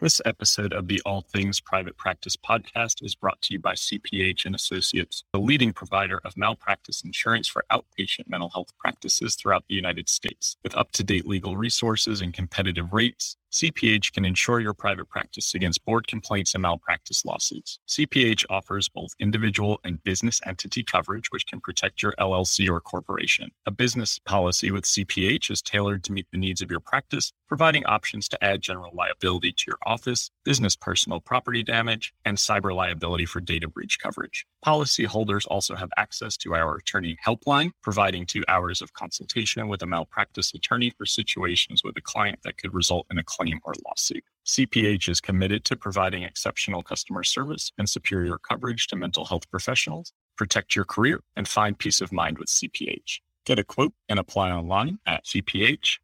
This 0.00 0.20
episode 0.24 0.72
of 0.72 0.86
the 0.86 1.02
All 1.04 1.22
Things 1.22 1.60
Private 1.60 1.96
Practice 1.96 2.36
podcast 2.36 3.04
is 3.04 3.16
brought 3.16 3.42
to 3.42 3.52
you 3.52 3.58
by 3.58 3.72
CPH 3.72 4.46
and 4.46 4.54
Associates, 4.54 5.24
the 5.32 5.40
leading 5.40 5.72
provider 5.72 6.20
of 6.24 6.36
malpractice 6.36 7.02
insurance 7.02 7.48
for 7.48 7.64
outpatient 7.72 8.28
mental 8.28 8.50
health 8.50 8.72
practices 8.78 9.34
throughout 9.34 9.64
the 9.68 9.74
United 9.74 10.08
States. 10.08 10.56
With 10.62 10.76
up-to-date 10.76 11.26
legal 11.26 11.56
resources 11.56 12.20
and 12.20 12.32
competitive 12.32 12.92
rates, 12.92 13.36
CPH 13.50 14.12
can 14.12 14.26
insure 14.26 14.60
your 14.60 14.74
private 14.74 15.08
practice 15.08 15.54
against 15.54 15.84
board 15.84 16.06
complaints 16.06 16.54
and 16.54 16.62
malpractice 16.62 17.24
lawsuits. 17.24 17.78
CPH 17.88 18.44
offers 18.50 18.90
both 18.90 19.14
individual 19.18 19.80
and 19.84 20.04
business 20.04 20.40
entity 20.44 20.82
coverage, 20.82 21.30
which 21.30 21.46
can 21.46 21.58
protect 21.58 22.02
your 22.02 22.14
LLC 22.20 22.68
or 22.70 22.80
corporation. 22.80 23.50
A 23.64 23.70
business 23.70 24.18
policy 24.18 24.70
with 24.70 24.84
CPH 24.84 25.50
is 25.50 25.62
tailored 25.62 26.04
to 26.04 26.12
meet 26.12 26.26
the 26.30 26.38
needs 26.38 26.60
of 26.60 26.70
your 26.70 26.80
practice, 26.80 27.32
providing 27.48 27.86
options 27.86 28.28
to 28.28 28.44
add 28.44 28.60
general 28.60 28.92
liability 28.94 29.52
to 29.52 29.64
your 29.66 29.78
office, 29.88 30.30
business 30.44 30.76
personal 30.76 31.20
property 31.20 31.62
damage, 31.62 32.12
and 32.26 32.36
cyber 32.36 32.74
liability 32.74 33.24
for 33.24 33.40
data 33.40 33.66
breach 33.66 33.98
coverage. 33.98 34.46
Policyholders 34.64 35.46
also 35.48 35.74
have 35.74 35.88
access 35.96 36.36
to 36.36 36.54
our 36.54 36.76
attorney 36.76 37.16
helpline, 37.26 37.70
providing 37.82 38.26
two 38.26 38.44
hours 38.48 38.82
of 38.82 38.92
consultation 38.92 39.66
with 39.66 39.82
a 39.82 39.86
malpractice 39.86 40.52
attorney 40.54 40.92
for 40.96 41.06
situations 41.06 41.82
with 41.82 41.96
a 41.96 42.02
client 42.02 42.38
that 42.44 42.58
could 42.58 42.74
result 42.74 43.06
in 43.10 43.18
a 43.18 43.24
claim 43.24 43.58
or 43.64 43.72
lawsuit. 43.86 44.22
CPH 44.46 45.08
is 45.08 45.20
committed 45.20 45.64
to 45.64 45.76
providing 45.76 46.22
exceptional 46.22 46.82
customer 46.82 47.24
service 47.24 47.72
and 47.78 47.88
superior 47.88 48.38
coverage 48.38 48.86
to 48.88 48.96
mental 48.96 49.24
health 49.24 49.50
professionals. 49.50 50.12
Protect 50.36 50.76
your 50.76 50.84
career 50.84 51.20
and 51.36 51.48
find 51.48 51.78
peace 51.78 52.00
of 52.00 52.12
mind 52.12 52.38
with 52.38 52.48
CPH. 52.48 53.20
Get 53.44 53.58
a 53.58 53.64
quote 53.64 53.94
and 54.10 54.18
apply 54.18 54.50
online 54.50 54.98
at 55.06 55.24
cphins.com 55.24 55.96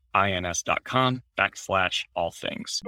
backslash 1.39 2.05
all 2.17 2.31
things. 2.31 2.83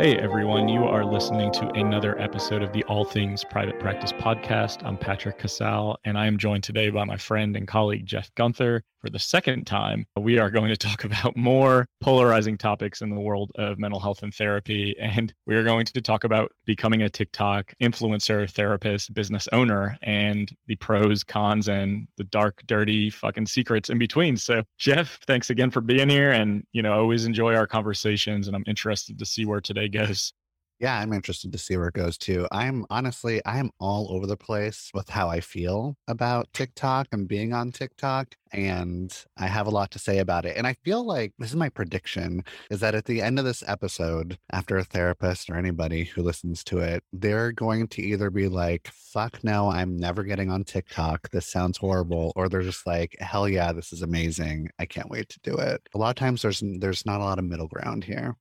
Hey 0.00 0.16
everyone, 0.16 0.66
you 0.66 0.84
are 0.84 1.04
listening 1.04 1.52
to 1.52 1.68
another 1.72 2.18
episode 2.18 2.62
of 2.62 2.72
the 2.72 2.82
All 2.84 3.04
Things 3.04 3.44
Private 3.44 3.78
Practice 3.78 4.12
podcast. 4.12 4.82
I'm 4.82 4.96
Patrick 4.96 5.36
Casale, 5.36 5.98
and 6.04 6.16
I 6.16 6.26
am 6.26 6.38
joined 6.38 6.64
today 6.64 6.88
by 6.88 7.04
my 7.04 7.18
friend 7.18 7.54
and 7.54 7.68
colleague 7.68 8.06
Jeff 8.06 8.34
Guenther. 8.34 8.80
For 9.02 9.08
the 9.08 9.18
second 9.18 9.66
time, 9.66 10.06
we 10.18 10.38
are 10.38 10.50
going 10.50 10.68
to 10.68 10.76
talk 10.76 11.04
about 11.04 11.36
more 11.36 11.86
polarizing 12.00 12.58
topics 12.58 13.00
in 13.00 13.10
the 13.10 13.20
world 13.20 13.50
of 13.56 13.78
mental 13.78 14.00
health 14.00 14.22
and 14.22 14.34
therapy. 14.34 14.94
And 14.98 15.32
we 15.46 15.54
are 15.56 15.64
going 15.64 15.86
to 15.86 16.00
talk 16.00 16.24
about 16.24 16.52
becoming 16.66 17.02
a 17.02 17.08
TikTok 17.08 17.74
influencer, 17.82 18.50
therapist, 18.50 19.12
business 19.14 19.48
owner, 19.52 19.98
and 20.02 20.50
the 20.66 20.76
pros, 20.76 21.24
cons, 21.24 21.68
and 21.68 22.08
the 22.16 22.24
dark, 22.24 22.62
dirty 22.66 23.10
fucking 23.10 23.46
secrets 23.46 23.88
in 23.88 23.98
between. 23.98 24.36
So, 24.36 24.62
Jeff, 24.78 25.18
thanks 25.26 25.50
again 25.50 25.70
for 25.70 25.80
being 25.80 26.08
here. 26.08 26.32
And, 26.32 26.64
you 26.72 26.82
know, 26.82 26.92
always 26.92 27.24
enjoy 27.24 27.54
our 27.54 27.66
conversations, 27.66 28.46
and 28.48 28.56
I'm 28.56 28.64
interested 28.66 29.18
to 29.18 29.26
see 29.26 29.46
where 29.46 29.60
today 29.60 29.89
goes. 29.90 30.32
Yeah, 30.80 30.98
I'm 30.98 31.12
interested 31.12 31.52
to 31.52 31.58
see 31.58 31.76
where 31.76 31.88
it 31.88 31.94
goes 31.94 32.16
too. 32.16 32.48
I'm 32.50 32.86
honestly, 32.88 33.42
I'm 33.44 33.70
all 33.78 34.10
over 34.10 34.26
the 34.26 34.38
place 34.38 34.90
with 34.94 35.10
how 35.10 35.28
I 35.28 35.40
feel 35.40 35.94
about 36.08 36.50
TikTok 36.54 37.06
and 37.12 37.28
being 37.28 37.52
on 37.52 37.70
TikTok. 37.70 38.34
And 38.52 39.14
I 39.36 39.46
have 39.46 39.66
a 39.66 39.70
lot 39.70 39.90
to 39.90 39.98
say 39.98 40.20
about 40.20 40.46
it. 40.46 40.56
And 40.56 40.66
I 40.66 40.72
feel 40.82 41.04
like 41.04 41.34
this 41.38 41.50
is 41.50 41.56
my 41.56 41.68
prediction 41.68 42.44
is 42.70 42.80
that 42.80 42.94
at 42.94 43.04
the 43.04 43.20
end 43.20 43.38
of 43.38 43.44
this 43.44 43.62
episode, 43.66 44.38
after 44.52 44.78
a 44.78 44.84
therapist 44.84 45.50
or 45.50 45.56
anybody 45.56 46.04
who 46.04 46.22
listens 46.22 46.64
to 46.64 46.78
it, 46.78 47.04
they're 47.12 47.52
going 47.52 47.86
to 47.88 48.02
either 48.02 48.30
be 48.30 48.48
like, 48.48 48.88
fuck 48.94 49.44
no, 49.44 49.68
I'm 49.70 49.98
never 49.98 50.24
getting 50.24 50.50
on 50.50 50.64
TikTok. 50.64 51.28
This 51.28 51.46
sounds 51.46 51.76
horrible. 51.76 52.32
Or 52.36 52.48
they're 52.48 52.62
just 52.62 52.86
like, 52.86 53.14
hell 53.20 53.46
yeah, 53.46 53.72
this 53.72 53.92
is 53.92 54.00
amazing. 54.00 54.70
I 54.78 54.86
can't 54.86 55.10
wait 55.10 55.28
to 55.28 55.40
do 55.42 55.56
it. 55.58 55.82
A 55.94 55.98
lot 55.98 56.08
of 56.08 56.16
times 56.16 56.40
there's 56.40 56.62
there's 56.78 57.04
not 57.04 57.20
a 57.20 57.24
lot 57.24 57.38
of 57.38 57.44
middle 57.44 57.68
ground 57.68 58.04
here. 58.04 58.34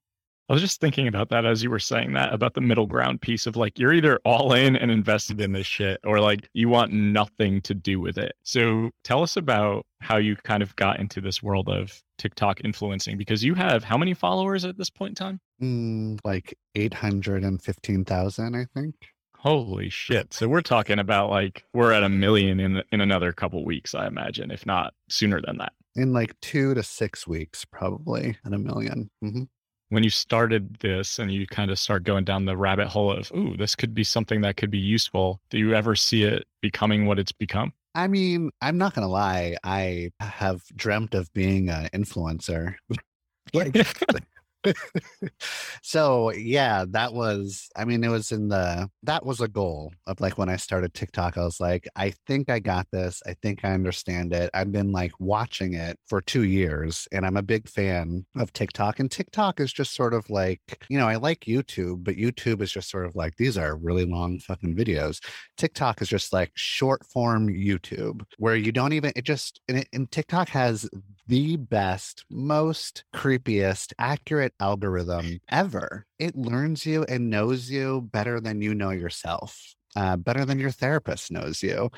I 0.49 0.53
was 0.53 0.63
just 0.63 0.81
thinking 0.81 1.07
about 1.07 1.29
that 1.29 1.45
as 1.45 1.61
you 1.61 1.69
were 1.69 1.77
saying 1.77 2.13
that 2.13 2.33
about 2.33 2.55
the 2.55 2.61
middle 2.61 2.87
ground 2.87 3.21
piece 3.21 3.45
of 3.45 3.55
like 3.55 3.77
you're 3.77 3.93
either 3.93 4.19
all 4.25 4.53
in 4.53 4.75
and 4.75 4.89
invested 4.89 5.39
in 5.39 5.51
this 5.51 5.67
shit 5.67 5.99
or 6.03 6.19
like 6.19 6.49
you 6.53 6.69
want 6.69 6.91
nothing 6.91 7.61
to 7.61 7.75
do 7.75 7.99
with 7.99 8.17
it. 8.17 8.33
So 8.41 8.89
tell 9.03 9.21
us 9.21 9.37
about 9.37 9.85
how 10.01 10.17
you 10.17 10.35
kind 10.37 10.63
of 10.63 10.75
got 10.75 10.99
into 10.99 11.21
this 11.21 11.43
world 11.43 11.69
of 11.69 12.01
TikTok 12.17 12.61
influencing 12.63 13.15
because 13.15 13.43
you 13.43 13.53
have 13.53 13.83
how 13.83 13.95
many 13.95 14.15
followers 14.15 14.65
at 14.65 14.75
this 14.75 14.89
point 14.89 15.11
in 15.11 15.15
time? 15.15 15.39
Mm, 15.61 16.19
like 16.23 16.57
815,000, 16.73 18.55
I 18.55 18.65
think. 18.73 18.95
Holy 19.37 19.89
shit. 19.89 20.33
So 20.33 20.47
we're 20.47 20.61
talking 20.61 20.97
about 20.97 21.29
like 21.29 21.63
we're 21.75 21.91
at 21.91 22.01
a 22.01 22.09
million 22.09 22.59
in 22.59 22.81
in 22.91 23.01
another 23.01 23.33
couple 23.33 23.63
weeks, 23.63 23.93
I 23.93 24.07
imagine, 24.07 24.49
if 24.49 24.65
not 24.65 24.95
sooner 25.09 25.39
than 25.45 25.59
that. 25.59 25.73
In 25.95 26.11
like 26.11 26.39
2 26.41 26.73
to 26.73 26.81
6 26.81 27.27
weeks 27.27 27.65
probably 27.65 28.35
at 28.43 28.53
a 28.53 28.57
1000000 28.57 29.09
mm-hmm 29.23 29.43
when 29.89 30.03
you 30.03 30.09
started 30.09 30.77
this 30.79 31.19
and 31.19 31.31
you 31.31 31.45
kind 31.47 31.71
of 31.71 31.79
start 31.79 32.03
going 32.03 32.23
down 32.23 32.45
the 32.45 32.55
rabbit 32.55 32.87
hole 32.87 33.11
of, 33.11 33.31
ooh, 33.35 33.57
this 33.57 33.75
could 33.75 33.93
be 33.93 34.03
something 34.03 34.41
that 34.41 34.57
could 34.57 34.71
be 34.71 34.79
useful, 34.79 35.41
do 35.49 35.57
you 35.57 35.73
ever 35.73 35.95
see 35.95 36.23
it 36.23 36.45
becoming 36.61 37.05
what 37.05 37.19
it's 37.19 37.31
become? 37.31 37.73
I 37.95 38.07
mean, 38.07 38.51
I'm 38.61 38.77
not 38.77 38.93
going 38.93 39.05
to 39.05 39.11
lie. 39.11 39.57
I 39.63 40.11
have 40.19 40.61
dreamt 40.75 41.15
of 41.15 41.33
being 41.33 41.69
an 41.69 41.89
influencer. 41.93 42.75
like, 43.53 43.75
so 45.81 46.31
yeah, 46.31 46.85
that 46.89 47.13
was 47.13 47.69
I 47.75 47.85
mean, 47.85 48.03
it 48.03 48.09
was 48.09 48.31
in 48.31 48.49
the 48.49 48.89
that 49.03 49.25
was 49.25 49.41
a 49.41 49.47
goal 49.47 49.93
of 50.07 50.19
like 50.19 50.37
when 50.37 50.49
I 50.49 50.57
started 50.57 50.93
TikTok. 50.93 51.37
I 51.37 51.43
was 51.43 51.59
like, 51.59 51.87
I 51.95 52.13
think 52.27 52.49
I 52.49 52.59
got 52.59 52.87
this. 52.91 53.21
I 53.25 53.35
think 53.41 53.63
I 53.63 53.71
understand 53.71 54.33
it. 54.33 54.49
I've 54.53 54.71
been 54.71 54.91
like 54.91 55.13
watching 55.19 55.73
it 55.73 55.97
for 56.07 56.21
two 56.21 56.43
years 56.43 57.07
and 57.11 57.25
I'm 57.25 57.37
a 57.37 57.41
big 57.41 57.69
fan 57.69 58.25
of 58.35 58.53
TikTok. 58.53 58.99
And 58.99 59.09
TikTok 59.09 59.59
is 59.59 59.71
just 59.71 59.95
sort 59.95 60.13
of 60.13 60.29
like, 60.29 60.61
you 60.89 60.97
know, 60.97 61.07
I 61.07 61.15
like 61.15 61.41
YouTube, 61.41 62.03
but 62.03 62.15
YouTube 62.15 62.61
is 62.61 62.71
just 62.71 62.89
sort 62.89 63.05
of 63.05 63.15
like 63.15 63.35
these 63.37 63.57
are 63.57 63.75
really 63.75 64.05
long 64.05 64.39
fucking 64.39 64.75
videos. 64.75 65.19
TikTok 65.57 66.01
is 66.01 66.09
just 66.09 66.33
like 66.33 66.51
short 66.55 67.05
form 67.05 67.47
YouTube 67.47 68.23
where 68.37 68.55
you 68.55 68.71
don't 68.71 68.93
even 68.93 69.11
it 69.15 69.23
just 69.23 69.61
and, 69.67 69.79
it, 69.79 69.87
and 69.93 70.11
TikTok 70.11 70.49
has 70.49 70.89
the 71.29 71.57
best, 71.57 72.25
most 72.29 73.03
creepiest, 73.15 73.93
accurate 73.99 74.53
algorithm 74.59 75.39
ever. 75.49 76.05
It 76.17 76.35
learns 76.35 76.85
you 76.87 77.03
and 77.03 77.29
knows 77.29 77.69
you 77.69 78.09
better 78.11 78.41
than 78.41 78.61
you 78.63 78.73
know 78.73 78.89
yourself. 78.89 79.75
Uh, 79.95 80.17
better 80.17 80.45
than 80.45 80.59
your 80.59 80.71
therapist 80.71 81.31
knows 81.31 81.63
you. 81.63 81.89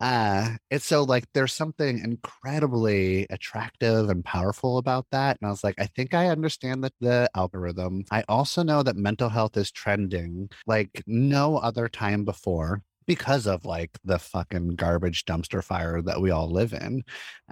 Uh, 0.00 0.56
it's 0.70 0.86
so 0.86 1.02
like 1.04 1.24
there's 1.34 1.52
something 1.52 1.98
incredibly 1.98 3.26
attractive 3.30 4.08
and 4.08 4.24
powerful 4.24 4.78
about 4.78 5.06
that. 5.12 5.36
And 5.40 5.46
I 5.48 5.50
was 5.50 5.64
like, 5.64 5.74
I 5.78 5.86
think 5.86 6.14
I 6.14 6.28
understand 6.28 6.82
the, 6.84 6.92
the 7.00 7.30
algorithm. 7.34 8.04
I 8.10 8.24
also 8.28 8.62
know 8.62 8.82
that 8.82 8.96
mental 8.96 9.28
health 9.28 9.56
is 9.56 9.70
trending 9.70 10.50
like 10.66 11.02
no 11.06 11.58
other 11.58 11.88
time 11.88 12.24
before 12.24 12.82
because 13.10 13.48
of 13.48 13.64
like 13.64 13.90
the 14.04 14.20
fucking 14.20 14.68
garbage 14.76 15.24
dumpster 15.24 15.64
fire 15.64 16.00
that 16.00 16.20
we 16.20 16.30
all 16.30 16.48
live 16.48 16.72
in. 16.72 17.02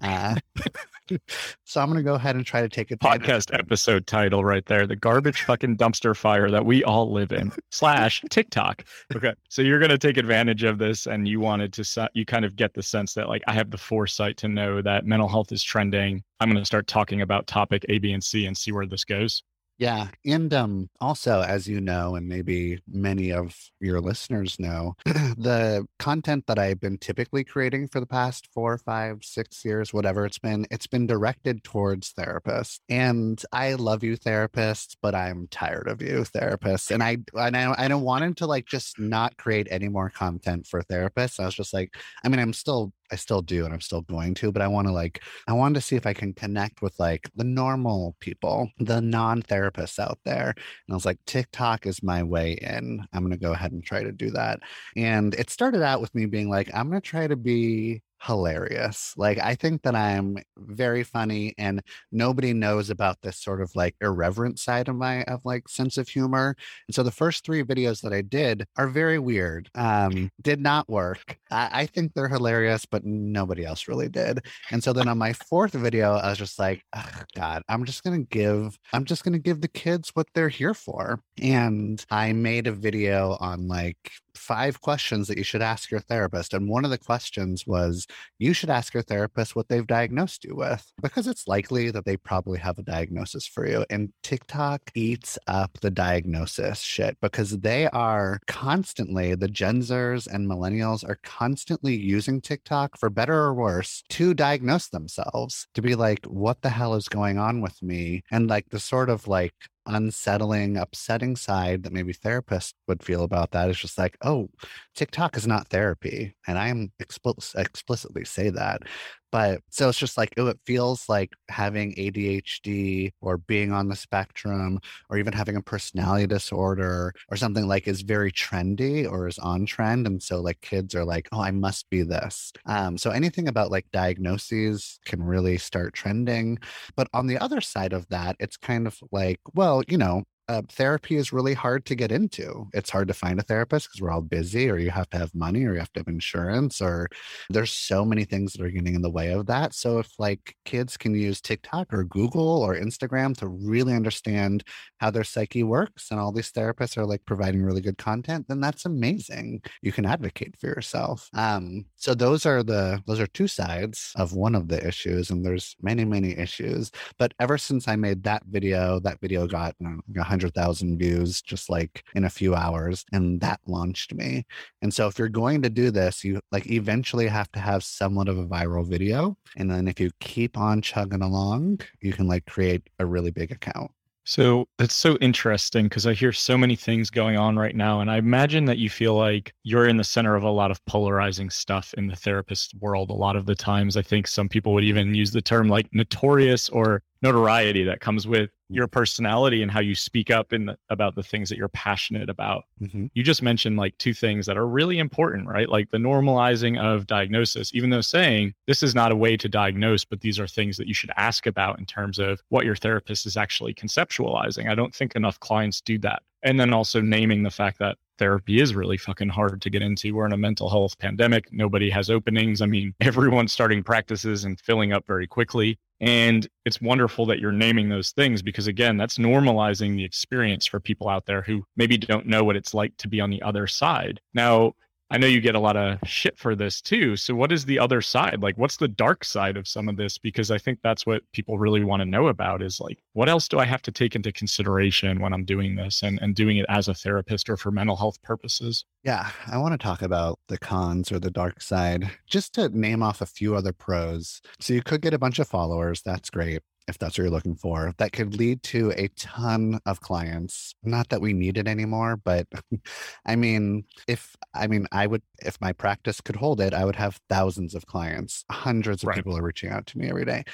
Uh, 0.01 0.37
so 1.65 1.81
I'm 1.81 1.89
going 1.89 1.97
to 1.97 2.05
go 2.05 2.15
ahead 2.15 2.37
and 2.37 2.47
try 2.47 2.61
to 2.61 2.69
take 2.69 2.93
a 2.93 2.97
podcast 2.97 3.53
episode 3.59 4.07
title 4.07 4.45
right 4.45 4.65
there: 4.67 4.87
the 4.87 4.95
garbage 4.95 5.43
fucking 5.43 5.77
dumpster 5.77 6.17
fire 6.17 6.49
that 6.49 6.65
we 6.65 6.85
all 6.85 7.13
live 7.13 7.33
in 7.33 7.51
slash 7.73 8.23
TikTok. 8.31 8.85
Okay, 9.17 9.35
so 9.49 9.61
you're 9.63 9.81
going 9.81 9.91
to 9.91 9.99
take 9.99 10.17
advantage 10.17 10.63
of 10.63 10.79
this, 10.79 11.07
and 11.09 11.27
you 11.27 11.41
wanted 11.41 11.73
to 11.73 12.09
you 12.15 12.25
kind 12.25 12.45
of 12.45 12.55
get 12.55 12.73
the 12.73 12.83
sense 12.83 13.15
that 13.15 13.29
like 13.29 13.43
I 13.49 13.53
have 13.53 13.73
the 13.73 13.79
foresight 13.79 14.37
to 14.37 14.49
know 14.49 14.81
that 14.81 15.07
mental 15.07 15.29
health 15.29 15.51
is 15.51 15.65
trending. 15.65 16.23
I'm 16.39 16.51
going 16.51 16.63
to 16.63 16.67
start 16.67 16.87
talking 16.87 17.23
about 17.23 17.49
topic 17.49 17.85
A, 17.89 17.99
B, 17.99 18.13
and 18.13 18.23
C 18.23 18.47
and 18.47 18.57
see 18.57 18.71
where 18.71 18.87
this 18.87 19.05
goes. 19.05 19.43
Yeah. 19.79 20.09
And 20.27 20.53
um, 20.55 20.91
also, 21.01 21.41
as 21.41 21.69
you 21.69 21.81
know, 21.81 22.17
and 22.17 22.27
maybe 22.29 22.81
many 22.89 23.31
of 23.31 23.57
your 23.79 24.01
listeners 24.01 24.59
know, 24.59 24.97
the 25.05 25.87
content 26.01 26.49
that 26.49 26.59
I've 26.59 26.81
been 26.81 26.99
typically 26.99 27.45
creating 27.45 27.87
for 27.87 28.01
the 28.01 28.07
past 28.07 28.49
four, 28.53 28.77
five, 28.79 29.19
six 29.23 29.65
years, 29.65 29.95
whatever 29.95 30.27
it's 30.27 30.41
been, 30.41 30.67
it's 30.73 30.89
been 30.89 31.07
directed 31.07 31.63
towards 31.63 32.13
therapists. 32.13 32.81
And 32.89 33.41
I 33.53 33.75
love 33.75 34.03
you, 34.03 34.17
therapists, 34.19 34.97
but 35.01 35.15
I'm 35.15 35.47
tired 35.49 35.87
of 35.87 36.03
you, 36.03 36.25
therapists. 36.25 36.91
And 36.91 37.01
I 37.01 37.19
and 37.37 37.57
I, 37.57 37.73
I 37.79 37.87
don't 37.87 38.03
want 38.03 38.25
him 38.25 38.35
to 38.35 38.47
like 38.47 38.67
just 38.67 38.99
not 38.99 39.37
create 39.37 39.69
any 39.71 39.89
more 39.89 40.11
content 40.11 40.67
for 40.67 40.83
therapists. 40.83 41.39
I 41.39 41.45
was 41.45 41.55
just 41.55 41.73
like, 41.73 41.95
I 42.25 42.29
mean, 42.29 42.41
I'm 42.41 42.53
still 42.53 42.93
I 43.11 43.17
still 43.17 43.43
do 43.43 43.65
and 43.65 43.75
I'm 43.75 43.81
still 43.81 44.03
going 44.03 44.35
to, 44.35 44.53
but 44.53 44.63
I 44.63 44.69
want 44.69 44.87
to 44.89 44.93
like 44.93 45.23
I 45.47 45.53
wanted 45.53 45.77
to 45.77 45.81
see 45.81 45.97
if 45.97 46.07
I 46.07 46.13
can 46.13 46.33
connect 46.35 46.83
with 46.83 46.99
like 46.99 47.31
the 47.37 47.45
normal 47.45 48.17
people, 48.21 48.71
the 48.79 49.01
non-therapists 49.01 49.99
out 49.99 50.19
there. 50.25 50.49
And 50.51 50.93
I 50.93 50.95
was 50.95 51.07
like, 51.07 51.19
TikTok 51.27 51.87
is 51.87 52.03
my 52.03 52.23
way 52.23 52.53
in. 52.53 53.07
I'm 53.13 53.23
going 53.23 53.33
to 53.33 53.39
go 53.39 53.53
ahead 53.53 53.73
and 53.73 53.83
try 53.85 54.03
to 54.03 54.13
do 54.13 54.31
that. 54.33 54.61
And 54.97 55.35
it 55.35 55.51
started 55.51 55.83
out 55.83 56.01
with 56.01 56.15
me 56.15 56.27
being 56.27 56.49
like, 56.49 56.71
I'm 56.75 56.89
going 56.89 57.01
to 57.01 57.09
try 57.09 57.27
to 57.27 57.37
be 57.37 58.03
hilarious. 58.23 59.15
Like 59.17 59.39
I 59.39 59.55
think 59.55 59.83
that 59.83 59.95
I'm 59.95 60.39
very 60.57 61.03
funny 61.03 61.55
and 61.59 61.83
nobody 62.11 62.53
knows 62.53 62.91
about 62.91 63.21
this 63.23 63.39
sort 63.39 63.61
of 63.61 63.75
like 63.77 63.95
irreverent 64.01 64.59
side 64.59 64.89
of 64.89 64.97
my 64.97 65.23
of 65.25 65.45
like 65.45 65.69
sense 65.69 65.99
of 65.99 66.09
humor. 66.09 66.57
And 66.89 66.95
so 66.95 67.03
the 67.03 67.11
first 67.11 67.45
three 67.45 67.63
videos 67.63 68.01
that 68.03 68.13
I 68.13 68.23
did 68.23 68.67
are 68.77 68.89
very 68.89 69.19
weird. 69.19 69.71
Um 69.75 70.31
did 70.43 70.61
not 70.61 70.89
work. 70.89 71.39
I, 71.51 71.69
I 71.73 71.87
think 71.87 72.15
they're 72.15 72.29
hilarious, 72.29 72.87
but 72.87 73.05
nobody 73.05 73.65
else 73.65 73.89
really 73.89 74.09
did. 74.09 74.41
And 74.71 74.83
so 74.83 74.93
then 74.93 75.09
on 75.09 75.19
my 75.19 75.33
fourth 75.33 75.73
video, 75.73 76.15
I 76.15 76.31
was 76.31 76.39
just 76.39 76.59
like, 76.59 76.83
oh, 76.95 77.23
God, 77.35 77.63
I'm 77.69 77.85
just 77.85 78.03
gonna 78.03 78.21
give 78.21 78.79
I'm 78.93 79.05
just 79.05 79.25
gonna 79.25 79.39
give 79.39 79.61
the 79.61 79.69
kids 79.69 80.11
what 80.15 80.27
they're 80.35 80.49
here 80.49 80.75
for. 80.75 81.21
And 81.41 82.05
I 82.11 82.33
made 82.33 82.67
a 82.67 82.73
video 82.73 83.37
on 83.41 83.69
like 83.69 84.13
five 84.39 84.81
questions 84.81 85.29
that 85.29 85.37
you 85.37 85.45
should 85.45 85.63
ask 85.63 85.91
your 85.91 86.01
therapist. 86.01 86.55
And 86.55 86.69
one 86.69 86.85
of 86.85 86.91
the 86.91 86.99
questions 86.99 87.67
was 87.67 88.07
you 88.39 88.53
should 88.53 88.71
ask 88.71 88.95
your 88.95 89.03
therapist 89.03 89.57
what 89.57 89.69
they've 89.69 89.87
diagnosed 89.87 90.45
you 90.45 90.55
with 90.55 90.91
because 91.03 91.27
it's 91.27 91.49
likely 91.49 91.91
that 91.91 92.05
they 92.05 92.17
probably 92.17 92.59
have 92.59 92.79
a 92.79 92.83
diagnosis 92.83 93.47
for 93.47 93.67
you. 93.67 93.85
And 93.91 94.13
TikTok 94.23 94.81
eats 94.95 95.39
up 95.47 95.79
the 95.81 95.91
diagnosis 95.91 96.81
shit 96.81 97.19
because 97.21 97.59
they 97.59 97.89
are 97.89 98.39
constantly, 98.47 99.35
the 99.35 99.49
Gen 99.49 99.81
Zers 99.81 100.27
and 100.27 100.49
millennials 100.49 101.09
are 101.09 101.19
constantly 101.23 101.97
using 101.97 102.41
TikTok 102.41 102.99
for 102.99 103.11
better 103.11 103.35
or 103.35 103.55
worse 103.55 104.03
to 104.11 104.35
diagnose 104.35 104.89
themselves, 104.89 105.67
to 105.75 105.83
be 105.83 105.95
like, 105.95 106.25
what 106.27 106.63
the 106.63 106.71
hell 106.71 106.95
is 106.95 107.09
going 107.09 107.39
on 107.39 107.61
with 107.61 107.83
me? 107.83 108.23
And 108.31 108.49
like 108.49 108.69
the 108.71 108.81
sort 108.81 109.11
of 109.11 109.27
like 109.27 109.55
unsettling, 109.89 110.77
upsetting 110.77 111.35
side 111.35 111.83
that 111.83 111.93
maybe 111.93 112.13
therapists 112.13 112.75
would 112.87 113.03
feel 113.03 113.25
about 113.25 113.51
that 113.53 113.71
is 113.71 113.79
just 113.79 113.99
like, 113.99 114.17
oh, 114.23 114.49
TikTok 114.95 115.37
is 115.37 115.47
not 115.47 115.69
therapy. 115.69 116.37
And 116.47 116.59
I 116.59 116.69
am 116.69 116.93
expl- 117.03 117.57
explicitly 117.57 118.25
say 118.25 118.51
that. 118.51 118.83
But 119.31 119.61
so 119.71 119.89
it's 119.89 119.99
just 119.99 120.17
like, 120.17 120.33
oh, 120.39 120.47
it 120.47 120.59
feels 120.65 121.09
like 121.09 121.33
having 121.49 121.95
ADHD 121.97 123.13
or 123.21 123.39
being 123.39 123.73
on 123.73 123.89
the 123.89 123.97
spectrum 123.97 124.81
or 125.11 125.19
even 125.19 125.33
having 125.33 125.57
a 125.57 125.63
personality 125.63 126.27
disorder 126.27 127.13
or 127.31 127.37
something 127.37 127.67
like 127.69 127.87
is 127.87 128.03
very 128.03 128.33
trendy 128.33 129.11
or 129.11 129.29
is 129.29 129.39
on 129.39 129.67
trend. 129.67 130.07
And 130.07 130.23
so 130.23 130.41
like 130.41 130.61
kids 130.61 130.95
are 130.95 131.05
like, 131.05 131.29
oh, 131.33 131.41
I 131.43 131.51
must 131.51 131.91
be 131.91 132.03
this. 132.03 132.53
Um, 132.67 132.97
so 132.99 133.11
anything 133.11 133.49
about 133.49 133.71
like 133.71 133.87
diagnoses 133.93 134.99
can 135.05 135.23
really 135.23 135.59
start 135.59 135.95
trending. 135.95 136.59
But 136.97 137.09
on 137.13 137.27
the 137.27 137.39
other 137.39 137.61
side 137.61 137.93
of 137.93 138.09
that, 138.09 138.37
it's 138.41 138.57
kind 138.57 138.87
of 138.87 138.99
like, 139.13 139.41
well, 139.55 139.83
you 139.89 139.99
know, 139.99 140.25
uh, 140.49 140.63
therapy 140.71 141.17
is 141.17 141.33
really 141.33 141.55
hard 141.55 141.85
to 141.87 141.95
get 141.95 142.11
into. 142.11 142.69
It's 142.73 142.91
hard 142.91 143.09
to 143.09 143.15
find 143.15 143.39
a 143.39 143.43
therapist 143.43 143.89
because 143.89 144.01
we're 144.01 144.11
all 144.11 144.23
busy, 144.23 144.71
or 144.71 144.79
you 144.79 144.91
have 144.91 145.11
to 145.11 145.19
have 145.19 145.35
money, 145.35 145.65
or 145.65 145.75
you 145.75 145.79
have 145.79 145.93
to 145.93 146.01
have 146.01 146.09
insurance, 146.09 146.81
or 146.81 147.09
there's 147.51 147.71
so 147.71 148.05
many 148.05 148.25
things 148.25 148.53
that 148.53 148.65
are 148.65 148.71
getting 148.71 148.95
in 148.95 149.03
the 149.03 149.11
way 149.11 149.33
of 149.33 149.47
that. 149.47 149.75
So, 149.75 149.99
if 149.99 150.09
like 150.19 150.57
kids 150.65 150.97
can 150.97 151.15
use 151.15 151.41
TikTok 151.41 151.93
or 151.93 152.05
Google 152.05 152.63
or 152.63 152.75
Instagram 152.75 153.37
to 153.39 153.49
really 153.49 153.95
understand 153.95 154.65
how 154.99 155.11
their 155.11 155.25
psyche 155.25 155.63
works, 155.63 156.11
and 156.11 156.19
all 156.19 156.33
these 156.33 156.51
therapists 156.53 156.97
are 156.97 157.07
like 157.07 157.25
providing 157.27 157.63
really 157.63 157.83
good 157.83 157.99
content, 157.99 158.47
then 158.49 158.61
that's 158.61 158.87
amazing. 158.87 159.61
You 159.83 159.93
can 159.93 160.07
advocate 160.07 160.57
for 160.59 160.69
yourself. 160.69 161.29
Um, 161.35 161.85
so 161.97 162.15
those 162.15 162.47
are 162.47 162.63
the 162.63 163.03
those 163.07 163.21
are 163.21 163.27
two 163.27 163.49
sides 163.49 164.13
of 164.17 164.33
one 164.33 164.55
of 164.55 164.69
the 164.69 164.87
issues, 164.87 165.31
and 165.31 165.45
there's 165.45 165.77
many 165.83 166.07
many 166.07 166.37
issues. 166.39 166.91
But 167.19 167.35
ever 167.39 167.59
since 167.59 167.87
I 167.87 167.97
made 167.97 168.23
that 168.23 168.45
video, 168.49 168.99
that 169.01 169.21
video 169.21 169.47
got 169.47 169.75
you 169.81 170.03
know, 170.07 170.23
100,000 170.39 170.99
views 170.99 171.43
just 171.43 171.69
like 171.69 172.05
in 172.15 172.25
a 172.25 172.31
few 172.31 172.55
hours. 172.55 173.05
And 173.13 173.41
that 173.41 173.61
launched 173.67 174.15
me. 174.15 174.47
And 174.83 174.93
so 174.93 175.09
if 175.09 175.19
you're 175.19 175.29
going 175.29 175.63
to 175.63 175.71
do 175.71 175.91
this, 175.91 176.25
you 176.25 176.41
like 176.53 176.71
eventually 176.71 177.27
have 177.27 177.51
to 177.53 177.61
have 177.61 177.83
somewhat 177.83 178.29
of 178.29 178.39
a 178.39 178.47
viral 178.47 178.89
video. 178.89 179.37
And 179.57 179.71
then 179.71 179.89
if 179.89 179.99
you 179.99 180.11
keep 180.21 180.57
on 180.57 180.81
chugging 180.81 181.23
along, 181.23 181.81
you 182.01 182.13
can 182.13 182.29
like 182.29 182.47
create 182.47 182.89
a 182.99 183.07
really 183.07 183.31
big 183.31 183.51
account. 183.51 183.91
So 184.25 184.69
that's 184.77 184.95
so 184.95 185.17
interesting 185.23 185.87
because 185.87 186.07
I 186.07 186.13
hear 186.13 186.35
so 186.35 186.59
many 186.59 186.77
things 186.77 187.09
going 187.09 187.39
on 187.39 187.57
right 187.57 187.75
now. 187.75 188.01
And 188.01 188.11
I 188.11 188.19
imagine 188.19 188.67
that 188.67 188.77
you 188.77 188.91
feel 188.91 189.15
like 189.15 189.55
you're 189.63 189.89
in 189.89 189.97
the 189.97 190.05
center 190.05 190.35
of 190.35 190.43
a 190.43 190.51
lot 190.51 190.71
of 190.71 190.85
polarizing 190.85 191.49
stuff 191.49 191.95
in 191.97 192.09
the 192.09 192.15
therapist 192.15 192.75
world. 192.79 193.09
A 193.09 193.15
lot 193.15 193.37
of 193.37 193.47
the 193.47 193.55
times, 193.55 193.97
I 193.97 194.03
think 194.03 194.27
some 194.27 194.47
people 194.47 194.75
would 194.75 194.85
even 194.85 195.15
use 195.15 195.31
the 195.31 195.41
term 195.41 195.69
like 195.69 195.89
notorious 195.93 196.69
or 196.69 197.03
notoriety 197.23 197.85
that 197.85 198.01
comes 198.01 198.27
with 198.27 198.51
your 198.69 198.87
personality 198.87 199.63
and 199.63 199.71
how 199.71 199.81
you 199.81 199.95
speak 199.95 200.31
up 200.31 200.53
in 200.53 200.67
the, 200.67 200.79
about 200.91 201.15
the 201.15 201.23
things 201.23 201.49
that 201.49 201.57
you're 201.57 201.69
passionate 201.69 202.29
about. 202.29 202.65
Mm-hmm. 202.83 203.07
You 203.15 203.23
just 203.23 203.43
mentioned 203.43 203.77
like 203.77 203.97
two 203.99 204.15
things 204.15 204.47
that 204.47 204.59
are 204.59 204.67
really 204.67 204.99
important, 204.99 205.49
right? 205.49 205.69
Like 205.69 205.91
the 205.91 205.99
normalizing 205.99 206.79
of 206.79 207.07
diagnosis, 207.07 207.75
even 207.75 207.91
though 207.91 208.01
saying 208.03 208.55
this 208.67 208.83
is 208.83 208.95
not 208.95 209.13
a 209.13 209.17
way 209.17 209.37
to 209.37 209.49
diagnose, 209.49 210.05
but 210.05 210.21
these 210.21 210.39
are 210.39 210.47
things 210.47 210.77
that 210.77 210.87
you 210.87 210.95
should 210.95 211.11
ask 211.17 211.47
about 211.47 211.79
in 211.79 211.87
terms 211.87 212.19
of 212.19 212.41
what 212.51 212.65
your 212.65 212.77
therapist 212.77 213.27
is 213.27 213.37
actually 213.37 213.75
conceptualizing. 213.75 214.71
I 214.71 214.75
don't 214.75 214.95
think 214.95 215.17
enough 215.17 215.41
clients 215.41 215.81
do 215.81 215.99
that. 216.01 216.23
And 216.43 216.61
then 216.61 216.73
also 216.73 217.01
naming 217.01 217.43
the 217.43 217.51
fact 217.51 217.79
that 217.81 217.97
therapy 218.19 218.61
is 218.61 218.75
really 218.75 218.97
fucking 218.97 219.29
hard 219.29 219.63
to 219.63 219.71
get 219.71 219.83
into. 219.83 220.15
We're 220.15 220.27
in 220.27 220.33
a 220.33 220.37
mental 220.37 220.69
health 220.69 220.99
pandemic. 220.99 221.53
Nobody 221.53 221.91
has 221.91 222.11
openings. 222.11 222.61
I 222.61 222.67
mean, 222.67 222.95
everyone's 223.01 223.53
starting 223.53 223.83
practices 223.83 224.45
and 224.45 224.61
filling 224.61 224.93
up 224.93 225.07
very 225.07 225.27
quickly. 225.27 225.79
And 226.01 226.47
it's 226.65 226.81
wonderful 226.81 227.27
that 227.27 227.41
you're 227.41 227.51
naming 227.51 227.89
those 227.89 228.13
things 228.13 228.41
because, 228.41 228.69
again, 228.69 228.97
that's 228.97 229.19
normalizing 229.19 229.97
the 229.97 230.05
experience 230.05 230.67
for 230.67 230.79
people 230.79 231.09
out 231.09 231.27
there 231.27 231.43
who 231.43 231.65
maybe 231.77 231.99
don't 231.99 232.27
know 232.27 232.45
what 232.45 232.57
it's 232.57 232.75
like 232.75 232.97
to 232.99 233.09
be 233.09 233.21
on 233.21 233.31
the 233.31 233.43
other 233.43 233.67
side. 233.67 234.21
Now, 234.33 234.75
I 235.11 235.17
know 235.17 235.27
you 235.27 235.41
get 235.41 235.55
a 235.55 235.61
lot 235.61 235.77
of 235.77 235.99
shit 236.07 236.39
for 236.39 236.55
this 236.55 236.83
too. 236.83 237.17
So, 237.17 237.35
what 237.35 237.51
is 237.51 237.65
the 237.65 237.79
other 237.79 238.03
side? 238.03 238.43
Like, 238.43 238.59
what's 238.59 238.77
the 238.77 238.89
dark 238.89 239.25
side 239.25 239.57
of 239.57 239.67
some 239.67 239.89
of 239.89 239.97
this? 239.97 240.19
Because 240.19 240.51
I 240.51 240.59
think 240.59 240.81
that's 240.83 241.07
what 241.07 241.23
people 241.33 241.59
really 241.59 241.83
want 241.83 242.01
to 242.01 242.07
know 242.07 242.29
about 242.29 242.61
is 242.63 242.79
like, 242.79 242.99
what 243.15 243.29
else 243.29 243.49
do 243.49 243.59
I 243.59 243.65
have 243.65 243.81
to 243.83 243.93
take 243.93 244.15
into 244.15 244.33
consideration 244.33 245.21
when 245.21 245.33
I'm 245.33 245.47
doing 245.47 245.77
this 245.77 246.03
and, 246.03 246.19
and 246.21 246.35
doing 246.35 246.59
it 246.59 246.67
as 246.69 246.89
a 246.89 246.95
therapist 246.95 247.49
or 247.49 247.57
for 247.57 247.71
mental 247.71 247.97
health 247.97 248.21
purposes? 248.23 248.85
Yeah, 249.03 249.31
I 249.47 249.57
want 249.57 249.73
to 249.73 249.79
talk 249.79 250.03
about 250.03 250.41
the 250.49 250.59
cons 250.59 251.11
or 251.11 251.19
the 251.19 251.31
dark 251.31 251.63
side, 251.63 252.11
just 252.27 252.55
to 252.55 252.69
name 252.69 253.03
off 253.03 253.23
a 253.23 253.27
few 253.27 253.55
other 253.55 253.73
pros. 253.73 254.43
So, 254.61 254.75
you 254.75 254.83
could 254.83 255.01
get 255.01 255.15
a 255.15 255.19
bunch 255.19 255.39
of 255.39 255.49
followers. 255.49 256.03
That's 256.03 256.29
great 256.29 256.61
if 256.89 256.99
that's 256.99 257.19
what 257.19 257.25
you're 257.25 257.31
looking 257.31 257.55
for, 257.55 257.95
that 257.99 258.13
could 258.13 258.35
lead 258.35 258.63
to 258.65 258.93
a 258.97 259.09
ton 259.09 259.79
of 259.87 260.01
clients. 260.01 260.75
Not 260.83 261.11
that 261.11 261.21
we 261.21 261.33
need 261.33 261.59
it 261.59 261.69
anymore, 261.69 262.17
but 262.17 262.47
I 263.27 263.37
mean, 263.37 263.85
if 264.09 264.35
I 264.55 264.67
mean, 264.67 264.87
I 264.91 265.07
would, 265.07 265.23
if 265.45 265.61
my 265.61 265.73
practice 265.73 266.21
could 266.21 266.37
hold 266.37 266.61
it, 266.61 266.75
I 266.75 266.85
would 266.85 266.97
have 266.97 267.21
thousands 267.29 267.75
of 267.75 267.87
clients. 267.87 268.45
Hundreds 268.51 269.03
of 269.03 269.09
right. 269.09 269.17
people 269.17 269.37
are 269.37 269.43
reaching 269.43 269.71
out 269.71 269.87
to 269.87 269.99
me 269.99 270.09
every 270.09 270.25
day. 270.25 270.45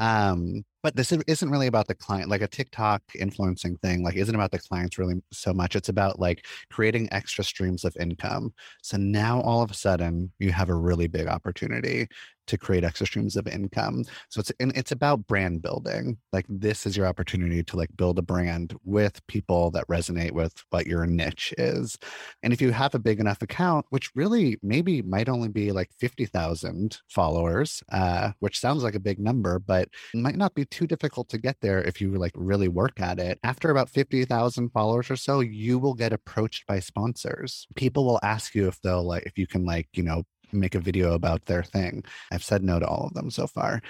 Um, 0.00 0.64
but 0.84 0.94
this 0.96 1.12
isn't 1.12 1.50
really 1.50 1.66
about 1.66 1.88
the 1.88 1.94
client 1.94 2.28
like 2.28 2.42
a 2.42 2.46
tiktok 2.46 3.02
influencing 3.18 3.74
thing 3.78 4.04
like 4.04 4.16
isn't 4.16 4.34
about 4.34 4.50
the 4.50 4.58
clients 4.58 4.98
really 4.98 5.14
so 5.32 5.52
much 5.52 5.74
it's 5.74 5.88
about 5.88 6.20
like 6.20 6.46
creating 6.70 7.08
extra 7.10 7.42
streams 7.42 7.84
of 7.84 7.96
income 7.98 8.52
so 8.82 8.96
now 8.98 9.40
all 9.40 9.62
of 9.62 9.70
a 9.70 9.74
sudden 9.74 10.30
you 10.38 10.52
have 10.52 10.68
a 10.68 10.74
really 10.74 11.08
big 11.08 11.26
opportunity 11.26 12.06
to 12.46 12.58
create 12.58 12.84
extra 12.84 13.06
streams 13.06 13.36
of 13.36 13.46
income. 13.46 14.04
So 14.28 14.40
it's 14.40 14.52
and 14.60 14.76
it's 14.76 14.92
about 14.92 15.26
brand 15.26 15.62
building. 15.62 16.18
Like 16.32 16.46
this 16.48 16.86
is 16.86 16.96
your 16.96 17.06
opportunity 17.06 17.62
to 17.62 17.76
like 17.76 17.90
build 17.96 18.18
a 18.18 18.22
brand 18.22 18.74
with 18.84 19.26
people 19.26 19.70
that 19.72 19.88
resonate 19.88 20.32
with 20.32 20.52
what 20.70 20.86
your 20.86 21.06
niche 21.06 21.54
is. 21.58 21.98
And 22.42 22.52
if 22.52 22.60
you 22.60 22.70
have 22.72 22.94
a 22.94 22.98
big 22.98 23.20
enough 23.20 23.42
account, 23.42 23.86
which 23.90 24.10
really 24.14 24.58
maybe 24.62 25.02
might 25.02 25.28
only 25.28 25.48
be 25.48 25.72
like 25.72 25.90
50,000 25.98 27.00
followers, 27.08 27.82
uh, 27.92 28.32
which 28.40 28.60
sounds 28.60 28.82
like 28.82 28.94
a 28.94 29.00
big 29.00 29.18
number, 29.18 29.58
but 29.58 29.88
it 30.12 30.18
might 30.20 30.36
not 30.36 30.54
be 30.54 30.64
too 30.64 30.86
difficult 30.86 31.28
to 31.30 31.38
get 31.38 31.56
there 31.60 31.82
if 31.82 32.00
you 32.00 32.14
like 32.14 32.32
really 32.34 32.68
work 32.68 33.00
at 33.00 33.18
it. 33.18 33.38
After 33.42 33.70
about 33.70 33.90
50,000 33.90 34.70
followers 34.70 35.10
or 35.10 35.16
so, 35.16 35.40
you 35.40 35.78
will 35.78 35.94
get 35.94 36.12
approached 36.12 36.66
by 36.66 36.80
sponsors. 36.80 37.66
People 37.76 38.04
will 38.04 38.20
ask 38.22 38.54
you 38.54 38.68
if 38.68 38.80
they'll 38.80 39.04
like 39.06 39.24
if 39.24 39.38
you 39.38 39.46
can 39.46 39.64
like, 39.64 39.88
you 39.92 40.02
know, 40.02 40.24
make 40.52 40.74
a 40.74 40.80
video 40.80 41.14
about 41.14 41.44
their 41.46 41.62
thing. 41.62 42.04
I've 42.32 42.44
said 42.44 42.62
no 42.62 42.78
to 42.78 42.86
all 42.86 43.06
of 43.06 43.14
them 43.14 43.30
so 43.30 43.46
far. 43.46 43.80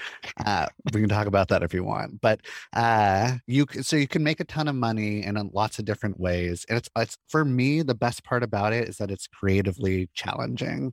Uh, 0.44 0.66
we 0.92 1.00
can 1.00 1.08
talk 1.08 1.26
about 1.26 1.48
that 1.48 1.62
if 1.62 1.74
you 1.74 1.84
want. 1.84 2.20
But 2.20 2.40
uh, 2.72 3.36
you 3.46 3.66
so 3.82 3.96
you 3.96 4.08
can 4.08 4.22
make 4.22 4.40
a 4.40 4.44
ton 4.44 4.68
of 4.68 4.74
money 4.74 5.22
in 5.22 5.34
lots 5.52 5.78
of 5.78 5.84
different 5.84 6.18
ways. 6.18 6.64
And 6.68 6.78
it's, 6.78 6.88
it's 6.96 7.16
for 7.28 7.44
me 7.44 7.82
the 7.82 7.94
best 7.94 8.24
part 8.24 8.42
about 8.42 8.72
it 8.72 8.88
is 8.88 8.98
that 8.98 9.10
it's 9.10 9.26
creatively 9.26 10.08
challenging 10.14 10.92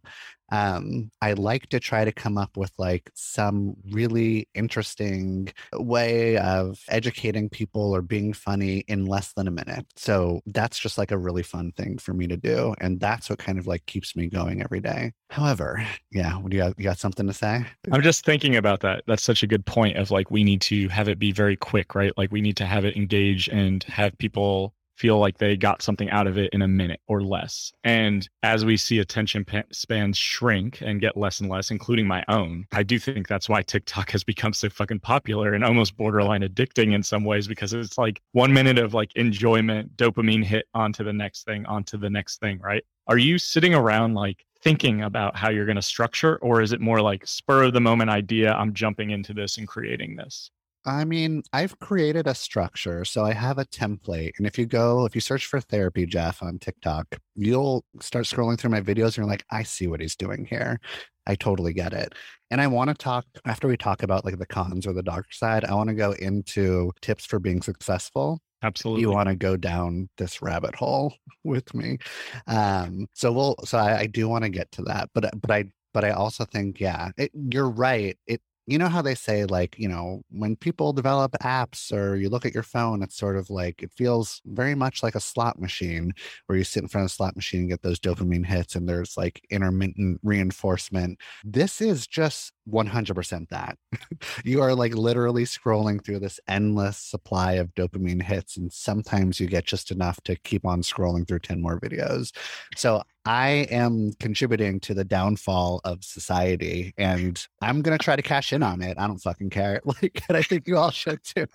um, 0.52 1.10
I 1.22 1.34
like 1.34 1.70
to 1.70 1.80
try 1.80 2.06
to 2.06 2.12
come 2.12 2.38
up 2.38 2.58
with 2.58 2.72
like 2.78 3.10
some 3.14 3.76
really 3.92 4.48
interesting 4.54 5.52
way 5.74 6.38
of 6.38 6.80
educating 6.90 7.50
people 7.50 7.96
or 7.96 8.02
being 8.02 8.34
funny 8.34 8.80
in 8.88 9.06
less 9.06 9.34
than 9.34 9.48
a 9.48 9.52
minute. 9.52 9.86
So 9.96 10.42
that's 10.46 10.78
just 10.78 10.98
like 10.98 11.12
a 11.12 11.18
really 11.18 11.44
fun 11.44 11.72
thing 11.72 11.98
for 11.98 12.14
me 12.14 12.28
to 12.28 12.38
do. 12.38 12.76
And 12.80 13.00
that's 13.00 13.30
what 13.30 13.40
kind 13.40 13.58
of 13.58 13.68
like 13.68 13.86
keeps 13.86 14.16
me 14.16 14.28
going 14.28 14.62
every 14.62 14.82
day. 14.82 15.14
However, 15.30 15.86
yeah, 16.12 16.40
do 16.46 16.56
you 16.56 16.64
got, 16.64 16.78
you 16.78 16.84
got 16.84 17.00
something 17.00 17.28
to 17.28 17.34
say? 17.34 17.66
I'm 17.92 18.02
just 18.02 18.26
thinking 18.26 18.58
about 18.58 18.82
that. 18.82 19.04
That's 19.08 19.24
such 19.24 19.44
a 19.44 19.48
good 19.48 19.66
point 19.66 19.98
of 19.98 20.12
like, 20.12 20.30
we 20.30 20.44
need 20.44 20.62
to 20.64 20.90
have 20.90 21.08
it 21.08 21.18
be 21.18 21.32
very 21.32 21.56
quick, 21.56 21.96
right? 21.96 22.12
Like 22.18 22.32
we 22.32 22.42
need 22.42 22.58
to 22.58 22.66
have 22.66 22.84
it 22.84 22.98
engage 22.98 23.48
and 23.48 23.84
have 23.86 24.18
people 24.18 24.74
feel 25.02 25.18
like 25.18 25.40
they 25.40 25.58
got 25.58 25.82
something 25.82 26.12
out 26.12 26.28
of 26.28 26.38
it 26.38 26.54
in 26.54 26.62
a 26.62 26.68
minute 26.68 27.02
or 27.08 27.24
less. 27.24 27.74
And 27.84 28.30
as 28.44 28.64
we 28.64 28.78
see 28.78 29.00
attention 29.00 29.44
spans 29.72 30.16
shrink 30.16 30.80
and 30.82 31.02
get 31.02 31.18
less 31.18 31.40
and 31.40 31.50
less, 31.50 31.72
including 31.72 32.06
my 32.06 32.24
own, 32.28 32.66
I 32.72 32.84
do 32.84 33.00
think 33.00 33.28
that's 33.28 33.50
why 33.50 33.64
TikTok 33.64 34.12
has 34.12 34.24
become 34.24 34.54
so 34.54 34.70
fucking 34.70 35.00
popular 35.00 35.56
and 35.56 35.64
almost 35.64 35.98
borderline 35.98 36.44
addicting 36.44 36.94
in 36.94 37.02
some 37.02 37.24
ways 37.24 37.48
because 37.48 37.74
it's 37.74 37.98
like 37.98 38.22
one 38.34 38.54
minute 38.54 38.78
of 38.78 38.94
like 38.94 39.12
enjoyment, 39.16 39.98
dopamine 39.98 40.44
hit 40.44 40.68
onto 40.76 41.04
the 41.04 41.14
next 41.14 41.46
thing, 41.46 41.66
onto 41.66 41.98
the 41.98 42.10
next 42.10 42.40
thing, 42.40 42.60
right? 42.60 42.84
Are 43.08 43.18
you 43.18 43.40
sitting 43.40 43.74
around 43.74 44.14
like 44.14 44.46
thinking 44.62 45.02
about 45.02 45.36
how 45.36 45.50
you're 45.50 45.66
going 45.66 45.78
to 45.78 45.82
structure, 45.82 46.38
or 46.44 46.62
is 46.62 46.74
it 46.74 46.80
more 46.80 47.02
like 47.02 47.26
spur 47.26 47.64
of 47.64 47.74
the 47.74 47.82
moment 47.82 48.12
idea? 48.12 48.54
I'm 48.54 48.72
jumping 48.72 49.10
into 49.10 49.34
this 49.34 49.58
and 49.58 49.68
creating 49.68 50.16
this? 50.16 50.52
I 50.86 51.06
mean, 51.06 51.44
I've 51.54 51.78
created 51.80 52.28
a 52.28 52.34
structure. 52.34 53.06
So 53.06 53.24
I 53.24 53.34
have 53.34 53.58
a 53.60 53.66
template. 53.66 54.32
And 54.38 54.48
if 54.48 54.58
you 54.58 54.66
go, 54.66 55.06
if 55.06 55.14
you 55.14 55.22
search 55.22 55.46
for 55.46 55.60
therapy, 55.60 56.06
Jeff, 56.06 56.42
on 56.42 56.58
TikTok, 56.58 57.18
you'll 57.36 57.86
start 58.00 58.26
scrolling 58.26 58.58
through 58.58 58.72
my 58.72 58.82
videos 58.82 59.10
and 59.10 59.18
you're 59.18 59.26
like, 59.28 59.46
I 59.52 59.64
see 59.64 59.88
what 59.88 60.02
he's 60.02 60.16
doing 60.16 60.46
here. 60.46 60.80
I 61.28 61.36
totally 61.36 61.74
get 61.74 61.94
it. 61.94 62.14
And 62.50 62.60
I 62.60 62.68
want 62.68 62.90
to 62.90 62.96
talk, 62.96 63.26
after 63.46 63.68
we 63.68 63.78
talk 63.78 64.02
about 64.02 64.26
like 64.26 64.40
the 64.40 64.46
cons 64.46 64.88
or 64.88 64.94
the 64.94 65.04
dark 65.04 65.32
side, 65.34 65.66
I 65.66 65.76
want 65.76 65.90
to 65.90 65.96
go 65.96 66.14
into 66.14 66.92
tips 67.02 67.26
for 67.26 67.40
being 67.40 67.62
successful. 67.62 68.40
Absolutely. 68.64 69.02
You 69.02 69.12
want 69.12 69.30
to 69.30 69.36
go 69.36 69.58
down 69.58 70.10
this 70.18 70.42
rabbit 70.42 70.76
hole 70.76 71.14
with 71.44 71.74
me. 71.76 72.00
Um, 72.48 73.06
so 73.14 73.32
we'll, 73.32 73.56
so 73.66 73.78
I, 73.78 74.00
I 74.00 74.06
do 74.08 74.28
want 74.28 74.46
to 74.46 74.50
get 74.50 74.72
to 74.74 74.82
that. 74.84 75.10
But, 75.14 75.30
but 75.40 75.52
I, 75.52 75.66
but 75.94 76.06
I 76.06 76.12
also 76.12 76.46
think, 76.46 76.80
yeah, 76.80 77.12
it, 77.18 77.32
you're 77.34 77.70
right. 77.70 78.18
It 78.26 78.42
you 78.68 78.78
know 78.78 78.88
how 78.88 79.02
they 79.02 79.16
say 79.16 79.46
like 79.46 79.76
you 79.78 79.88
know 79.88 80.22
when 80.30 80.56
people 80.56 80.94
develop 80.94 81.32
apps 81.42 81.92
or 81.92 82.16
you 82.16 82.30
look 82.30 82.46
at 82.46 82.54
your 82.54 82.64
phone 82.64 83.02
it's 83.02 83.18
sort 83.18 83.38
of 83.38 83.50
like 83.50 83.82
it 83.82 83.92
feels 83.92 84.42
very 84.46 84.76
much 84.76 85.04
like 85.04 85.16
a 85.16 85.20
slot 85.20 85.60
machine 85.60 86.14
where 86.48 86.58
you 86.58 86.64
sit 86.64 86.84
in 86.84 86.88
front 86.90 87.04
of 87.04 87.12
a 87.12 87.14
slot 87.14 87.36
machine 87.36 87.62
and 87.62 87.70
get 87.70 87.82
those 87.82 88.00
dopamine 88.00 88.46
hits 88.46 88.76
and 88.76 88.88
there's 88.88 89.18
like 89.18 89.46
intermittent 89.50 90.20
reinforcement. 90.24 91.20
This 91.44 91.82
is 91.82 92.08
just 92.08 92.54
100% 92.70 93.50
that. 93.50 93.78
You 94.44 94.62
are 94.62 94.76
like 94.76 94.94
literally 94.94 95.44
scrolling 95.44 96.04
through 96.04 96.20
this 96.20 96.40
endless 96.48 96.98
supply 96.98 97.54
of 97.54 97.74
dopamine 97.76 98.22
hits 98.22 98.58
and 98.58 98.72
sometimes 98.72 99.40
you 99.40 99.48
get 99.48 99.66
just 99.66 99.92
enough 99.92 100.20
to 100.24 100.36
keep 100.36 100.66
on 100.66 100.82
scrolling 100.82 101.28
through 101.28 101.40
10 101.40 101.62
more 101.62 101.80
videos. 101.80 102.36
So 102.76 103.02
I 103.26 103.68
am 103.70 104.14
contributing 104.20 104.80
to 104.82 104.94
the 104.94 105.04
downfall 105.04 105.82
of 105.84 106.04
society 106.04 106.94
and 106.98 107.46
I'm 107.62 107.82
going 107.82 107.98
to 107.98 108.04
try 108.04 108.16
to 108.16 108.22
cash 108.22 108.52
in 108.52 108.64
on 108.64 108.82
it. 108.82 108.98
I 108.98 109.08
don't 109.08 109.20
fucking 109.20 109.50
care. 109.50 109.82
Like, 110.02 110.24
and 110.28 110.38
I 110.38 110.42
think 110.42 110.68
you 110.68 110.78
all 110.78 110.92
should 110.92 111.24
too. 111.24 111.48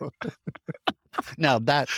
no, 1.38 1.58
that, 1.61 1.88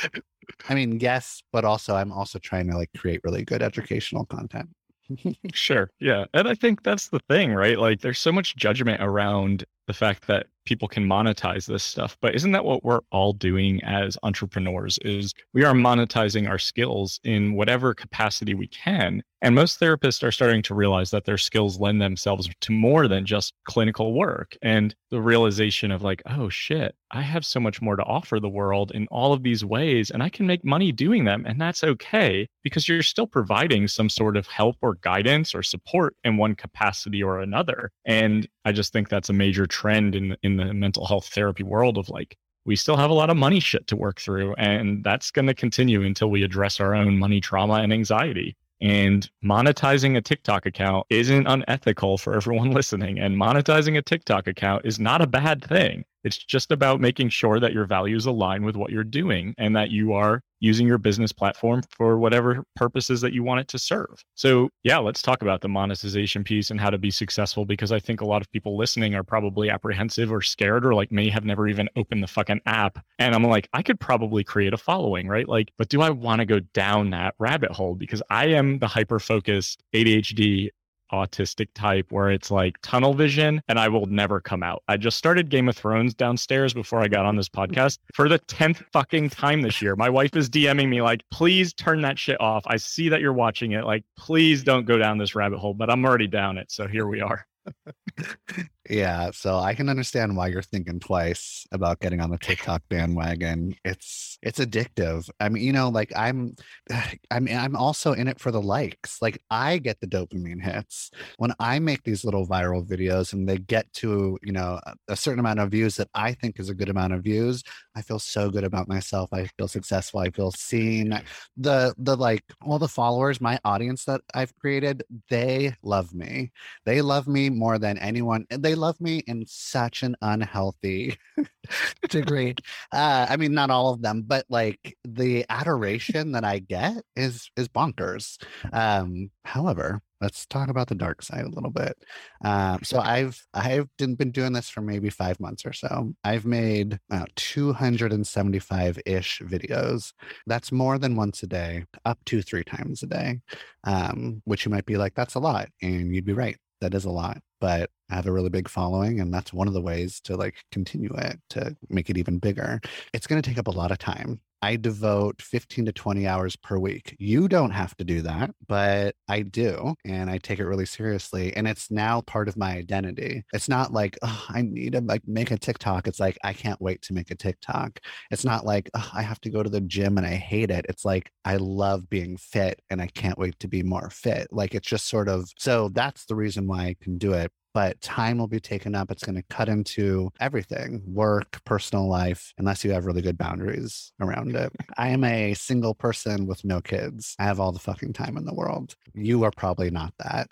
I 0.69 0.75
mean, 0.75 1.01
yes, 1.01 1.43
but 1.53 1.65
also 1.65 1.97
I'm 1.97 2.13
also 2.13 2.39
trying 2.39 2.71
to 2.71 2.77
like 2.77 2.91
create 2.97 3.21
really 3.25 3.45
good 3.45 3.63
educational 3.63 4.25
content. 4.25 4.71
sure. 5.53 5.91
Yeah. 5.99 6.27
And 6.33 6.49
I 6.49 6.55
think 6.55 6.83
that's 6.83 7.09
the 7.09 7.21
thing, 7.29 7.53
right? 7.53 7.79
Like, 7.79 8.01
there's 8.01 8.19
so 8.19 8.33
much 8.33 8.57
judgment 8.57 9.03
around 9.03 9.65
the 9.87 9.95
fact 9.95 10.27
that 10.29 10.47
people 10.69 10.87
can 10.87 11.07
monetize 11.07 11.65
this 11.65 11.83
stuff 11.83 12.19
but 12.21 12.35
isn't 12.35 12.53
that 12.53 12.63
what 12.63 12.85
we're 12.85 13.01
all 13.11 13.33
doing 13.33 13.83
as 13.85 14.19
entrepreneurs 14.23 14.99
is 14.99 15.33
we 15.55 15.65
are 15.65 15.73
monetizing 15.73 16.47
our 16.47 16.59
skills 16.59 17.19
in 17.25 17.55
whatever 17.55 17.95
capacity 17.95 18.53
we 18.53 18.67
can 18.67 19.23
and 19.41 19.55
most 19.55 19.81
therapists 19.81 20.23
are 20.23 20.33
starting 20.33 20.63
to 20.63 20.75
realize 20.75 21.11
that 21.11 21.25
their 21.25 21.39
skills 21.39 21.79
lend 21.79 22.03
themselves 22.03 22.51
to 22.61 22.73
more 22.73 23.09
than 23.09 23.25
just 23.25 23.55
clinical 23.65 24.13
work 24.13 24.57
and 24.61 24.95
the 25.11 25.23
realization 25.23 25.91
of 25.91 26.03
like 26.03 26.23
oh 26.27 26.51
shit 26.51 26.95
i 27.13 27.23
have 27.23 27.47
so 27.47 27.59
much 27.59 27.81
more 27.81 27.97
to 27.97 28.03
offer 28.05 28.39
the 28.39 28.49
world 28.49 28.93
in 28.93 29.07
all 29.11 29.33
of 29.33 29.43
these 29.43 29.65
ways 29.65 30.11
and 30.11 30.23
i 30.23 30.29
can 30.29 30.47
make 30.47 30.65
money 30.65 30.93
doing 30.93 31.25
them 31.25 31.45
and 31.47 31.59
that's 31.59 31.83
okay 31.83 32.47
because 32.63 32.87
you're 32.87 33.03
still 33.03 33.27
providing 33.27 33.89
some 33.89 34.11
sort 34.11 34.37
of 34.37 34.47
help 34.47 34.77
or 34.83 34.97
guidance 34.97 35.55
or 35.55 35.63
support 35.63 36.15
in 36.25 36.37
one 36.37 36.55
capacity 36.55 37.23
or 37.23 37.41
another 37.41 37.91
and 38.05 38.47
i 38.67 38.73
just 38.73 38.93
think 38.93 39.09
that's 39.09 39.31
a 39.31 39.33
major 39.33 39.67
trend 39.67 40.15
in 40.15 40.37
in 40.43 40.58
the 40.59 40.75
mental 40.75 41.07
health 41.07 41.29
therapy 41.29 41.63
world 41.63 41.97
of 41.99 42.09
like 42.09 42.37
we 42.65 42.77
still 42.77 42.97
have 42.97 43.11
a 43.11 43.15
lot 43.15 43.31
of 43.31 43.37
money 43.37 43.61
shit 43.61 43.87
to 43.87 43.97
work 43.97 44.21
through 44.21 44.55
and 44.55 45.03
that's 45.03 45.31
going 45.31 45.47
to 45.47 45.55
continue 45.55 46.03
until 46.03 46.31
we 46.31 46.43
address 46.43 46.81
our 46.81 46.95
own 46.95 47.19
money 47.19 47.41
trauma 47.41 47.75
and 47.75 47.93
anxiety 47.93 48.57
and 48.81 49.29
monetizing 49.45 50.17
a 50.17 50.21
TikTok 50.21 50.67
account 50.67 51.07
isn't 51.11 51.47
unethical 51.47 52.19
for 52.19 52.35
everyone 52.35 52.71
listening. 52.79 53.19
And 53.19 53.37
monetizing 53.37 53.97
a 53.99 54.03
TikTok 54.03 54.47
account 54.47 54.87
is 54.87 55.01
not 55.01 55.21
a 55.21 55.27
bad 55.27 55.65
thing. 55.65 56.05
It's 56.25 56.39
just 56.39 56.73
about 56.73 57.01
making 57.01 57.31
sure 57.31 57.61
that 57.61 57.73
your 57.73 57.85
values 57.85 58.27
align 58.27 58.65
with 58.65 58.77
what 58.77 58.91
you're 58.91 59.05
doing 59.05 59.55
and 59.59 59.77
that 59.77 59.91
you 59.91 60.13
are 60.13 60.43
using 60.61 60.87
your 60.87 60.99
business 60.99 61.33
platform 61.33 61.83
for 61.97 62.19
whatever 62.19 62.65
purposes 62.75 63.21
that 63.21 63.33
you 63.33 63.43
want 63.43 63.61
it 63.61 63.69
to 63.69 63.79
serve. 63.79 64.25
So, 64.35 64.71
yeah, 64.83 64.99
let's 64.99 65.23
talk 65.23 65.43
about 65.43 65.61
the 65.61 65.69
monetization 65.69 66.43
piece 66.45 66.71
and 66.71 66.81
how 66.81 66.91
to 66.91 66.99
be 66.99 67.11
successful 67.11 67.65
because 67.65 67.93
I 67.93 68.01
think 68.01 68.21
a 68.21 68.27
lot 68.27 68.43
of 68.43 68.51
people 68.51 68.77
listening 68.77 69.15
are 69.15 69.23
probably 69.23 69.71
apprehensive 69.71 70.33
or 70.33 70.43
scared 70.43 70.85
or 70.85 70.95
like 70.95 71.13
may 71.13 71.29
have 71.29 71.45
never 71.45 71.69
even 71.69 71.89
opened 71.97 72.23
the 72.23 72.29
fucking 72.29 72.61
app. 72.67 72.99
And 73.19 73.35
I'm 73.35 73.45
like, 73.45 73.69
I 73.73 73.83
could 73.83 74.01
probably 74.01 74.43
create 74.43 74.73
a 74.73 74.79
following, 74.79 75.29
right? 75.29 75.49
Like, 75.49 75.73
but 75.79 75.89
do 75.89 76.03
I 76.03 76.11
want 76.11 76.41
to 76.41 76.47
go 76.47 76.61
down 76.61 77.11
that 77.11 77.35
rabbit 77.39 77.71
hole? 77.71 77.95
Because 77.95 78.23
I 78.31 78.47
am 78.49 78.79
the 78.79 78.89
hyper 78.89 79.21
focused 79.21 79.83
ADHD 79.95 80.71
autistic 81.13 81.69
type 81.75 82.07
where 82.11 82.31
it's 82.31 82.51
like 82.51 82.77
tunnel 82.83 83.15
vision 83.15 83.63
and 83.69 83.79
I 83.79 83.89
will 83.89 84.07
never 84.07 84.41
come 84.41 84.63
out. 84.63 84.83
I 84.89 84.97
just 84.97 85.17
started 85.17 85.49
Game 85.49 85.69
of 85.69 85.77
Thrones 85.77 86.15
downstairs 86.15 86.75
before 86.75 87.01
I 87.01 87.09
got 87.09 87.27
on 87.27 87.37
this 87.37 87.49
podcast 87.49 87.99
for 88.15 88.29
the 88.29 88.39
10th 88.41 88.85
fucking 88.93 89.31
time 89.31 89.63
this 89.63 89.81
year. 89.83 89.97
My 89.97 90.11
wife 90.11 90.37
is 90.37 90.49
DMing 90.51 90.89
me 90.89 91.03
like, 91.03 91.23
please 91.31 91.73
turn 91.73 92.03
that 92.03 92.19
shit 92.19 92.41
off. 92.41 92.65
I 92.67 92.77
see 92.77 93.09
that 93.09 93.21
you're 93.21 93.33
watching 93.33 93.73
it. 93.73 93.85
Like, 93.85 94.05
please 94.17 94.63
don't 94.63 94.87
go 94.87 94.99
down 94.99 95.19
this 95.19 95.35
rabbit 95.35 95.59
hole, 95.59 95.75
but 95.75 95.91
I'm 95.91 96.05
already 96.05 96.27
down 96.27 96.59
it. 96.59 96.71
So 96.71 96.87
here 96.87 97.07
we 97.07 97.21
are. 97.21 97.47
yeah, 98.89 99.31
so 99.33 99.59
I 99.59 99.75
can 99.75 99.89
understand 99.91 100.35
why 100.35 100.49
you're 100.49 100.63
thinking 100.63 100.99
twice 100.99 101.67
about 101.73 102.01
getting 102.01 102.21
on 102.21 102.31
the 102.31 102.39
TikTok 102.39 102.83
bandwagon. 102.89 103.75
It's 103.85 104.39
it's 104.43 104.59
addictive. 104.59 105.29
I 105.41 105.51
mean, 105.51 105.63
you 105.63 105.73
know, 105.73 105.91
like 105.91 106.11
I'm 106.17 106.57
I 107.31 107.41
mean, 107.41 107.57
I'm 107.57 107.77
also 107.77 108.13
in 108.13 108.29
it 108.29 108.41
for 108.41 108.51
the 108.51 108.63
likes. 108.63 109.21
Like 109.21 109.43
I 109.51 109.77
get 109.79 110.01
the 110.01 110.07
dopamine 110.07 110.63
hits 110.63 111.11
when 111.37 111.53
I 111.61 111.79
make 111.81 112.03
these 112.05 112.25
little 112.25 112.47
viral 112.47 112.87
videos 112.87 113.35
and 113.35 113.47
they 113.47 113.59
get 113.59 113.93
to, 113.95 114.39
you 114.43 114.53
know, 114.53 114.81
a 115.09 115.17
certain 115.17 115.41
amount 115.41 115.61
of 115.61 115.71
views 115.71 115.97
that 115.97 116.09
I 116.15 116.33
think 116.33 116.59
is 116.59 116.71
a 116.71 116.75
good 116.75 116.89
amount 116.89 117.13
of 117.13 117.23
views. 117.23 117.63
I 117.95 118.01
feel 118.01 118.19
so 118.19 118.49
good 118.49 118.65
about 118.65 118.89
myself. 118.89 119.33
I 119.35 119.49
feel 119.59 119.69
successful. 119.69 120.21
I 120.21 120.31
feel 120.31 120.51
seen. 120.53 121.21
The 121.59 121.95
the 121.99 122.17
like 122.17 122.45
all 122.65 122.79
the 122.79 122.89
followers, 122.89 123.41
my 123.41 123.59
audience 123.65 124.05
that 124.07 124.23
I've 124.35 124.57
created, 124.57 125.03
they 125.29 125.75
love 125.83 126.15
me. 126.15 126.53
They 126.87 127.03
love 127.03 127.29
me 127.29 127.51
more 127.51 127.79
than 127.79 127.99
anyone. 127.99 128.47
They 128.51 128.78
love 128.79 129.01
me 129.01 129.19
in 129.27 129.45
such 129.47 130.03
an 130.03 130.17
unhealthy 130.23 131.19
degree. 132.09 132.55
Uh, 132.91 133.27
I 133.29 133.37
mean, 133.37 133.53
not 133.53 133.71
all 133.71 133.93
of 133.93 134.03
them, 134.03 134.25
but 134.27 134.47
like 134.49 134.97
the 135.05 135.45
adoration 135.51 136.33
that 136.33 136.45
I 136.45 136.59
get 136.59 137.03
is 137.17 137.51
is 137.57 137.69
bonkers. 137.69 138.43
Um, 138.73 139.31
however, 139.45 140.01
let's 140.21 140.47
talk 140.47 140.69
about 140.69 140.89
the 140.89 140.95
dark 140.95 141.23
side 141.23 141.45
a 141.45 141.51
little 141.51 141.71
bit. 141.71 141.97
Um, 142.45 142.81
so 142.83 142.99
I've 142.99 143.41
I've 143.53 143.89
been 143.99 144.31
doing 144.31 144.53
this 144.53 144.71
for 144.71 144.81
maybe 144.81 145.11
five 145.11 145.39
months 145.39 145.67
or 145.67 145.73
so. 145.73 146.15
I've 146.25 146.45
made 146.47 146.99
about 147.11 147.31
275 147.37 149.01
ish 149.05 149.41
videos. 149.41 150.13
That's 150.47 150.73
more 150.73 150.99
than 150.99 151.17
once 151.17 151.43
a 151.43 151.47
day, 151.47 151.85
up 152.05 152.19
to 152.27 152.43
three 152.43 152.65
times 152.65 153.03
a 153.03 153.07
day. 153.07 153.41
Um, 153.85 154.43
which 154.45 154.65
you 154.65 154.71
might 154.71 154.87
be 154.87 154.97
like, 154.97 155.15
that's 155.15 155.35
a 155.35 155.41
lot, 155.41 155.69
and 155.83 156.15
you'd 156.15 156.25
be 156.25 156.33
right 156.33 156.57
that 156.81 156.95
is 156.95 157.05
a 157.05 157.11
lot 157.11 157.39
but 157.61 157.91
I 158.11 158.15
have 158.15 158.27
a 158.27 158.33
really 158.33 158.49
big 158.49 158.69
following 158.69 159.21
and 159.21 159.33
that's 159.33 159.53
one 159.53 159.69
of 159.69 159.75
the 159.75 159.83
ways 159.83 160.21
to 160.23 160.37
like 160.37 160.57
continue 160.73 161.13
it 161.15 161.39
to 161.51 161.77
make 161.89 162.09
it 162.09 162.17
even 162.17 162.39
bigger. 162.39 162.81
It's 163.13 163.27
going 163.27 163.41
to 163.41 163.49
take 163.49 163.59
up 163.59 163.67
a 163.67 163.73
lot 163.73 163.91
of 163.91 163.99
time 163.99 164.41
I 164.63 164.77
devote 164.77 165.41
15 165.41 165.87
to 165.87 165.93
20 165.93 166.27
hours 166.27 166.57
per 166.57 166.79
week. 166.79 167.15
You 167.19 167.49
don't 167.49 167.71
have 167.71 167.97
to 167.97 168.05
do 168.05 168.23
that, 168.23 168.51
but 168.67 169.15
I 169.29 169.43
do. 169.43 169.95
And 170.05 170.29
I 170.31 170.39
take 170.39 170.59
it 170.59 170.67
really 170.67 170.87
seriously. 170.87 171.55
And 171.57 171.69
it's 171.69 171.91
now 171.91 172.23
part 172.23 172.49
of 172.49 172.57
my 172.57 172.73
identity. 172.73 173.45
It's 173.53 173.69
not 173.69 173.93
like, 173.93 174.19
oh, 174.23 174.47
I 174.49 174.63
need 174.63 174.93
to 174.93 175.01
like 175.01 175.23
make 175.27 175.51
a 175.51 175.59
TikTok. 175.59 176.09
It's 176.09 176.21
like, 176.21 176.39
I 176.43 176.53
can't 176.53 176.81
wait 176.81 177.03
to 177.03 177.13
make 177.13 177.31
a 177.31 177.37
TikTok. 177.37 178.01
It's 178.31 178.45
not 178.45 178.67
like, 178.67 178.91
oh, 178.95 179.11
I 179.15 179.23
have 179.23 179.41
to 179.43 179.51
go 179.51 179.63
to 179.63 179.71
the 179.71 179.81
gym 179.81 180.19
and 180.19 180.27
I 180.27 180.35
hate 180.35 180.71
it. 180.71 180.87
It's 180.89 181.05
like, 181.05 181.31
I 181.45 181.57
love 181.57 182.09
being 182.11 182.37
fit 182.37 182.81
and 182.91 183.01
I 183.01 183.07
can't 183.09 183.39
wait 183.39 183.59
to 183.61 183.69
be 183.69 183.83
more 183.83 184.11
fit. 184.11 184.49
Like 184.51 184.75
it's 184.75 184.89
just 184.89 185.09
sort 185.09 185.29
of, 185.29 185.51
so 185.59 185.89
that's 185.91 186.25
the 186.27 186.35
reason 186.35 186.67
why 186.67 186.87
I 186.87 186.97
can 187.01 187.19
do 187.19 187.33
it 187.33 187.53
but 187.79 188.01
time 188.01 188.39
will 188.39 188.49
be 188.49 188.59
taken 188.59 188.97
up. 188.97 189.09
It's 189.09 189.23
going 189.23 189.37
to 189.37 189.45
cut 189.51 189.69
into 189.69 190.33
everything 190.41 191.01
work, 191.07 191.65
personal 191.65 192.09
life, 192.09 192.53
unless 192.59 192.85
you 192.85 192.91
have 192.91 193.07
really 193.07 193.23
good 193.23 193.39
boundaries 193.39 194.11
around 194.21 194.57
it. 194.57 194.73
I 194.99 195.11
am 195.11 195.23
a 195.23 195.55
single 195.55 195.95
person 195.95 196.49
with 196.49 196.65
no 196.65 196.81
kids. 196.81 197.37
I 197.39 197.45
have 197.45 197.61
all 197.61 197.71
the 197.71 197.79
fucking 197.79 198.15
time 198.15 198.37
in 198.37 198.45
the 198.45 198.53
world. 198.53 198.97
You 199.15 199.45
are 199.45 199.53
probably 199.53 199.93
not 199.93 200.13
that. 200.19 200.51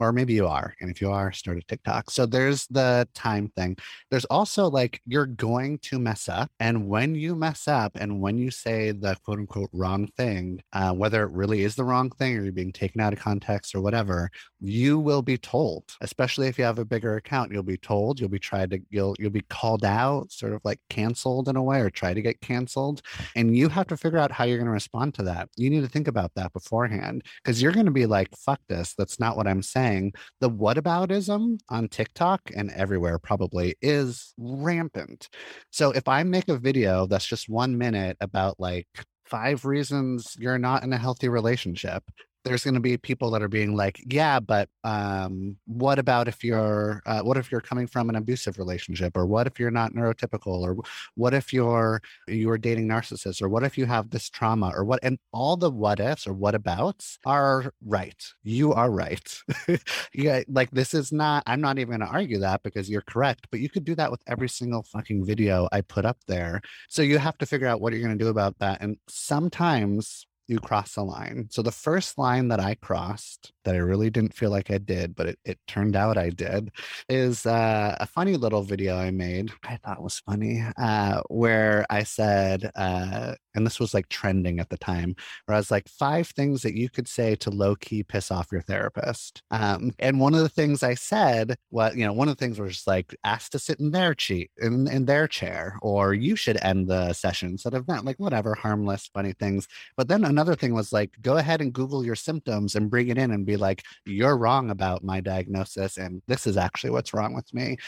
Or 0.00 0.12
maybe 0.12 0.34
you 0.34 0.46
are. 0.46 0.74
And 0.82 0.90
if 0.90 1.00
you 1.00 1.10
are, 1.10 1.32
start 1.32 1.56
a 1.56 1.62
TikTok. 1.62 2.10
So 2.10 2.26
there's 2.26 2.66
the 2.66 3.08
time 3.14 3.48
thing. 3.56 3.78
There's 4.10 4.26
also 4.26 4.68
like 4.68 5.00
you're 5.06 5.24
going 5.24 5.78
to 5.84 5.98
mess 5.98 6.28
up. 6.28 6.50
And 6.60 6.88
when 6.88 7.14
you 7.14 7.34
mess 7.34 7.68
up 7.68 7.92
and 7.98 8.20
when 8.20 8.36
you 8.36 8.50
say 8.50 8.90
the 8.90 9.16
quote 9.24 9.38
unquote 9.38 9.70
wrong 9.72 10.08
thing, 10.18 10.60
uh, 10.74 10.92
whether 10.92 11.22
it 11.22 11.30
really 11.30 11.62
is 11.62 11.74
the 11.74 11.84
wrong 11.84 12.10
thing 12.10 12.36
or 12.36 12.42
you're 12.42 12.52
being 12.52 12.70
taken 12.70 13.00
out 13.00 13.14
of 13.14 13.18
context 13.18 13.74
or 13.74 13.80
whatever, 13.80 14.30
you 14.60 14.98
will 14.98 15.22
be 15.22 15.38
told, 15.38 15.84
especially 16.02 16.48
if 16.48 16.56
if 16.56 16.60
you 16.60 16.64
have 16.66 16.78
a 16.78 16.84
bigger 16.84 17.16
account, 17.16 17.52
you'll 17.52 17.62
be 17.62 17.76
told, 17.76 18.20
you'll 18.20 18.28
be 18.28 18.38
tried 18.38 18.70
to, 18.70 18.80
you'll 18.90 19.14
you'll 19.18 19.30
be 19.30 19.42
called 19.48 19.84
out, 19.84 20.30
sort 20.30 20.52
of 20.52 20.60
like 20.64 20.80
canceled 20.90 21.48
in 21.48 21.56
a 21.56 21.62
way, 21.62 21.80
or 21.80 21.90
try 21.90 22.14
to 22.14 22.22
get 22.22 22.40
canceled, 22.40 23.02
and 23.34 23.56
you 23.56 23.68
have 23.68 23.86
to 23.88 23.96
figure 23.96 24.18
out 24.18 24.32
how 24.32 24.44
you're 24.44 24.58
going 24.58 24.66
to 24.66 24.72
respond 24.72 25.14
to 25.14 25.22
that. 25.24 25.48
You 25.56 25.70
need 25.70 25.82
to 25.82 25.88
think 25.88 26.08
about 26.08 26.32
that 26.36 26.52
beforehand 26.52 27.24
because 27.42 27.62
you're 27.62 27.72
going 27.72 27.86
to 27.86 27.92
be 27.92 28.06
like, 28.06 28.28
"Fuck 28.36 28.60
this, 28.68 28.94
that's 28.96 29.18
not 29.20 29.36
what 29.36 29.46
I'm 29.46 29.62
saying." 29.62 30.12
The 30.40 30.50
whataboutism 30.50 31.60
on 31.68 31.88
TikTok 31.88 32.40
and 32.54 32.70
everywhere 32.72 33.18
probably 33.18 33.76
is 33.80 34.34
rampant. 34.38 35.28
So 35.70 35.90
if 35.92 36.08
I 36.08 36.22
make 36.22 36.48
a 36.48 36.58
video 36.58 37.06
that's 37.06 37.26
just 37.26 37.48
one 37.48 37.78
minute 37.78 38.16
about 38.20 38.58
like 38.58 38.88
five 39.24 39.64
reasons 39.64 40.36
you're 40.38 40.58
not 40.58 40.84
in 40.84 40.92
a 40.92 40.98
healthy 40.98 41.28
relationship 41.28 42.04
there's 42.46 42.62
going 42.62 42.74
to 42.74 42.80
be 42.80 42.96
people 42.96 43.32
that 43.32 43.42
are 43.42 43.48
being 43.48 43.74
like, 43.74 44.00
yeah, 44.06 44.38
but 44.38 44.68
um, 44.84 45.56
what 45.66 45.98
about 45.98 46.28
if 46.28 46.44
you're, 46.44 47.02
uh, 47.04 47.20
what 47.22 47.36
if 47.36 47.50
you're 47.50 47.60
coming 47.60 47.88
from 47.88 48.08
an 48.08 48.14
abusive 48.14 48.56
relationship, 48.56 49.16
or 49.16 49.26
what 49.26 49.48
if 49.48 49.58
you're 49.58 49.72
not 49.72 49.92
neurotypical, 49.94 50.60
or 50.60 50.76
what 51.16 51.34
if 51.34 51.52
you're 51.52 52.00
you're 52.28 52.56
dating 52.56 52.86
narcissists, 52.86 53.42
or 53.42 53.48
what 53.48 53.64
if 53.64 53.76
you 53.76 53.84
have 53.84 54.10
this 54.10 54.30
trauma, 54.30 54.72
or 54.74 54.84
what, 54.84 55.00
and 55.02 55.18
all 55.32 55.56
the 55.56 55.68
what 55.68 55.98
ifs 55.98 56.24
or 56.24 56.32
what 56.32 56.54
abouts 56.54 57.18
are 57.26 57.72
right. 57.84 58.24
You 58.44 58.72
are 58.72 58.92
right. 58.92 59.42
yeah, 60.14 60.42
like 60.48 60.70
this 60.70 60.94
is 60.94 61.10
not. 61.10 61.42
I'm 61.48 61.60
not 61.60 61.80
even 61.80 61.98
going 61.98 62.08
to 62.08 62.14
argue 62.14 62.38
that 62.38 62.62
because 62.62 62.88
you're 62.88 63.02
correct. 63.02 63.48
But 63.50 63.58
you 63.58 63.68
could 63.68 63.84
do 63.84 63.96
that 63.96 64.12
with 64.12 64.20
every 64.28 64.48
single 64.48 64.84
fucking 64.84 65.26
video 65.26 65.68
I 65.72 65.80
put 65.80 66.04
up 66.04 66.18
there. 66.28 66.60
So 66.88 67.02
you 67.02 67.18
have 67.18 67.38
to 67.38 67.46
figure 67.46 67.66
out 67.66 67.80
what 67.80 67.92
you're 67.92 68.02
going 68.02 68.16
to 68.16 68.24
do 68.24 68.30
about 68.30 68.56
that. 68.60 68.80
And 68.80 68.98
sometimes 69.08 70.26
you 70.48 70.58
cross 70.58 70.94
the 70.94 71.02
line. 71.02 71.48
So 71.50 71.62
the 71.62 71.72
first 71.72 72.18
line 72.18 72.48
that 72.48 72.60
I 72.60 72.74
crossed 72.74 73.52
that 73.64 73.74
I 73.74 73.78
really 73.78 74.10
didn't 74.10 74.34
feel 74.34 74.50
like 74.50 74.70
I 74.70 74.78
did, 74.78 75.16
but 75.16 75.26
it, 75.26 75.38
it 75.44 75.58
turned 75.66 75.96
out 75.96 76.16
I 76.16 76.30
did, 76.30 76.70
is 77.08 77.46
uh, 77.46 77.96
a 77.98 78.06
funny 78.06 78.36
little 78.36 78.62
video 78.62 78.96
I 78.96 79.10
made. 79.10 79.50
I 79.64 79.76
thought 79.76 80.02
was 80.02 80.20
funny, 80.20 80.62
uh, 80.78 81.22
where 81.28 81.84
I 81.90 82.04
said, 82.04 82.70
uh, 82.76 83.34
and 83.54 83.66
this 83.66 83.80
was 83.80 83.92
like 83.92 84.08
trending 84.08 84.60
at 84.60 84.68
the 84.68 84.78
time, 84.78 85.16
where 85.46 85.56
I 85.56 85.58
was 85.58 85.70
like, 85.70 85.88
five 85.88 86.28
things 86.28 86.62
that 86.62 86.76
you 86.76 86.88
could 86.88 87.08
say 87.08 87.34
to 87.36 87.50
low 87.50 87.74
key 87.74 88.02
piss 88.04 88.30
off 88.30 88.52
your 88.52 88.60
therapist. 88.62 89.42
Um, 89.50 89.92
and 89.98 90.20
one 90.20 90.34
of 90.34 90.40
the 90.40 90.48
things 90.48 90.82
I 90.82 90.94
said, 90.94 91.56
well, 91.70 91.94
you 91.96 92.04
know, 92.04 92.12
one 92.12 92.28
of 92.28 92.36
the 92.36 92.44
things 92.44 92.60
was 92.60 92.74
just 92.74 92.86
like, 92.86 93.16
ask 93.24 93.50
to 93.52 93.58
sit 93.58 93.80
in 93.80 93.90
their 93.90 94.14
cheat 94.14 94.50
in, 94.58 94.86
in 94.88 95.06
their 95.06 95.26
chair, 95.26 95.78
or 95.82 96.14
you 96.14 96.36
should 96.36 96.62
end 96.62 96.88
the 96.88 97.12
session 97.14 97.50
instead 97.50 97.74
of 97.74 97.86
that, 97.86 98.04
like 98.04 98.18
whatever, 98.18 98.54
harmless, 98.54 99.10
funny 99.12 99.32
things. 99.32 99.66
But 99.96 100.06
then 100.06 100.24
another 100.36 100.54
thing 100.54 100.74
was 100.74 100.92
like, 100.92 101.12
go 101.22 101.38
ahead 101.38 101.62
and 101.62 101.72
Google 101.72 102.04
your 102.04 102.14
symptoms 102.14 102.74
and 102.74 102.90
bring 102.90 103.08
it 103.08 103.16
in 103.16 103.30
and 103.30 103.46
be 103.46 103.56
like, 103.56 103.82
you're 104.04 104.36
wrong 104.36 104.68
about 104.68 105.02
my 105.02 105.18
diagnosis. 105.18 105.96
And 105.96 106.20
this 106.26 106.46
is 106.46 106.58
actually 106.58 106.90
what's 106.90 107.14
wrong 107.14 107.34
with 107.34 107.52
me 107.54 107.78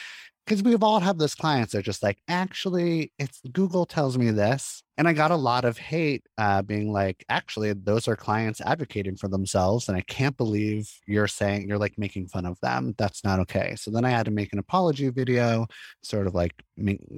because 0.48 0.62
we've 0.62 0.82
all 0.82 0.98
had 0.98 1.18
those 1.18 1.34
clients 1.34 1.72
that 1.72 1.80
are 1.80 1.82
just 1.82 2.02
like, 2.02 2.16
actually, 2.26 3.12
it's 3.18 3.42
Google 3.52 3.84
tells 3.84 4.16
me 4.16 4.30
this. 4.30 4.82
And 4.96 5.06
I 5.06 5.12
got 5.12 5.30
a 5.30 5.36
lot 5.36 5.66
of 5.66 5.76
hate 5.76 6.24
uh, 6.38 6.62
being 6.62 6.90
like, 6.90 7.22
actually, 7.28 7.74
those 7.74 8.08
are 8.08 8.16
clients 8.16 8.62
advocating 8.62 9.16
for 9.16 9.28
themselves. 9.28 9.88
And 9.88 9.96
I 9.96 10.00
can't 10.00 10.36
believe 10.38 10.90
you're 11.06 11.28
saying 11.28 11.68
you're 11.68 11.78
like 11.78 11.98
making 11.98 12.28
fun 12.28 12.46
of 12.46 12.58
them. 12.60 12.94
That's 12.96 13.22
not 13.24 13.40
okay. 13.40 13.74
So 13.76 13.90
then 13.90 14.06
I 14.06 14.10
had 14.10 14.24
to 14.24 14.32
make 14.32 14.54
an 14.54 14.58
apology 14.58 15.10
video, 15.10 15.66
sort 16.02 16.26
of 16.26 16.34
like 16.34 16.54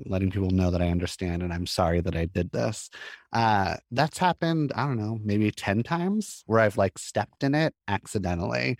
letting 0.07 0.33
people 0.33 0.51
know 0.51 0.73
that 0.73 0.83
I 0.83 0.89
understand 0.89 1.43
and 1.43 1.53
I'm 1.53 1.67
sorry 1.67 2.01
that 2.01 2.17
I 2.17 2.27
did 2.27 2.51
this. 2.51 2.91
Uh, 3.33 3.77
that's 3.93 4.19
happened, 4.19 4.73
I 4.75 4.87
don't 4.87 4.99
know, 4.99 5.21
maybe 5.23 5.53
10 5.53 5.85
times 5.85 6.43
where 6.47 6.61
I've 6.61 6.77
like 6.77 6.99
stepped 6.99 7.45
in 7.45 7.55
it 7.55 7.75
accidentally. 7.87 8.77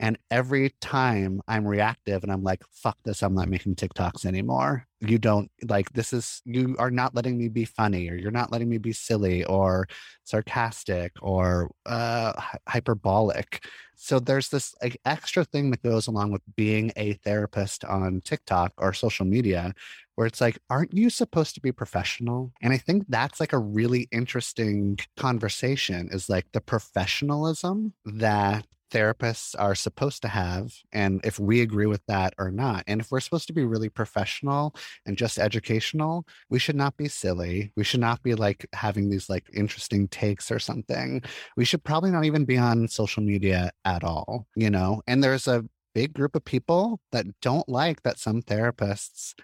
And 0.00 0.18
every 0.30 0.74
time 0.80 1.40
I'm 1.46 1.66
reactive 1.66 2.22
and 2.24 2.32
I'm 2.32 2.42
like, 2.42 2.62
fuck 2.72 2.98
this, 3.04 3.22
I'm 3.22 3.34
not 3.34 3.48
making 3.48 3.76
TikToks 3.76 4.26
anymore. 4.26 4.86
You 5.00 5.18
don't 5.18 5.50
like 5.68 5.92
this 5.92 6.12
is, 6.12 6.42
you 6.44 6.74
are 6.78 6.90
not 6.90 7.14
letting 7.14 7.38
me 7.38 7.48
be 7.48 7.64
funny 7.64 8.10
or 8.10 8.16
you're 8.16 8.30
not 8.30 8.50
letting 8.50 8.68
me 8.68 8.78
be 8.78 8.92
silly 8.92 9.44
or 9.44 9.86
sarcastic 10.24 11.12
or 11.22 11.70
uh, 11.86 12.32
hyperbolic. 12.68 13.64
So 13.94 14.18
there's 14.18 14.48
this 14.48 14.74
like, 14.82 15.00
extra 15.04 15.44
thing 15.44 15.70
that 15.70 15.82
goes 15.82 16.08
along 16.08 16.32
with 16.32 16.42
being 16.56 16.90
a 16.96 17.14
therapist 17.14 17.84
on 17.84 18.20
TikTok 18.22 18.72
or 18.78 18.92
social 18.92 19.26
media 19.26 19.74
where 20.14 20.26
it's 20.26 20.40
like, 20.40 20.58
aren't 20.70 20.94
you 20.94 21.10
supposed 21.10 21.54
to 21.54 21.60
be 21.60 21.72
professional? 21.72 22.52
And 22.62 22.72
I 22.72 22.78
think 22.78 23.04
that's 23.08 23.40
like 23.40 23.52
a 23.52 23.58
really 23.58 24.08
interesting 24.10 24.98
conversation 25.16 26.08
is 26.12 26.28
like 26.28 26.46
the 26.52 26.60
professionalism 26.60 27.94
that 28.04 28.66
therapists 28.94 29.56
are 29.58 29.74
supposed 29.74 30.22
to 30.22 30.28
have 30.28 30.72
and 30.92 31.20
if 31.24 31.40
we 31.40 31.60
agree 31.60 31.86
with 31.86 32.02
that 32.06 32.32
or 32.38 32.52
not. 32.52 32.84
And 32.86 33.00
if 33.00 33.10
we're 33.10 33.18
supposed 33.18 33.48
to 33.48 33.52
be 33.52 33.64
really 33.64 33.88
professional 33.88 34.76
and 35.04 35.16
just 35.16 35.36
educational, 35.36 36.24
we 36.48 36.60
should 36.60 36.76
not 36.76 36.96
be 36.96 37.08
silly. 37.08 37.72
We 37.76 37.82
should 37.82 38.00
not 38.00 38.22
be 38.22 38.36
like 38.36 38.66
having 38.72 39.10
these 39.10 39.28
like 39.28 39.46
interesting 39.52 40.06
takes 40.06 40.50
or 40.52 40.60
something. 40.60 41.22
We 41.56 41.64
should 41.64 41.82
probably 41.82 42.12
not 42.12 42.24
even 42.24 42.44
be 42.44 42.56
on 42.56 42.86
social 42.86 43.22
media 43.24 43.72
at 43.84 44.04
all, 44.04 44.46
you 44.54 44.70
know? 44.70 45.02
And 45.08 45.24
there's 45.24 45.48
a 45.48 45.64
big 45.92 46.12
group 46.12 46.36
of 46.36 46.44
people 46.44 47.00
that 47.10 47.26
don't 47.40 47.68
like 47.68 48.02
that 48.02 48.18
some 48.20 48.42
therapists 48.42 49.34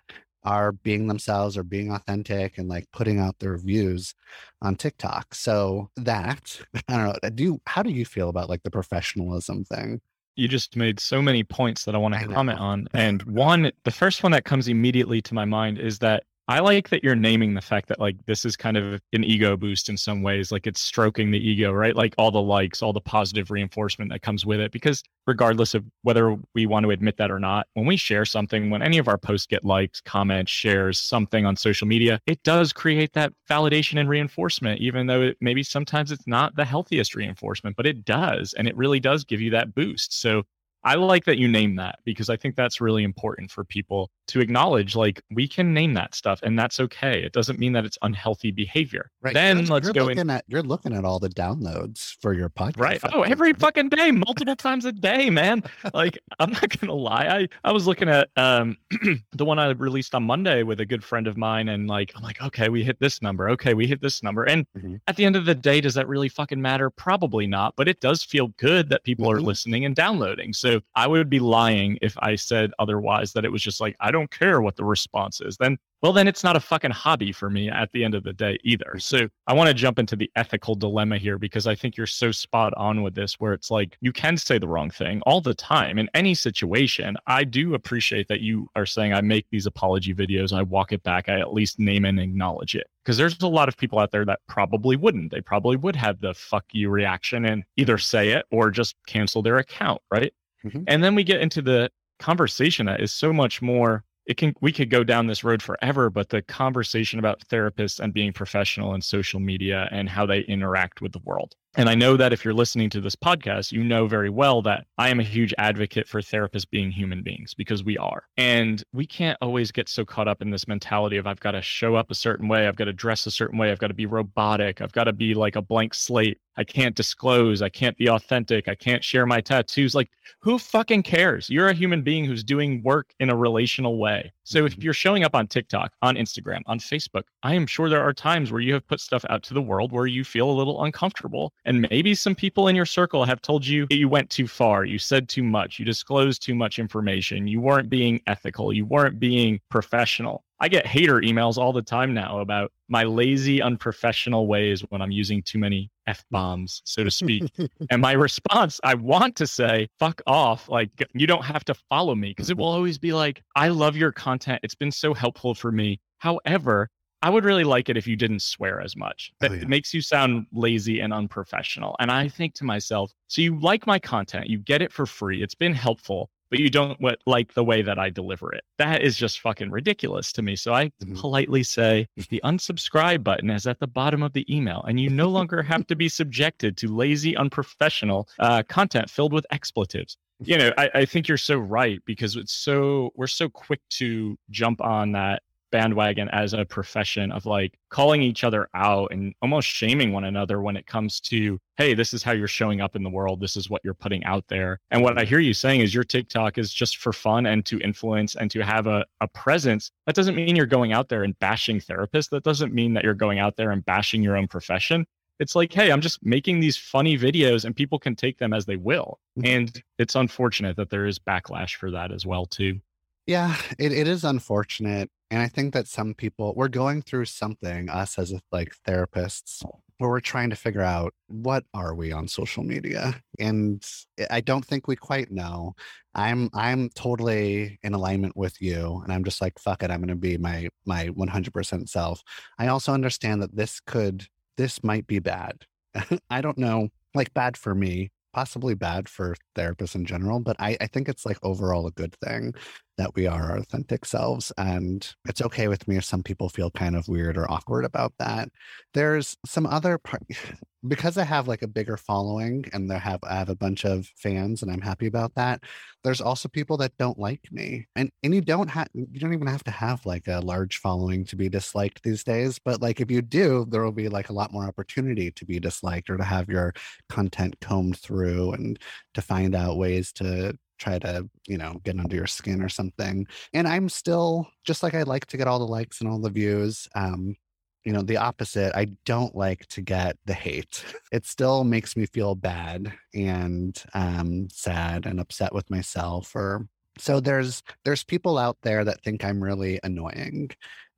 are 0.42 0.72
being 0.72 1.06
themselves 1.06 1.56
or 1.56 1.62
being 1.62 1.92
authentic 1.92 2.58
and 2.58 2.68
like 2.68 2.86
putting 2.92 3.18
out 3.18 3.38
their 3.38 3.58
views 3.58 4.14
on 4.62 4.76
TikTok. 4.76 5.34
So 5.34 5.90
that 5.96 6.60
I 6.88 6.96
don't 6.96 7.22
know. 7.22 7.30
Do 7.30 7.42
you, 7.42 7.60
how 7.66 7.82
do 7.82 7.90
you 7.90 8.04
feel 8.04 8.28
about 8.28 8.48
like 8.48 8.62
the 8.62 8.70
professionalism 8.70 9.64
thing? 9.64 10.00
You 10.36 10.48
just 10.48 10.76
made 10.76 11.00
so 11.00 11.20
many 11.20 11.44
points 11.44 11.84
that 11.84 11.94
I 11.94 11.98
want 11.98 12.14
to 12.14 12.26
comment 12.26 12.60
on. 12.60 12.88
And 12.94 13.22
one, 13.24 13.72
the 13.84 13.90
first 13.90 14.22
one 14.22 14.32
that 14.32 14.44
comes 14.44 14.68
immediately 14.68 15.20
to 15.22 15.34
my 15.34 15.44
mind 15.44 15.78
is 15.78 15.98
that 15.98 16.22
I 16.50 16.58
like 16.58 16.88
that 16.88 17.04
you're 17.04 17.14
naming 17.14 17.54
the 17.54 17.60
fact 17.60 17.86
that 17.90 18.00
like 18.00 18.16
this 18.26 18.44
is 18.44 18.56
kind 18.56 18.76
of 18.76 19.00
an 19.12 19.22
ego 19.22 19.56
boost 19.56 19.88
in 19.88 19.96
some 19.96 20.20
ways, 20.20 20.50
like 20.50 20.66
it's 20.66 20.80
stroking 20.80 21.30
the 21.30 21.38
ego, 21.38 21.70
right? 21.70 21.94
Like 21.94 22.12
all 22.18 22.32
the 22.32 22.42
likes, 22.42 22.82
all 22.82 22.92
the 22.92 23.00
positive 23.00 23.52
reinforcement 23.52 24.10
that 24.10 24.22
comes 24.22 24.44
with 24.44 24.58
it. 24.58 24.72
Because 24.72 25.04
regardless 25.28 25.74
of 25.74 25.84
whether 26.02 26.36
we 26.52 26.66
want 26.66 26.82
to 26.82 26.90
admit 26.90 27.16
that 27.18 27.30
or 27.30 27.38
not, 27.38 27.68
when 27.74 27.86
we 27.86 27.96
share 27.96 28.24
something, 28.24 28.68
when 28.68 28.82
any 28.82 28.98
of 28.98 29.06
our 29.06 29.16
posts 29.16 29.46
get 29.46 29.64
likes, 29.64 30.00
comments, 30.00 30.50
shares, 30.50 30.98
something 30.98 31.46
on 31.46 31.54
social 31.54 31.86
media, 31.86 32.20
it 32.26 32.42
does 32.42 32.72
create 32.72 33.12
that 33.12 33.32
validation 33.48 34.00
and 34.00 34.08
reinforcement, 34.08 34.80
even 34.80 35.06
though 35.06 35.22
it, 35.22 35.36
maybe 35.40 35.62
sometimes 35.62 36.10
it's 36.10 36.26
not 36.26 36.56
the 36.56 36.64
healthiest 36.64 37.14
reinforcement, 37.14 37.76
but 37.76 37.86
it 37.86 38.04
does. 38.04 38.54
And 38.54 38.66
it 38.66 38.76
really 38.76 38.98
does 38.98 39.22
give 39.22 39.40
you 39.40 39.50
that 39.50 39.72
boost. 39.72 40.20
So 40.20 40.42
I 40.82 40.94
like 40.94 41.26
that 41.26 41.38
you 41.38 41.46
name 41.46 41.76
that 41.76 41.98
because 42.04 42.30
I 42.30 42.36
think 42.36 42.56
that's 42.56 42.80
really 42.80 43.04
important 43.04 43.50
for 43.50 43.64
people 43.64 44.10
to 44.30 44.40
acknowledge 44.40 44.96
like 44.96 45.22
we 45.30 45.46
can 45.46 45.74
name 45.74 45.94
that 45.94 46.14
stuff 46.14 46.40
and 46.42 46.58
that's 46.58 46.80
okay. 46.80 47.22
It 47.22 47.32
doesn't 47.32 47.58
mean 47.58 47.72
that 47.74 47.84
it's 47.84 47.98
unhealthy 48.02 48.50
behavior. 48.50 49.10
Right. 49.22 49.34
Then 49.34 49.58
you're, 49.58 49.66
let's 49.66 49.86
you're 49.86 49.94
go 49.94 50.08
in. 50.08 50.30
At, 50.30 50.44
you're 50.48 50.62
looking 50.62 50.92
at 50.92 51.04
all 51.04 51.18
the 51.18 51.28
downloads 51.28 52.16
for 52.20 52.32
your 52.32 52.48
podcast. 52.48 52.80
Right. 52.80 53.00
Oh, 53.12 53.22
every 53.22 53.52
fucking 53.52 53.88
day, 53.88 54.10
multiple 54.10 54.56
times 54.56 54.84
a 54.84 54.92
day, 54.92 55.30
man. 55.30 55.62
Like 55.94 56.18
I'm 56.38 56.52
not 56.52 56.78
gonna 56.78 56.94
lie. 56.94 57.26
I 57.26 57.48
I 57.68 57.72
was 57.72 57.86
looking 57.86 58.08
at 58.08 58.28
um 58.36 58.76
the 59.32 59.44
one 59.44 59.58
I 59.58 59.70
released 59.70 60.14
on 60.14 60.24
Monday 60.24 60.62
with 60.62 60.80
a 60.80 60.86
good 60.86 61.04
friend 61.04 61.26
of 61.26 61.36
mine 61.36 61.68
and 61.68 61.88
like 61.88 62.12
I'm 62.16 62.22
like, 62.22 62.42
okay, 62.42 62.68
we 62.68 62.84
hit 62.84 62.98
this 63.00 63.22
number. 63.22 63.48
Okay, 63.50 63.74
we 63.74 63.86
hit 63.86 64.00
this 64.00 64.22
number. 64.22 64.44
And 64.44 64.66
mm-hmm. 64.76 64.96
at 65.06 65.16
the 65.16 65.24
end 65.24 65.36
of 65.36 65.44
the 65.44 65.54
day, 65.54 65.80
does 65.80 65.94
that 65.94 66.08
really 66.08 66.28
fucking 66.28 66.60
matter? 66.60 66.90
Probably 66.90 67.46
not, 67.46 67.74
but 67.76 67.88
it 67.88 68.00
does 68.00 68.22
feel 68.22 68.48
good 68.58 68.88
that 68.90 69.04
people 69.04 69.26
mm-hmm. 69.26 69.38
are 69.38 69.40
listening 69.40 69.84
and 69.84 69.94
downloading. 69.94 70.52
So 70.52 70.80
I 70.94 71.06
would 71.06 71.30
be 71.30 71.40
lying 71.40 71.98
if 72.02 72.16
I 72.18 72.34
said 72.34 72.72
otherwise 72.78 73.32
that 73.32 73.44
it 73.44 73.52
was 73.52 73.62
just 73.62 73.80
like 73.80 73.96
I 74.00 74.10
don't 74.10 74.19
don't 74.20 74.30
care 74.30 74.60
what 74.60 74.76
the 74.76 74.84
response 74.84 75.40
is, 75.40 75.56
then 75.56 75.78
well, 76.02 76.14
then 76.14 76.26
it's 76.26 76.42
not 76.42 76.56
a 76.56 76.60
fucking 76.60 76.92
hobby 76.92 77.30
for 77.30 77.50
me 77.50 77.68
at 77.68 77.92
the 77.92 78.04
end 78.04 78.14
of 78.14 78.24
the 78.24 78.32
day 78.32 78.58
either. 78.64 78.96
So 78.98 79.28
I 79.46 79.52
want 79.52 79.68
to 79.68 79.74
jump 79.74 79.98
into 79.98 80.16
the 80.16 80.30
ethical 80.34 80.74
dilemma 80.74 81.18
here 81.18 81.38
because 81.38 81.66
I 81.66 81.74
think 81.74 81.96
you're 81.96 82.06
so 82.06 82.32
spot 82.32 82.72
on 82.76 83.02
with 83.02 83.14
this, 83.14 83.34
where 83.38 83.52
it's 83.52 83.70
like 83.70 83.98
you 84.00 84.10
can 84.10 84.38
say 84.38 84.56
the 84.56 84.68
wrong 84.68 84.90
thing 84.90 85.20
all 85.26 85.42
the 85.42 85.52
time 85.52 85.98
in 85.98 86.08
any 86.14 86.34
situation. 86.34 87.16
I 87.26 87.44
do 87.44 87.74
appreciate 87.74 88.28
that 88.28 88.40
you 88.40 88.68
are 88.76 88.86
saying 88.86 89.12
I 89.12 89.20
make 89.20 89.46
these 89.50 89.66
apology 89.66 90.14
videos, 90.14 90.56
I 90.56 90.62
walk 90.62 90.92
it 90.92 91.02
back, 91.02 91.28
I 91.28 91.38
at 91.38 91.52
least 91.52 91.78
name 91.78 92.06
and 92.06 92.18
acknowledge 92.18 92.74
it. 92.74 92.86
Because 93.04 93.18
there's 93.18 93.38
a 93.42 93.46
lot 93.46 93.68
of 93.68 93.76
people 93.76 93.98
out 93.98 94.10
there 94.10 94.24
that 94.24 94.40
probably 94.48 94.96
wouldn't. 94.96 95.30
They 95.30 95.42
probably 95.42 95.76
would 95.76 95.96
have 95.96 96.20
the 96.20 96.32
fuck 96.32 96.64
you 96.72 96.88
reaction 96.88 97.44
and 97.44 97.62
either 97.76 97.98
say 97.98 98.30
it 98.30 98.46
or 98.50 98.70
just 98.70 98.96
cancel 99.06 99.42
their 99.42 99.58
account, 99.58 100.00
right? 100.10 100.32
Mm-hmm. 100.64 100.84
And 100.86 101.04
then 101.04 101.14
we 101.14 101.24
get 101.24 101.42
into 101.42 101.60
the 101.60 101.90
conversation 102.18 102.86
that 102.86 103.00
is 103.00 103.12
so 103.12 103.32
much 103.32 103.60
more 103.60 104.04
it 104.26 104.36
can 104.36 104.54
we 104.60 104.72
could 104.72 104.90
go 104.90 105.02
down 105.02 105.26
this 105.26 105.44
road 105.44 105.62
forever 105.62 106.10
but 106.10 106.28
the 106.28 106.42
conversation 106.42 107.18
about 107.18 107.40
therapists 107.48 108.00
and 108.00 108.12
being 108.12 108.32
professional 108.32 108.94
in 108.94 109.00
social 109.00 109.40
media 109.40 109.88
and 109.90 110.08
how 110.08 110.26
they 110.26 110.40
interact 110.40 111.00
with 111.00 111.12
the 111.12 111.20
world 111.24 111.54
and 111.76 111.88
I 111.88 111.94
know 111.94 112.16
that 112.16 112.32
if 112.32 112.44
you're 112.44 112.52
listening 112.52 112.90
to 112.90 113.00
this 113.00 113.14
podcast, 113.14 113.70
you 113.70 113.84
know 113.84 114.08
very 114.08 114.28
well 114.28 114.60
that 114.62 114.86
I 114.98 115.08
am 115.08 115.20
a 115.20 115.24
huge 115.24 115.54
advocate 115.56 116.08
for 116.08 116.20
therapists 116.20 116.68
being 116.68 116.90
human 116.90 117.22
beings 117.22 117.54
because 117.54 117.84
we 117.84 117.96
are. 117.96 118.24
And 118.36 118.82
we 118.92 119.06
can't 119.06 119.38
always 119.40 119.70
get 119.70 119.88
so 119.88 120.04
caught 120.04 120.26
up 120.26 120.42
in 120.42 120.50
this 120.50 120.66
mentality 120.66 121.16
of 121.16 121.28
I've 121.28 121.38
got 121.38 121.52
to 121.52 121.62
show 121.62 121.94
up 121.94 122.10
a 122.10 122.14
certain 122.14 122.48
way, 122.48 122.66
I've 122.66 122.76
got 122.76 122.86
to 122.86 122.92
dress 122.92 123.24
a 123.26 123.30
certain 123.30 123.58
way, 123.58 123.70
I've 123.70 123.78
got 123.78 123.88
to 123.88 123.94
be 123.94 124.06
robotic, 124.06 124.80
I've 124.80 124.92
got 124.92 125.04
to 125.04 125.12
be 125.12 125.32
like 125.34 125.54
a 125.54 125.62
blank 125.62 125.94
slate. 125.94 126.38
I 126.56 126.64
can't 126.64 126.94
disclose, 126.94 127.62
I 127.62 127.70
can't 127.70 127.96
be 127.96 128.10
authentic, 128.10 128.68
I 128.68 128.74
can't 128.74 129.02
share 129.02 129.24
my 129.24 129.40
tattoos. 129.40 129.94
Like, 129.94 130.10
who 130.40 130.58
fucking 130.58 131.04
cares? 131.04 131.48
You're 131.48 131.68
a 131.68 131.74
human 131.74 132.02
being 132.02 132.24
who's 132.24 132.44
doing 132.44 132.82
work 132.82 133.14
in 133.18 133.30
a 133.30 133.36
relational 133.36 133.98
way. 133.98 134.32
So 134.42 134.66
if 134.66 134.72
mm-hmm. 134.72 134.82
you're 134.82 134.92
showing 134.92 135.24
up 135.24 135.34
on 135.34 135.46
TikTok, 135.46 135.92
on 136.02 136.16
Instagram, 136.16 136.60
on 136.66 136.78
Facebook, 136.78 137.22
I 137.42 137.54
am 137.54 137.66
sure 137.66 137.88
there 137.88 138.02
are 138.02 138.12
times 138.12 138.52
where 138.52 138.60
you 138.60 138.74
have 138.74 138.86
put 138.86 139.00
stuff 139.00 139.24
out 139.30 139.42
to 139.44 139.54
the 139.54 139.62
world 139.62 139.92
where 139.92 140.06
you 140.06 140.24
feel 140.24 140.50
a 140.50 140.52
little 140.52 140.84
uncomfortable 140.84 141.54
and 141.64 141.86
maybe 141.90 142.14
some 142.14 142.34
people 142.34 142.68
in 142.68 142.76
your 142.76 142.86
circle 142.86 143.24
have 143.24 143.42
told 143.42 143.66
you 143.66 143.86
you 143.90 144.08
went 144.08 144.30
too 144.30 144.46
far, 144.46 144.84
you 144.84 144.98
said 144.98 145.28
too 145.28 145.42
much, 145.42 145.78
you 145.78 145.84
disclosed 145.84 146.42
too 146.42 146.54
much 146.54 146.78
information, 146.78 147.46
you 147.46 147.60
weren't 147.60 147.90
being 147.90 148.20
ethical, 148.26 148.72
you 148.72 148.84
weren't 148.84 149.18
being 149.18 149.60
professional. 149.70 150.44
I 150.62 150.68
get 150.68 150.86
hater 150.86 151.20
emails 151.20 151.56
all 151.56 151.72
the 151.72 151.80
time 151.82 152.12
now 152.12 152.40
about 152.40 152.70
my 152.88 153.04
lazy, 153.04 153.62
unprofessional 153.62 154.46
ways 154.46 154.82
when 154.90 155.00
I'm 155.00 155.10
using 155.10 155.42
too 155.42 155.58
many 155.58 155.90
F 156.06 156.22
bombs, 156.30 156.82
so 156.84 157.02
to 157.02 157.10
speak. 157.10 157.50
and 157.90 158.02
my 158.02 158.12
response, 158.12 158.78
I 158.84 158.94
want 158.94 159.36
to 159.36 159.46
say, 159.46 159.88
fuck 159.98 160.20
off. 160.26 160.68
Like, 160.68 160.90
you 161.14 161.26
don't 161.26 161.44
have 161.44 161.64
to 161.64 161.74
follow 161.88 162.14
me 162.14 162.30
because 162.30 162.50
it 162.50 162.58
will 162.58 162.66
always 162.66 162.98
be 162.98 163.12
like, 163.14 163.42
I 163.56 163.68
love 163.68 163.96
your 163.96 164.12
content. 164.12 164.60
It's 164.62 164.74
been 164.74 164.92
so 164.92 165.14
helpful 165.14 165.54
for 165.54 165.72
me. 165.72 165.98
However, 166.18 166.90
I 167.22 167.30
would 167.30 167.44
really 167.44 167.64
like 167.64 167.88
it 167.88 167.96
if 167.96 168.06
you 168.06 168.16
didn't 168.16 168.42
swear 168.42 168.80
as 168.80 168.96
much. 168.96 169.32
That 169.40 169.50
oh, 169.50 169.54
yeah. 169.54 169.66
makes 169.66 169.92
you 169.92 170.00
sound 170.00 170.46
lazy 170.52 171.00
and 171.00 171.12
unprofessional. 171.12 171.96
And 172.00 172.10
I 172.10 172.28
think 172.28 172.54
to 172.54 172.64
myself, 172.64 173.12
so 173.28 173.42
you 173.42 173.58
like 173.60 173.86
my 173.86 173.98
content, 173.98 174.48
you 174.48 174.58
get 174.58 174.82
it 174.82 174.92
for 174.92 175.06
free, 175.06 175.42
it's 175.42 175.54
been 175.54 175.74
helpful, 175.74 176.30
but 176.48 176.58
you 176.58 176.70
don't 176.70 176.98
like 177.26 177.54
the 177.54 177.62
way 177.62 177.82
that 177.82 177.98
I 177.98 178.10
deliver 178.10 178.52
it. 178.52 178.64
That 178.78 179.02
is 179.02 179.16
just 179.16 179.40
fucking 179.40 179.70
ridiculous 179.70 180.32
to 180.32 180.42
me. 180.42 180.56
So 180.56 180.72
I 180.72 180.86
mm-hmm. 180.86 181.14
politely 181.14 181.62
say 181.62 182.08
the 182.28 182.40
unsubscribe 182.42 183.22
button 183.22 183.50
is 183.50 183.66
at 183.66 183.78
the 183.78 183.86
bottom 183.86 184.22
of 184.22 184.32
the 184.32 184.46
email, 184.54 184.82
and 184.88 184.98
you 184.98 185.10
no 185.10 185.28
longer 185.28 185.62
have 185.62 185.86
to 185.88 185.96
be 185.96 186.08
subjected 186.08 186.76
to 186.78 186.94
lazy, 186.94 187.36
unprofessional 187.36 188.28
uh, 188.38 188.62
content 188.64 189.10
filled 189.10 189.32
with 189.32 189.46
expletives 189.50 190.16
you 190.42 190.56
know 190.56 190.72
I, 190.78 190.90
I, 190.94 191.04
think 191.04 191.28
you're 191.28 191.36
so 191.36 191.58
right 191.58 192.00
because 192.06 192.36
it's 192.36 192.52
so 192.52 193.12
we're 193.14 193.26
so 193.26 193.48
quick 193.48 193.80
to 193.90 194.38
jump 194.50 194.80
on 194.80 195.12
that 195.12 195.42
bandwagon 195.70 196.28
as 196.30 196.52
a 196.52 196.64
profession 196.64 197.32
of 197.32 197.46
like 197.46 197.78
calling 197.88 198.22
each 198.22 198.44
other 198.44 198.68
out 198.74 199.12
and 199.12 199.34
almost 199.42 199.68
shaming 199.68 200.12
one 200.12 200.24
another 200.24 200.60
when 200.60 200.76
it 200.76 200.86
comes 200.86 201.20
to 201.20 201.58
hey 201.76 201.94
this 201.94 202.12
is 202.12 202.22
how 202.22 202.32
you're 202.32 202.48
showing 202.48 202.80
up 202.80 202.96
in 202.96 203.02
the 203.02 203.10
world. 203.10 203.40
This 203.40 203.56
is 203.56 203.70
what 203.70 203.80
you're 203.84 203.94
putting 203.94 204.24
out 204.24 204.44
there. 204.48 204.80
And 204.90 205.02
what 205.02 205.18
i 205.18 205.24
hear 205.24 205.38
you 205.38 205.54
saying 205.54 205.80
is 205.80 205.94
your 205.94 206.04
tiktok 206.04 206.58
is 206.58 206.72
just 206.72 206.98
for 206.98 207.12
fun 207.12 207.46
and 207.46 207.64
to 207.66 207.78
influence 207.80 208.34
and 208.34 208.50
to 208.50 208.60
have 208.60 208.86
a, 208.86 209.04
a 209.20 209.28
presence. 209.28 209.90
That 210.06 210.14
doesn't 210.14 210.34
mean 210.34 210.56
you're 210.56 210.66
going 210.66 210.92
out 210.92 211.08
there 211.08 211.24
and 211.24 211.38
bashing 211.38 211.80
therapists. 211.80 212.30
That 212.30 212.44
doesn't 212.44 212.74
mean 212.74 212.94
that 212.94 213.04
you're 213.04 213.14
going 213.14 213.38
out 213.38 213.56
there 213.56 213.70
and 213.70 213.84
bashing 213.84 214.22
your 214.22 214.36
own 214.36 214.48
profession. 214.48 215.06
It's 215.38 215.54
like 215.54 215.72
hey 215.72 215.90
i'm 215.90 216.02
just 216.02 216.24
making 216.24 216.60
these 216.60 216.76
funny 216.76 217.16
videos 217.16 217.64
and 217.64 217.74
people 217.74 217.98
can 217.98 218.14
take 218.14 218.38
them 218.38 218.52
as 218.52 218.66
they 218.66 218.76
will. 218.76 219.18
Mm-hmm. 219.38 219.46
and 219.46 219.82
it's 219.98 220.16
unfortunate 220.16 220.76
that 220.76 220.90
there 220.90 221.06
is 221.06 221.18
backlash 221.18 221.76
for 221.76 221.90
that 221.92 222.12
as 222.12 222.26
well 222.26 222.46
too. 222.46 222.80
Yeah, 223.26 223.56
it, 223.78 223.92
it 223.92 224.08
is 224.08 224.24
unfortunate. 224.24 225.08
And 225.30 225.40
I 225.40 225.46
think 225.46 225.74
that 225.74 225.86
some 225.86 226.14
people, 226.14 226.54
we're 226.56 226.68
going 226.68 227.02
through 227.02 227.26
something, 227.26 227.88
us 227.88 228.18
as 228.18 228.34
like 228.50 228.74
therapists, 228.86 229.64
oh. 229.64 229.80
where 229.98 230.10
we're 230.10 230.20
trying 230.20 230.50
to 230.50 230.56
figure 230.56 230.82
out 230.82 231.14
what 231.28 231.64
are 231.72 231.94
we 231.94 232.10
on 232.10 232.26
social 232.26 232.64
media? 232.64 233.14
And 233.38 233.84
i 234.30 234.40
don't 234.40 234.64
think 234.64 234.88
we 234.88 234.96
quite 234.96 235.30
know. 235.30 235.74
I'm 236.14 236.50
i'm 236.52 236.90
totally 236.90 237.78
in 237.84 237.94
alignment 237.94 238.36
with 238.36 238.60
you 238.60 239.00
and 239.04 239.12
i'm 239.12 239.22
just 239.22 239.40
like 239.40 239.60
fuck 239.60 239.84
it 239.84 239.92
i'm 239.92 240.00
going 240.00 240.08
to 240.08 240.16
be 240.16 240.36
my 240.36 240.68
my 240.84 241.08
100% 241.08 241.88
self. 241.88 242.22
I 242.58 242.66
also 242.66 242.92
understand 242.92 243.42
that 243.42 243.54
this 243.54 243.80
could 243.80 244.26
this 244.56 244.82
might 244.82 245.06
be 245.06 245.20
bad. 245.20 245.64
I 246.30 246.40
don't 246.40 246.58
know 246.58 246.88
like 247.14 247.32
bad 247.32 247.56
for 247.56 247.74
me 247.74 248.10
possibly 248.32 248.74
bad 248.74 249.08
for 249.08 249.34
therapists 249.56 249.94
in 249.94 250.04
general, 250.04 250.40
but 250.40 250.56
I, 250.58 250.76
I 250.80 250.86
think 250.86 251.08
it's 251.08 251.26
like 251.26 251.38
overall 251.42 251.86
a 251.86 251.92
good 251.92 252.14
thing 252.24 252.54
that 253.00 253.14
we 253.14 253.26
are 253.26 253.52
our 253.52 253.56
authentic 253.56 254.04
selves. 254.04 254.52
And 254.58 255.10
it's 255.26 255.40
okay 255.40 255.68
with 255.68 255.88
me 255.88 255.96
if 255.96 256.04
some 256.04 256.22
people 256.22 256.50
feel 256.50 256.70
kind 256.70 256.94
of 256.94 257.08
weird 257.08 257.38
or 257.38 257.50
awkward 257.50 257.86
about 257.86 258.12
that. 258.18 258.50
There's 258.92 259.38
some 259.46 259.64
other 259.66 259.96
part 259.96 260.22
because 260.86 261.16
I 261.16 261.24
have 261.24 261.48
like 261.48 261.62
a 261.62 261.68
bigger 261.68 261.96
following 261.96 262.64
and 262.74 262.92
I 262.92 262.98
have 262.98 263.20
I 263.22 263.36
have 263.36 263.48
a 263.48 263.54
bunch 263.54 263.86
of 263.86 264.06
fans 264.16 264.62
and 264.62 264.70
I'm 264.70 264.82
happy 264.82 265.06
about 265.06 265.34
that. 265.36 265.64
There's 266.04 266.20
also 266.20 266.48
people 266.48 266.76
that 266.78 266.96
don't 266.98 267.18
like 267.18 267.40
me. 267.50 267.86
And 267.96 268.10
and 268.22 268.34
you 268.34 268.42
don't 268.42 268.68
have 268.68 268.88
you 268.92 269.18
don't 269.18 269.32
even 269.32 269.46
have 269.46 269.64
to 269.64 269.70
have 269.70 270.04
like 270.04 270.28
a 270.28 270.40
large 270.40 270.76
following 270.76 271.24
to 271.26 271.36
be 271.36 271.48
disliked 271.48 272.02
these 272.02 272.22
days. 272.22 272.58
But 272.62 272.82
like 272.82 273.00
if 273.00 273.10
you 273.10 273.22
do, 273.22 273.66
there 273.70 273.82
will 273.82 273.92
be 273.92 274.10
like 274.10 274.28
a 274.28 274.34
lot 274.34 274.52
more 274.52 274.64
opportunity 274.64 275.30
to 275.30 275.46
be 275.46 275.58
disliked 275.58 276.10
or 276.10 276.18
to 276.18 276.24
have 276.24 276.50
your 276.50 276.74
content 277.08 277.56
combed 277.62 277.98
through 277.98 278.52
and 278.52 278.78
to 279.14 279.22
find 279.22 279.54
out 279.54 279.78
ways 279.78 280.12
to 280.14 280.58
try 280.80 280.98
to 280.98 281.28
you 281.46 281.58
know 281.58 281.80
get 281.84 281.98
under 281.98 282.16
your 282.16 282.26
skin 282.26 282.62
or 282.62 282.68
something. 282.68 283.26
And 283.52 283.68
i'm 283.68 283.88
still 283.88 284.48
just 284.64 284.82
like 284.82 284.94
i 284.94 285.02
like 285.02 285.26
to 285.26 285.36
get 285.36 285.46
all 285.46 285.58
the 285.58 285.66
likes 285.66 286.00
and 286.00 286.10
all 286.10 286.18
the 286.18 286.30
views 286.30 286.88
um 286.94 287.36
you 287.84 287.92
know 287.92 288.02
the 288.02 288.16
opposite 288.16 288.74
i 288.76 288.86
don't 289.04 289.34
like 289.34 289.66
to 289.68 289.80
get 289.82 290.16
the 290.24 290.34
hate. 290.34 290.84
It 291.12 291.26
still 291.26 291.64
makes 291.64 291.96
me 291.96 292.06
feel 292.06 292.34
bad 292.34 292.92
and 293.14 293.80
um 293.94 294.48
sad 294.50 295.06
and 295.06 295.20
upset 295.20 295.52
with 295.52 295.68
myself 295.70 296.34
or 296.34 296.66
so 296.98 297.20
there's 297.20 297.62
there's 297.84 298.04
people 298.04 298.38
out 298.38 298.58
there 298.62 298.84
that 298.84 299.02
think 299.02 299.24
i'm 299.24 299.42
really 299.42 299.80
annoying 299.82 300.50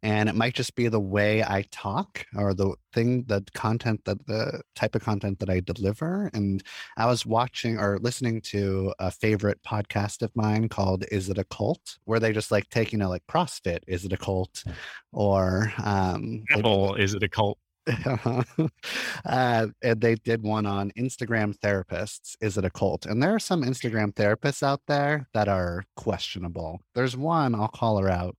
and 0.03 0.29
it 0.29 0.35
might 0.35 0.55
just 0.55 0.75
be 0.75 0.89
the 0.89 1.01
way 1.01 1.43
I 1.45 1.65
talk 1.71 2.27
or 2.37 2.55
the 2.55 2.75
thing, 2.93 3.25
the 3.29 3.45
content 3.55 4.05
that 4.05 4.27
the 4.27 4.63
type 4.75 4.95
of 4.95 5.05
content 5.05 5.39
that 5.39 5.51
I 5.51 5.61
deliver. 5.61 6.29
And 6.35 6.63
I 6.97 7.07
was 7.07 7.25
watching 7.25 7.79
or 7.79 7.99
listening 7.99 8.41
to 8.43 8.93
a 8.99 9.11
favorite 9.11 9.61
podcast 9.63 10.23
of 10.23 10.35
mine 10.35 10.69
called 10.69 11.05
Is 11.13 11.29
It 11.29 11.39
a 11.39 11.45
Cult? 11.45 11.99
Where 12.05 12.19
they 12.19 12.33
just 12.33 12.51
like 12.51 12.69
take, 12.69 12.93
you 12.93 12.99
know, 12.99 13.09
like 13.09 13.27
CrossFit, 13.31 13.79
is 13.87 14.05
it 14.05 14.13
a 14.13 14.17
cult? 14.17 14.65
Or 15.13 15.73
um 15.85 16.45
oh, 16.65 16.95
is 16.95 17.15
it 17.15 17.23
a 17.23 17.29
cult? 17.29 17.59
uh, 19.25 19.67
and 19.83 20.01
they 20.01 20.15
did 20.15 20.43
one 20.43 20.67
on 20.67 20.93
Instagram 20.93 21.57
therapists. 21.59 22.37
Is 22.41 22.57
it 22.57 22.65
a 22.65 22.71
cult? 22.71 23.07
And 23.07 23.23
there 23.23 23.35
are 23.35 23.41
some 23.41 23.65
Instagram 23.65 24.13
therapists 24.15 24.63
out 24.63 24.81
there 24.87 25.29
that 25.35 25.49
are 25.49 25.85
questionable. 25.97 26.81
There's 26.95 27.17
one, 27.17 27.55
I'll 27.55 27.69
call 27.69 27.99
her 27.99 28.09
out 28.09 28.37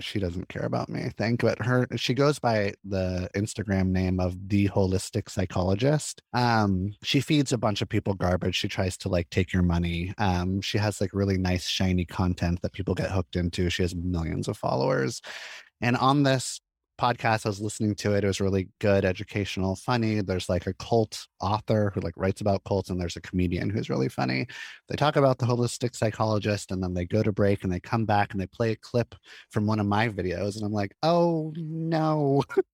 she 0.00 0.18
doesn't 0.18 0.48
care 0.48 0.64
about 0.64 0.88
me, 0.88 1.02
I 1.04 1.08
think, 1.10 1.40
but 1.40 1.64
her 1.64 1.86
she 1.96 2.14
goes 2.14 2.38
by 2.38 2.74
the 2.84 3.28
Instagram 3.34 3.88
name 3.88 4.20
of 4.20 4.48
the 4.48 4.68
holistic 4.68 5.28
psychologist. 5.30 6.22
Um, 6.32 6.94
she 7.02 7.20
feeds 7.20 7.52
a 7.52 7.58
bunch 7.58 7.82
of 7.82 7.88
people 7.88 8.14
garbage. 8.14 8.56
She 8.56 8.68
tries 8.68 8.96
to 8.98 9.08
like 9.08 9.30
take 9.30 9.52
your 9.52 9.62
money. 9.62 10.14
Um, 10.18 10.60
she 10.60 10.78
has 10.78 11.00
like 11.00 11.10
really 11.12 11.38
nice, 11.38 11.66
shiny 11.66 12.04
content 12.04 12.62
that 12.62 12.72
people 12.72 12.94
get 12.94 13.10
hooked 13.10 13.36
into. 13.36 13.70
She 13.70 13.82
has 13.82 13.94
millions 13.94 14.48
of 14.48 14.56
followers. 14.56 15.20
And 15.80 15.96
on 15.96 16.22
this 16.22 16.60
podcast. 16.98 17.46
I 17.46 17.50
was 17.50 17.60
listening 17.60 17.94
to 17.96 18.14
it. 18.14 18.24
It 18.24 18.26
was 18.26 18.40
really 18.40 18.68
good, 18.80 19.04
educational, 19.04 19.76
funny. 19.76 20.20
There's 20.20 20.48
like 20.48 20.66
a 20.66 20.74
cult 20.74 21.26
author 21.40 21.92
who 21.94 22.00
like 22.00 22.14
writes 22.16 22.40
about 22.40 22.64
cults, 22.64 22.90
and 22.90 23.00
there's 23.00 23.16
a 23.16 23.20
comedian 23.20 23.70
who's 23.70 23.90
really 23.90 24.08
funny. 24.08 24.46
They 24.88 24.96
talk 24.96 25.16
about 25.16 25.38
the 25.38 25.46
holistic 25.46 25.96
psychologist, 25.96 26.70
and 26.70 26.82
then 26.82 26.94
they 26.94 27.04
go 27.04 27.22
to 27.22 27.32
break 27.32 27.64
and 27.64 27.72
they 27.72 27.80
come 27.80 28.04
back 28.04 28.32
and 28.32 28.40
they 28.40 28.46
play 28.46 28.72
a 28.72 28.76
clip 28.76 29.14
from 29.50 29.66
one 29.66 29.80
of 29.80 29.86
my 29.86 30.08
videos. 30.08 30.56
And 30.56 30.64
I'm 30.64 30.72
like, 30.72 30.94
oh 31.02 31.52
no. 31.56 32.42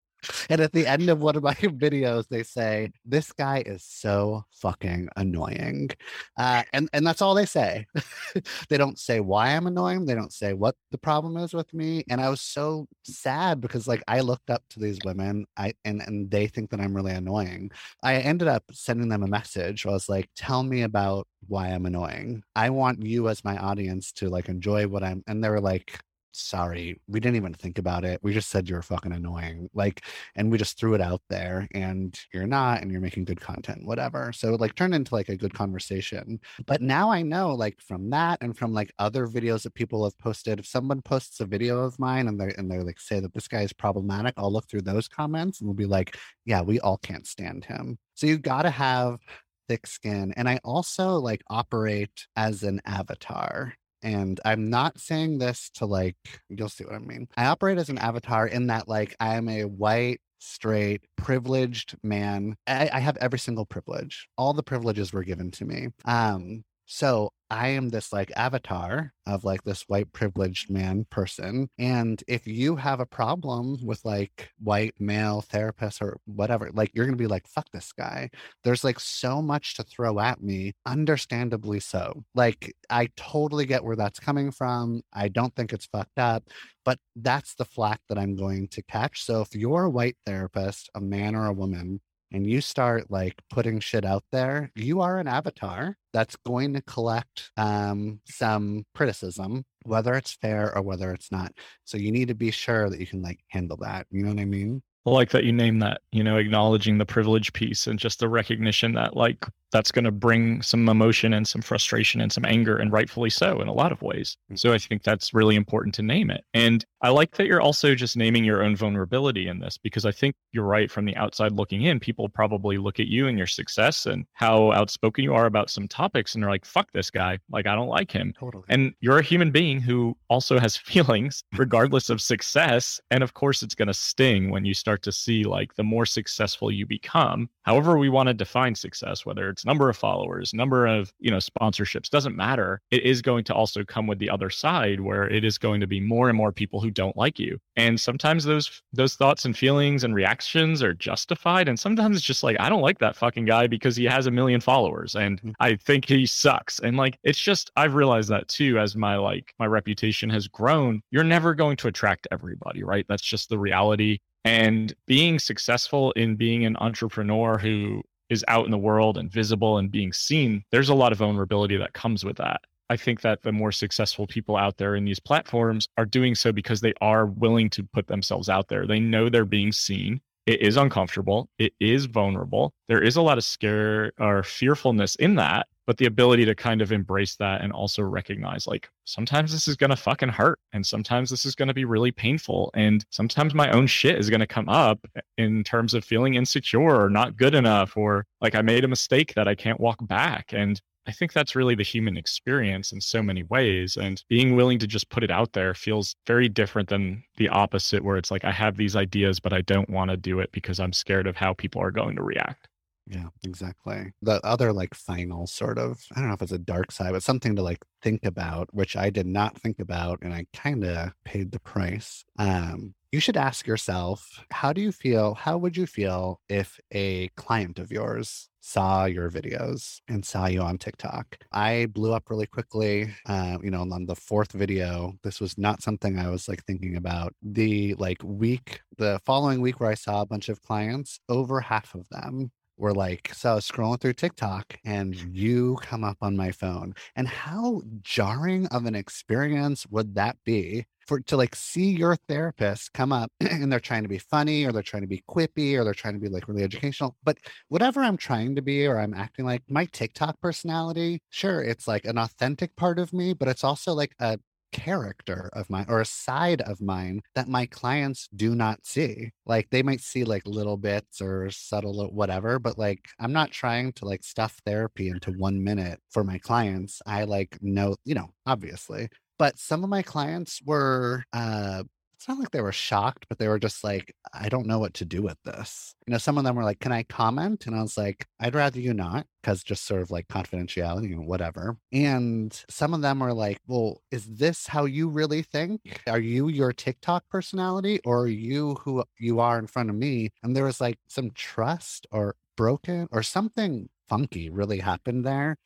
and 0.50 0.62
at 0.62 0.72
the 0.72 0.88
end 0.88 1.10
of 1.10 1.22
one 1.22 1.36
of 1.36 1.44
my 1.44 1.54
videos, 1.56 2.28
they 2.28 2.44
say, 2.44 2.92
This 3.06 3.32
guy 3.32 3.64
is 3.66 3.84
so 3.84 4.44
fucking 4.52 5.10
annoying. 5.16 5.90
Uh, 6.38 6.64
and, 6.74 6.90
and 6.94 7.06
that's 7.06 7.22
all 7.22 7.36
they 7.36 7.46
say. 7.46 7.86
they 8.70 8.78
don't 8.78 9.00
say 9.00 9.20
why 9.20 9.50
I'm 9.50 9.68
annoying. 9.68 10.06
They 10.06 10.16
don't 10.16 10.34
say 10.34 10.54
what 10.54 10.76
the 10.92 10.98
problem 10.98 11.38
is 11.38 11.54
with 11.54 11.74
me. 11.74 12.04
And 12.10 12.22
I 12.22 12.30
was 12.30 12.42
so 12.42 12.88
sad 13.04 13.62
because 13.62 13.88
like 13.88 14.04
I 14.08 14.22
looked 14.22 14.50
up 14.50 14.64
to 14.72 14.80
these 14.80 15.00
women 15.06 15.46
I 15.58 15.74
and, 15.86 16.02
and 16.02 16.30
they 16.30 16.48
think 16.48 16.70
that 16.72 16.80
I'm 16.80 16.96
really 16.96 17.14
annoying. 17.14 17.72
I 18.04 18.16
ended 18.16 18.48
up 18.48 18.64
sending 18.72 19.10
them 19.10 19.24
a 19.24 19.28
message. 19.28 19.86
I 19.86 19.92
was 19.92 20.10
like, 20.10 20.30
tell 20.36 20.64
me 20.64 20.84
about 20.84 21.28
why 21.48 21.70
I'm 21.70 21.86
annoying. 21.86 22.44
I 22.56 22.70
want 22.70 23.04
you 23.04 23.30
as 23.30 23.44
my 23.44 23.58
audience 23.58 24.12
to 24.14 24.30
like 24.30 24.50
enjoy 24.50 24.88
what 24.88 25.04
I'm 25.04 25.24
and 25.28 25.44
they 25.44 25.50
were 25.50 25.62
like, 25.62 26.00
sorry, 26.32 27.02
we 27.08 27.20
didn't 27.20 27.38
even 27.38 27.54
think 27.54 27.78
about 27.78 28.06
it. 28.06 28.20
We 28.22 28.34
just 28.34 28.50
said 28.50 28.70
you're 28.70 28.82
fucking 28.82 29.12
annoying. 29.12 29.70
Like, 29.74 30.04
and 30.36 30.52
we 30.52 30.58
just 30.58 30.78
threw 30.78 30.94
it 30.94 31.02
out 31.02 31.22
there 31.30 31.68
and 31.74 32.18
you're 32.34 32.48
not, 32.48 32.82
and 32.82 32.92
you're 32.92 33.02
making 33.02 33.26
good 33.26 33.42
content, 33.42 33.86
whatever. 33.86 34.32
So 34.34 34.56
like 34.56 34.76
turned 34.76 34.94
into 34.94 35.14
like 35.14 35.30
a 35.30 35.38
good 35.38 35.54
conversation. 35.54 36.40
But 36.66 36.82
now 36.82 37.12
I 37.12 37.22
know 37.22 37.54
like 37.56 37.82
from 37.82 38.10
that 38.12 38.40
and 38.42 38.58
from 38.58 38.74
like 38.74 38.94
other 39.00 39.28
videos 39.28 39.64
that 39.64 39.74
people 39.74 40.04
have 40.04 40.18
posted, 40.20 40.60
if 40.60 40.68
someone 40.68 41.02
posts 41.02 41.40
a 41.40 41.46
video 41.46 41.80
of 41.80 42.00
mine 42.00 42.28
and 42.28 42.40
they 42.40 42.54
and 42.58 42.70
they 42.70 42.80
like 42.80 43.00
say 43.00 43.20
that 43.20 43.34
this 43.34 43.48
guy 43.48 43.62
is 43.62 43.74
problematic, 43.74 44.34
I'll 44.38 44.52
look 44.52 44.70
through 44.70 44.82
those 44.82 45.08
comments 45.08 45.60
and 45.60 45.68
we'll 45.68 45.76
be 45.76 45.86
like, 45.86 46.18
yeah, 46.46 46.62
we 46.62 46.80
all 46.80 46.98
can't 46.98 47.28
stand 47.28 47.66
him. 47.66 47.98
So 48.16 48.28
you 48.28 48.38
gotta 48.38 48.70
have 48.70 49.20
thick 49.68 49.88
skin. 49.88 50.34
And 50.36 50.50
I 50.50 50.60
also 50.64 51.18
like 51.20 51.44
operate 51.50 52.28
as 52.36 52.64
an 52.64 52.82
avatar. 52.86 53.74
And 54.02 54.40
I'm 54.46 54.70
not 54.70 55.00
saying 55.00 55.40
this 55.40 55.70
to 55.76 55.86
like, 55.86 56.16
you'll 56.50 56.70
see 56.70 56.86
what 56.86 56.96
I 56.96 57.00
mean. 57.00 57.28
I 57.36 57.46
operate 57.46 57.78
as 57.78 57.90
an 57.90 57.98
avatar 57.98 58.48
in 58.48 58.68
that, 58.68 58.88
like, 58.88 59.16
I 59.20 59.36
am 59.36 59.50
a 59.50 59.66
white, 59.66 60.22
straight, 60.40 61.02
privileged 61.18 61.98
man. 62.02 62.56
I, 62.66 62.90
I 62.94 63.00
have 63.00 63.18
every 63.18 63.40
single 63.40 63.66
privilege. 63.66 64.28
All 64.38 64.54
the 64.54 64.64
privileges 64.64 65.12
were 65.12 65.24
given 65.24 65.52
to 65.52 65.66
me. 65.66 65.88
Um, 66.06 66.64
so 66.92 67.32
I 67.52 67.68
am 67.70 67.90
this 67.90 68.12
like 68.12 68.32
avatar 68.36 69.14
of 69.28 69.44
like 69.44 69.64
this 69.64 69.84
white 69.84 70.12
privileged 70.12 70.72
man 70.72 71.06
person. 71.12 71.70
And 71.78 72.24
if 72.28 72.48
you 72.48 72.78
have 72.78 73.00
a 73.00 73.06
problem 73.06 73.78
with 73.84 74.04
like 74.04 74.50
white 74.60 74.96
male 75.00 75.46
therapists 75.48 76.02
or 76.02 76.18
whatever, 76.26 76.72
like 76.74 76.90
you're 76.94 77.06
going 77.06 77.16
to 77.18 77.24
be 77.24 77.28
like, 77.28 77.48
fuck 77.48 77.68
this 77.72 77.94
guy. 77.94 78.32
There's 78.64 78.84
like 78.84 79.00
so 79.00 79.40
much 79.40 79.76
to 79.76 79.84
throw 79.84 80.20
at 80.20 80.42
me, 80.42 80.74
understandably 80.88 81.80
so. 81.80 82.24
Like 82.34 82.74
I 82.90 83.10
totally 83.16 83.68
get 83.68 83.84
where 83.84 83.96
that's 83.96 84.20
coming 84.20 84.50
from. 84.50 85.04
I 85.14 85.28
don't 85.28 85.56
think 85.56 85.72
it's 85.72 85.86
fucked 85.86 86.18
up, 86.18 86.50
but 86.86 86.98
that's 87.16 87.54
the 87.54 87.66
flack 87.66 88.02
that 88.10 88.18
I'm 88.18 88.36
going 88.36 88.68
to 88.70 88.82
catch. 88.82 89.24
So 89.24 89.42
if 89.42 89.54
you're 89.54 89.84
a 89.84 89.90
white 89.92 90.18
therapist, 90.26 90.90
a 90.96 91.02
man 91.02 91.36
or 91.36 91.46
a 91.46 91.54
woman, 91.54 92.02
and 92.32 92.46
you 92.46 92.62
start 92.62 93.10
like 93.10 93.36
putting 93.50 93.80
shit 93.80 94.06
out 94.06 94.24
there, 94.32 94.72
you 94.76 95.02
are 95.02 95.20
an 95.20 95.28
avatar 95.28 95.98
that's 96.14 96.36
going 96.46 96.74
to 96.74 96.82
collect 96.82 97.52
um, 97.58 98.20
some 98.26 98.86
criticism, 98.96 99.64
whether 99.84 100.14
it's 100.16 100.34
fair 100.34 100.76
or 100.76 100.82
whether 100.82 101.12
it's 101.12 101.32
not. 101.32 101.52
So 101.86 101.98
you 101.98 102.12
need 102.12 102.28
to 102.30 102.36
be 102.36 102.52
sure 102.52 102.90
that 102.90 103.00
you 103.00 103.08
can 103.08 103.22
like 103.22 103.40
handle 103.50 103.78
that. 103.78 104.08
You 104.12 104.24
know 104.24 104.30
what 104.30 104.42
I 104.42 104.46
mean? 104.46 104.82
I 105.10 105.12
like 105.12 105.32
that 105.32 105.44
you 105.44 105.52
name 105.52 105.80
that, 105.80 106.02
you 106.12 106.24
know, 106.24 106.38
acknowledging 106.38 107.00
the 107.00 107.06
privilege 107.06 107.52
piece 107.54 107.88
and 107.88 107.98
just 107.98 108.20
the 108.20 108.30
recognition 108.30 108.94
that 108.94 109.16
like 109.16 109.44
that's 109.72 109.92
going 109.92 110.06
to 110.06 110.12
bring 110.12 110.62
some 110.62 110.88
emotion 110.90 111.34
and 111.34 111.48
some 111.48 111.62
frustration 111.62 112.22
and 112.22 112.32
some 112.32 112.46
anger 112.46 112.78
and 112.78 112.92
rightfully 112.92 113.30
so 113.30 113.62
in 113.62 113.68
a 113.68 113.74
lot 113.74 113.92
of 113.92 114.02
ways. 114.02 114.38
So 114.56 114.74
I 114.74 114.78
think 114.78 115.04
that's 115.04 115.34
really 115.34 115.56
important 115.56 115.96
to 115.96 116.02
name 116.02 116.32
it. 116.32 116.44
And 116.54 116.84
I 117.02 117.10
like 117.10 117.36
that 117.36 117.48
you're 117.48 117.62
also 117.62 117.96
just 117.96 118.18
naming 118.18 118.44
your 118.44 118.64
own 118.64 118.76
vulnerability 118.76 119.48
in 119.48 119.60
this 119.60 119.78
because 119.78 120.06
I 120.06 120.12
think 120.12 120.36
you're 120.52 120.66
right 120.66 120.90
from 120.90 121.06
the 121.06 121.16
outside 121.16 121.52
looking 121.52 121.84
in, 121.84 122.00
people 122.00 122.28
probably 122.30 122.78
look 122.78 123.00
at 123.00 123.08
you 123.08 123.28
and 123.28 123.38
your 123.38 123.48
success 123.48 124.06
and 124.06 124.26
how 124.34 124.72
outspoken 124.72 125.24
you 125.24 125.34
are 125.34 125.46
about 125.46 125.70
some 125.70 125.88
topics 125.88 126.34
and 126.34 126.44
they're 126.44 126.50
like, 126.50 126.66
fuck 126.66 126.92
this 126.92 127.10
guy. 127.10 127.38
Like 127.50 127.68
I 127.68 127.76
don't 127.76 127.88
like 127.88 128.12
him. 128.12 128.34
Totally. 128.38 128.64
And 128.70 128.94
you're 129.02 129.20
a 129.20 129.24
human 129.24 129.52
being 129.52 129.80
who 129.80 130.18
also 130.30 130.60
has 130.60 130.76
feelings 130.78 131.44
regardless 131.56 132.10
of 132.10 132.22
success. 132.22 133.00
And 133.12 133.24
of 133.24 133.34
course 133.34 133.62
it's 133.62 133.76
going 133.76 133.88
to 133.88 133.94
sting 133.94 134.50
when 134.50 134.66
you 134.66 134.74
start 134.74 134.99
start 135.00 135.04
to 135.04 135.12
see 135.18 135.44
like 135.44 135.76
the 135.76 135.84
more 135.84 136.06
successful 136.06 136.72
you 136.72 136.86
become, 136.86 137.50
however 137.64 137.98
we 137.98 138.10
want 138.10 138.28
to 138.28 138.34
define 138.34 138.76
success, 138.76 139.26
whether 139.26 139.50
it's 139.50 139.66
number 139.66 139.90
of 139.90 139.98
followers, 139.98 140.54
number 140.54 140.86
of, 140.88 141.12
you 141.20 141.32
know, 141.32 141.38
sponsorships, 141.38 142.10
doesn't 142.10 142.36
matter. 142.36 142.82
It 142.92 143.04
is 143.04 143.22
going 143.22 143.44
to 143.46 143.54
also 143.54 143.84
come 143.84 144.08
with 144.08 144.20
the 144.20 144.30
other 144.30 144.50
side 144.50 145.00
where 145.00 145.30
it 145.30 145.44
is 145.44 145.58
going 145.58 145.82
to 145.82 145.88
be 145.88 146.00
more 146.00 146.30
and 146.30 146.38
more 146.38 146.52
people 146.52 146.82
who 146.82 146.92
don't 146.92 147.16
like 147.16 147.40
you. 147.40 147.60
And 147.76 148.00
sometimes 148.00 148.44
those 148.44 148.82
those 148.94 149.16
thoughts 149.16 149.46
and 149.46 149.56
feelings 149.56 150.04
and 150.04 150.16
reactions 150.16 150.84
are 150.84 150.94
justified 150.94 151.68
and 151.68 151.80
sometimes 151.80 152.18
it's 152.18 152.26
just 152.26 152.44
like 152.44 152.58
I 152.60 152.70
don't 152.70 152.82
like 152.82 153.00
that 153.00 153.16
fucking 153.16 153.46
guy 153.46 153.68
because 153.68 153.96
he 153.96 154.06
has 154.06 154.28
a 154.28 154.32
million 154.32 154.62
followers 154.62 155.16
and 155.16 155.40
mm-hmm. 155.40 155.52
I 155.60 155.76
think 155.76 156.06
he 156.06 156.26
sucks. 156.26 156.80
And 156.80 156.98
like 156.98 157.18
it's 157.24 157.40
just 157.40 157.72
I've 157.76 157.96
realized 157.96 158.30
that 158.30 158.48
too 158.48 158.80
as 158.80 158.96
my 158.96 159.16
like 159.16 159.54
my 159.60 159.66
reputation 159.66 160.30
has 160.30 160.48
grown. 160.48 161.02
You're 161.12 161.24
never 161.24 161.54
going 161.54 161.78
to 161.78 161.88
attract 161.88 162.28
everybody, 162.32 162.84
right? 162.84 163.06
That's 163.08 163.24
just 163.24 163.50
the 163.50 163.60
reality. 163.60 164.20
And 164.50 164.96
being 165.06 165.38
successful 165.38 166.12
in 166.14 166.36
being 166.36 166.66
an 166.66 166.76
entrepreneur 166.78 167.60
who 167.60 168.02
is 168.32 168.44
out 168.48 168.66
in 168.66 168.72
the 168.72 168.80
world 168.80 169.16
and 169.16 169.32
visible 169.32 169.78
and 169.78 169.92
being 169.92 170.12
seen, 170.12 170.64
there's 170.72 170.90
a 170.90 170.96
lot 170.96 171.12
of 171.12 171.20
vulnerability 171.20 171.78
that 171.78 171.94
comes 171.94 172.26
with 172.26 172.38
that. 172.38 172.62
I 172.90 172.98
think 172.98 173.22
that 173.22 173.44
the 173.44 173.52
more 173.52 173.72
successful 173.72 174.26
people 174.26 174.58
out 174.58 174.78
there 174.78 174.96
in 174.96 175.06
these 175.06 175.20
platforms 175.20 175.88
are 175.98 176.06
doing 176.06 176.34
so 176.34 176.52
because 176.52 176.82
they 176.82 176.96
are 177.00 177.28
willing 177.28 177.70
to 177.70 177.84
put 177.84 178.08
themselves 178.08 178.50
out 178.50 178.70
there. 178.70 178.88
They 178.88 179.00
know 179.00 179.30
they're 179.30 179.46
being 179.46 179.72
seen. 179.72 180.20
It 180.48 180.64
is 180.64 180.78
uncomfortable. 180.78 181.48
It 181.60 181.74
is 181.80 182.06
vulnerable. 182.06 182.74
There 182.88 183.04
is 183.04 183.18
a 183.18 183.22
lot 183.22 183.38
of 183.38 183.44
scare 183.44 184.14
or 184.20 184.42
fearfulness 184.42 185.16
in 185.18 185.36
that 185.36 185.68
but 185.90 185.98
the 185.98 186.06
ability 186.06 186.46
to 186.46 186.54
kind 186.54 186.84
of 186.84 186.92
embrace 186.92 187.36
that 187.38 187.62
and 187.62 187.74
also 187.74 188.04
recognize 188.04 188.68
like 188.68 188.88
sometimes 189.06 189.52
this 189.52 189.68
is 189.68 189.76
going 189.76 189.90
to 189.90 189.96
fucking 189.96 190.30
hurt 190.30 190.60
and 190.72 190.86
sometimes 190.86 191.32
this 191.32 191.48
is 191.48 191.56
going 191.56 191.68
to 191.68 191.74
be 191.74 191.84
really 191.84 192.12
painful 192.12 192.70
and 192.76 193.04
sometimes 193.10 193.56
my 193.56 193.72
own 193.72 193.88
shit 193.88 194.20
is 194.20 194.30
going 194.30 194.40
to 194.40 194.46
come 194.46 194.70
up 194.70 195.04
in 195.40 195.64
terms 195.64 195.96
of 195.96 196.06
feeling 196.06 196.36
insecure 196.36 197.04
or 197.04 197.10
not 197.10 197.38
good 197.38 197.56
enough 197.56 197.98
or 197.98 198.24
like 198.40 198.54
I 198.54 198.62
made 198.62 198.84
a 198.84 198.88
mistake 198.88 199.34
that 199.34 199.48
I 199.48 199.56
can't 199.56 199.80
walk 199.80 199.98
back 200.08 200.54
and 200.54 200.80
I 201.08 201.12
think 201.12 201.34
that's 201.34 201.56
really 201.56 201.74
the 201.74 201.82
human 201.82 202.18
experience 202.18 202.92
in 202.92 203.02
so 203.02 203.24
many 203.24 203.42
ways. 203.42 203.98
And 203.98 204.24
being 204.30 204.56
willing 204.56 204.78
to 204.78 204.86
just 204.86 205.10
put 205.10 205.24
it 205.24 205.32
out 205.32 205.54
there 205.54 205.74
feels 205.74 206.16
very 206.28 206.48
different 206.48 206.90
than 206.90 207.24
the 207.38 207.50
opposite, 207.50 208.04
where 208.04 208.18
it's 208.18 208.30
like, 208.30 208.46
I 208.46 208.52
have 208.52 208.78
these 208.78 208.96
ideas, 208.96 209.40
but 209.40 209.52
I 209.52 209.62
don't 209.62 209.90
want 209.90 210.12
to 210.12 210.18
do 210.18 210.40
it 210.40 210.52
because 210.52 210.80
I'm 210.80 210.94
scared 210.94 211.26
of 211.26 211.36
how 211.36 211.54
people 211.54 211.82
are 211.82 211.90
going 211.90 212.16
to 212.18 212.22
react. 212.22 212.69
Yeah, 213.12 213.30
exactly. 213.44 214.12
The 214.22 214.40
other 214.46 214.72
like 214.72 214.94
final 214.94 215.48
sort 215.48 215.80
of, 215.80 216.00
I 216.16 216.20
don't 216.20 216.28
know 216.28 216.36
if 216.36 216.44
it's 216.44 216.52
a 216.52 216.60
dark 216.60 216.92
side, 216.92 217.12
but 217.14 217.24
something 217.24 217.56
to 217.56 217.64
like 217.64 217.84
think 218.04 218.24
about, 218.24 218.72
which 218.72 218.96
I 218.96 219.10
did 219.10 219.26
not 219.26 219.60
think 219.60 219.80
about 219.80 220.20
and 220.22 220.32
I 220.32 220.46
kind 220.54 220.84
of 220.84 221.14
paid 221.26 221.52
the 221.52 221.60
price. 221.60 222.24
Um, 222.38 222.94
you 223.12 223.20
should 223.20 223.38
ask 223.38 223.66
yourself, 223.66 224.44
how 224.52 224.74
do 224.74 224.82
you 224.82 224.92
feel? 224.92 225.34
How 225.34 225.58
would 225.58 225.76
you 225.76 225.88
feel 225.88 226.40
if 226.50 226.80
a 226.92 227.30
client 227.30 227.80
of 227.80 227.92
yours 227.92 228.48
saw 228.62 229.06
your 229.06 229.32
videos 229.32 230.02
and 230.08 230.24
saw 230.24 230.46
you 230.46 230.62
on 230.62 230.78
TikTok? 230.78 231.38
I 231.52 231.88
blew 231.88 232.14
up 232.14 232.30
really 232.30 232.46
quickly. 232.46 233.12
Uh, 233.26 233.58
you 233.64 233.72
know, 233.72 233.82
on 233.82 234.06
the 234.06 234.16
fourth 234.16 234.52
video, 234.52 235.14
this 235.24 235.42
was 235.42 235.58
not 235.58 235.82
something 235.82 236.20
I 236.20 236.30
was 236.30 236.48
like 236.48 236.64
thinking 236.66 236.96
about. 236.96 237.34
The 237.42 237.96
like 237.96 238.22
week, 238.24 238.82
the 239.00 239.20
following 239.26 239.62
week 239.62 239.80
where 239.80 239.90
I 239.90 239.96
saw 239.96 240.22
a 240.22 240.28
bunch 240.28 240.48
of 240.48 240.62
clients, 240.62 241.20
over 241.28 241.62
half 241.62 241.96
of 241.96 242.08
them 242.10 242.52
were 242.80 242.94
like, 242.94 243.32
so 243.34 243.58
scrolling 243.58 244.00
through 244.00 244.14
TikTok 244.14 244.80
and 244.86 245.16
you 245.16 245.78
come 245.82 246.04
up 246.04 246.18
on 246.22 246.38
my 246.38 246.52
phone. 246.52 246.96
And 247.16 247.28
how 247.28 247.82
jarring 248.02 248.68
of 248.68 248.86
an 248.86 248.96
experience 248.96 249.86
would 249.88 250.16
that 250.16 250.38
be 250.46 250.86
for 251.10 251.20
to 251.22 251.36
like 251.36 251.56
see 251.56 251.90
your 251.90 252.16
therapist 252.28 252.94
come 252.94 253.12
up 253.12 253.32
and 253.40 253.72
they're 253.72 253.80
trying 253.80 254.04
to 254.04 254.10
be 254.10 254.20
funny 254.20 254.64
or 254.64 254.72
they're 254.72 254.84
trying 254.84 255.02
to 255.02 255.08
be 255.08 255.24
quippy 255.28 255.76
or 255.76 255.84
they're 255.84 255.94
trying 255.94 256.14
to 256.14 256.20
be 256.20 256.30
like 256.30 256.48
really 256.48 256.64
educational. 256.64 257.18
But 257.24 257.40
whatever 257.68 258.02
I'm 258.02 258.16
trying 258.16 258.56
to 258.56 258.62
be 258.62 258.86
or 258.86 259.00
I'm 259.00 259.16
acting 259.16 259.46
like 259.46 259.64
my 259.68 259.86
TikTok 259.86 260.40
personality, 260.40 261.22
sure, 261.30 261.62
it's 261.62 261.88
like 261.88 262.06
an 262.06 262.18
authentic 262.18 262.76
part 262.76 263.00
of 263.00 263.12
me, 263.12 263.34
but 263.34 263.48
it's 263.48 263.64
also 263.64 263.94
like 263.94 264.14
a 264.20 264.40
character 264.72 265.50
of 265.54 265.70
mine 265.70 265.86
or 265.90 266.02
a 266.02 266.06
side 266.06 266.62
of 266.62 266.82
mine 266.82 267.22
that 267.36 267.48
my 267.48 267.66
clients 267.66 268.28
do 268.36 268.56
not 268.56 268.86
see. 268.86 269.32
Like 269.46 269.70
they 269.72 269.84
might 269.84 270.02
see 270.02 270.24
like 270.24 270.44
little 270.46 270.78
bits 270.78 271.22
or 271.22 271.50
subtle 271.52 272.08
whatever, 272.12 272.60
but 272.60 272.78
like 272.78 273.06
I'm 273.20 273.34
not 273.34 273.52
trying 273.52 273.94
to 273.94 274.06
like 274.06 274.24
stuff 274.24 274.60
therapy 274.66 275.10
into 275.10 275.32
one 275.32 275.64
minute 275.64 276.00
for 276.10 276.24
my 276.24 276.38
clients. 276.40 277.02
I 277.06 277.24
like 277.26 277.58
know, 277.62 277.96
you 278.06 278.16
know, 278.16 278.30
obviously. 278.46 279.10
But 279.38 279.58
some 279.58 279.84
of 279.84 279.90
my 279.90 280.02
clients 280.02 280.62
were 280.66 281.24
uh 281.34 281.84
it's 282.20 282.28
not 282.28 282.38
like 282.38 282.52
they 282.52 282.60
were 282.60 282.74
shocked, 282.74 283.28
but 283.30 283.40
they 283.40 283.48
were 283.48 283.60
just 283.60 283.82
like, 283.82 284.14
I 284.34 284.50
don't 284.50 284.68
know 284.68 284.78
what 284.78 284.94
to 284.96 285.06
do 285.06 285.22
with 285.22 285.38
this. 285.46 285.96
You 286.06 286.12
know, 286.12 286.18
some 286.18 286.38
of 286.38 286.44
them 286.44 286.58
were 286.58 286.66
like, 286.66 286.82
Can 286.82 286.92
I 286.92 287.04
comment? 287.04 287.66
And 287.66 287.74
I 287.74 287.82
was 287.82 287.98
like, 287.98 288.28
I'd 288.42 288.56
rather 288.56 288.82
you 288.82 288.94
not, 288.94 289.26
because 289.42 289.64
just 289.64 289.86
sort 289.86 290.02
of 290.02 290.12
like 290.12 290.28
confidentiality 290.28 291.14
and 291.14 291.26
whatever. 291.26 291.78
And 291.94 292.54
some 292.70 292.94
of 292.94 293.02
them 293.02 293.22
were 293.22 293.34
like, 293.34 293.62
Well, 293.68 294.02
is 294.12 294.26
this 294.26 294.68
how 294.68 294.84
you 294.84 295.08
really 295.08 295.44
think? 295.44 296.02
Are 296.08 296.20
you 296.20 296.50
your 296.50 296.74
TikTok 296.74 297.24
personality 297.30 298.02
or 298.04 298.24
are 298.24 298.28
you 298.28 298.76
who 298.84 299.06
you 299.18 299.40
are 299.40 299.58
in 299.58 299.68
front 299.68 299.90
of 299.90 299.96
me? 299.96 300.34
And 300.44 300.54
there 300.54 300.66
was 300.66 300.82
like 300.82 301.00
some 301.08 301.32
trust 301.32 302.06
or 302.12 302.36
broken 302.58 303.08
or 303.14 303.24
something 303.24 303.88
funky 304.10 304.50
really 304.50 304.80
happened 304.80 305.26
there. 305.26 305.58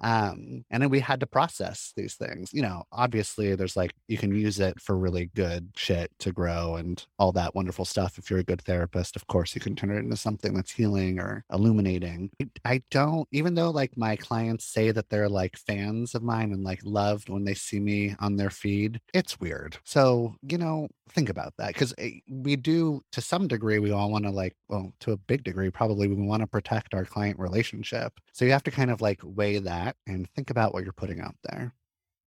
Um, 0.00 0.64
and 0.70 0.82
then 0.82 0.90
we 0.90 1.00
had 1.00 1.20
to 1.20 1.26
process 1.26 1.92
these 1.96 2.14
things. 2.14 2.50
You 2.52 2.62
know, 2.62 2.84
obviously, 2.92 3.54
there's 3.54 3.76
like 3.76 3.92
you 4.06 4.16
can 4.16 4.34
use 4.34 4.60
it 4.60 4.80
for 4.80 4.96
really 4.96 5.30
good 5.34 5.70
shit 5.76 6.10
to 6.20 6.32
grow 6.32 6.76
and 6.76 7.04
all 7.18 7.32
that 7.32 7.54
wonderful 7.54 7.84
stuff. 7.84 8.18
If 8.18 8.30
you're 8.30 8.38
a 8.38 8.44
good 8.44 8.62
therapist, 8.62 9.16
of 9.16 9.26
course, 9.26 9.54
you 9.54 9.60
can 9.60 9.74
turn 9.74 9.90
it 9.90 9.98
into 9.98 10.16
something 10.16 10.54
that's 10.54 10.72
healing 10.72 11.18
or 11.18 11.44
illuminating. 11.52 12.30
I 12.64 12.82
don't, 12.90 13.28
even 13.32 13.54
though 13.54 13.70
like 13.70 13.96
my 13.96 14.16
clients 14.16 14.64
say 14.64 14.90
that 14.92 15.08
they're 15.08 15.28
like 15.28 15.56
fans 15.56 16.14
of 16.14 16.22
mine 16.22 16.52
and 16.52 16.62
like 16.62 16.80
loved 16.84 17.28
when 17.28 17.44
they 17.44 17.54
see 17.54 17.80
me 17.80 18.14
on 18.20 18.36
their 18.36 18.50
feed, 18.50 19.00
it's 19.12 19.40
weird. 19.40 19.78
So, 19.84 20.36
you 20.42 20.58
know, 20.58 20.88
think 21.10 21.28
about 21.28 21.54
that 21.58 21.68
because 21.68 21.94
eh, 21.98 22.20
we 22.28 22.56
do 22.56 23.02
to 23.12 23.20
some 23.20 23.48
degree 23.48 23.78
we 23.78 23.90
all 23.90 24.10
want 24.10 24.24
to 24.24 24.30
like 24.30 24.54
well 24.68 24.92
to 25.00 25.12
a 25.12 25.16
big 25.16 25.42
degree 25.42 25.70
probably 25.70 26.06
we 26.06 26.14
want 26.14 26.42
to 26.42 26.46
protect 26.46 26.94
our 26.94 27.04
client 27.04 27.38
relationship 27.38 27.87
so 28.32 28.44
you 28.44 28.52
have 28.52 28.62
to 28.64 28.70
kind 28.70 28.90
of 28.90 29.00
like 29.00 29.20
weigh 29.22 29.58
that 29.58 29.96
and 30.06 30.28
think 30.30 30.50
about 30.50 30.74
what 30.74 30.84
you're 30.84 30.92
putting 30.92 31.20
out 31.20 31.36
there. 31.44 31.72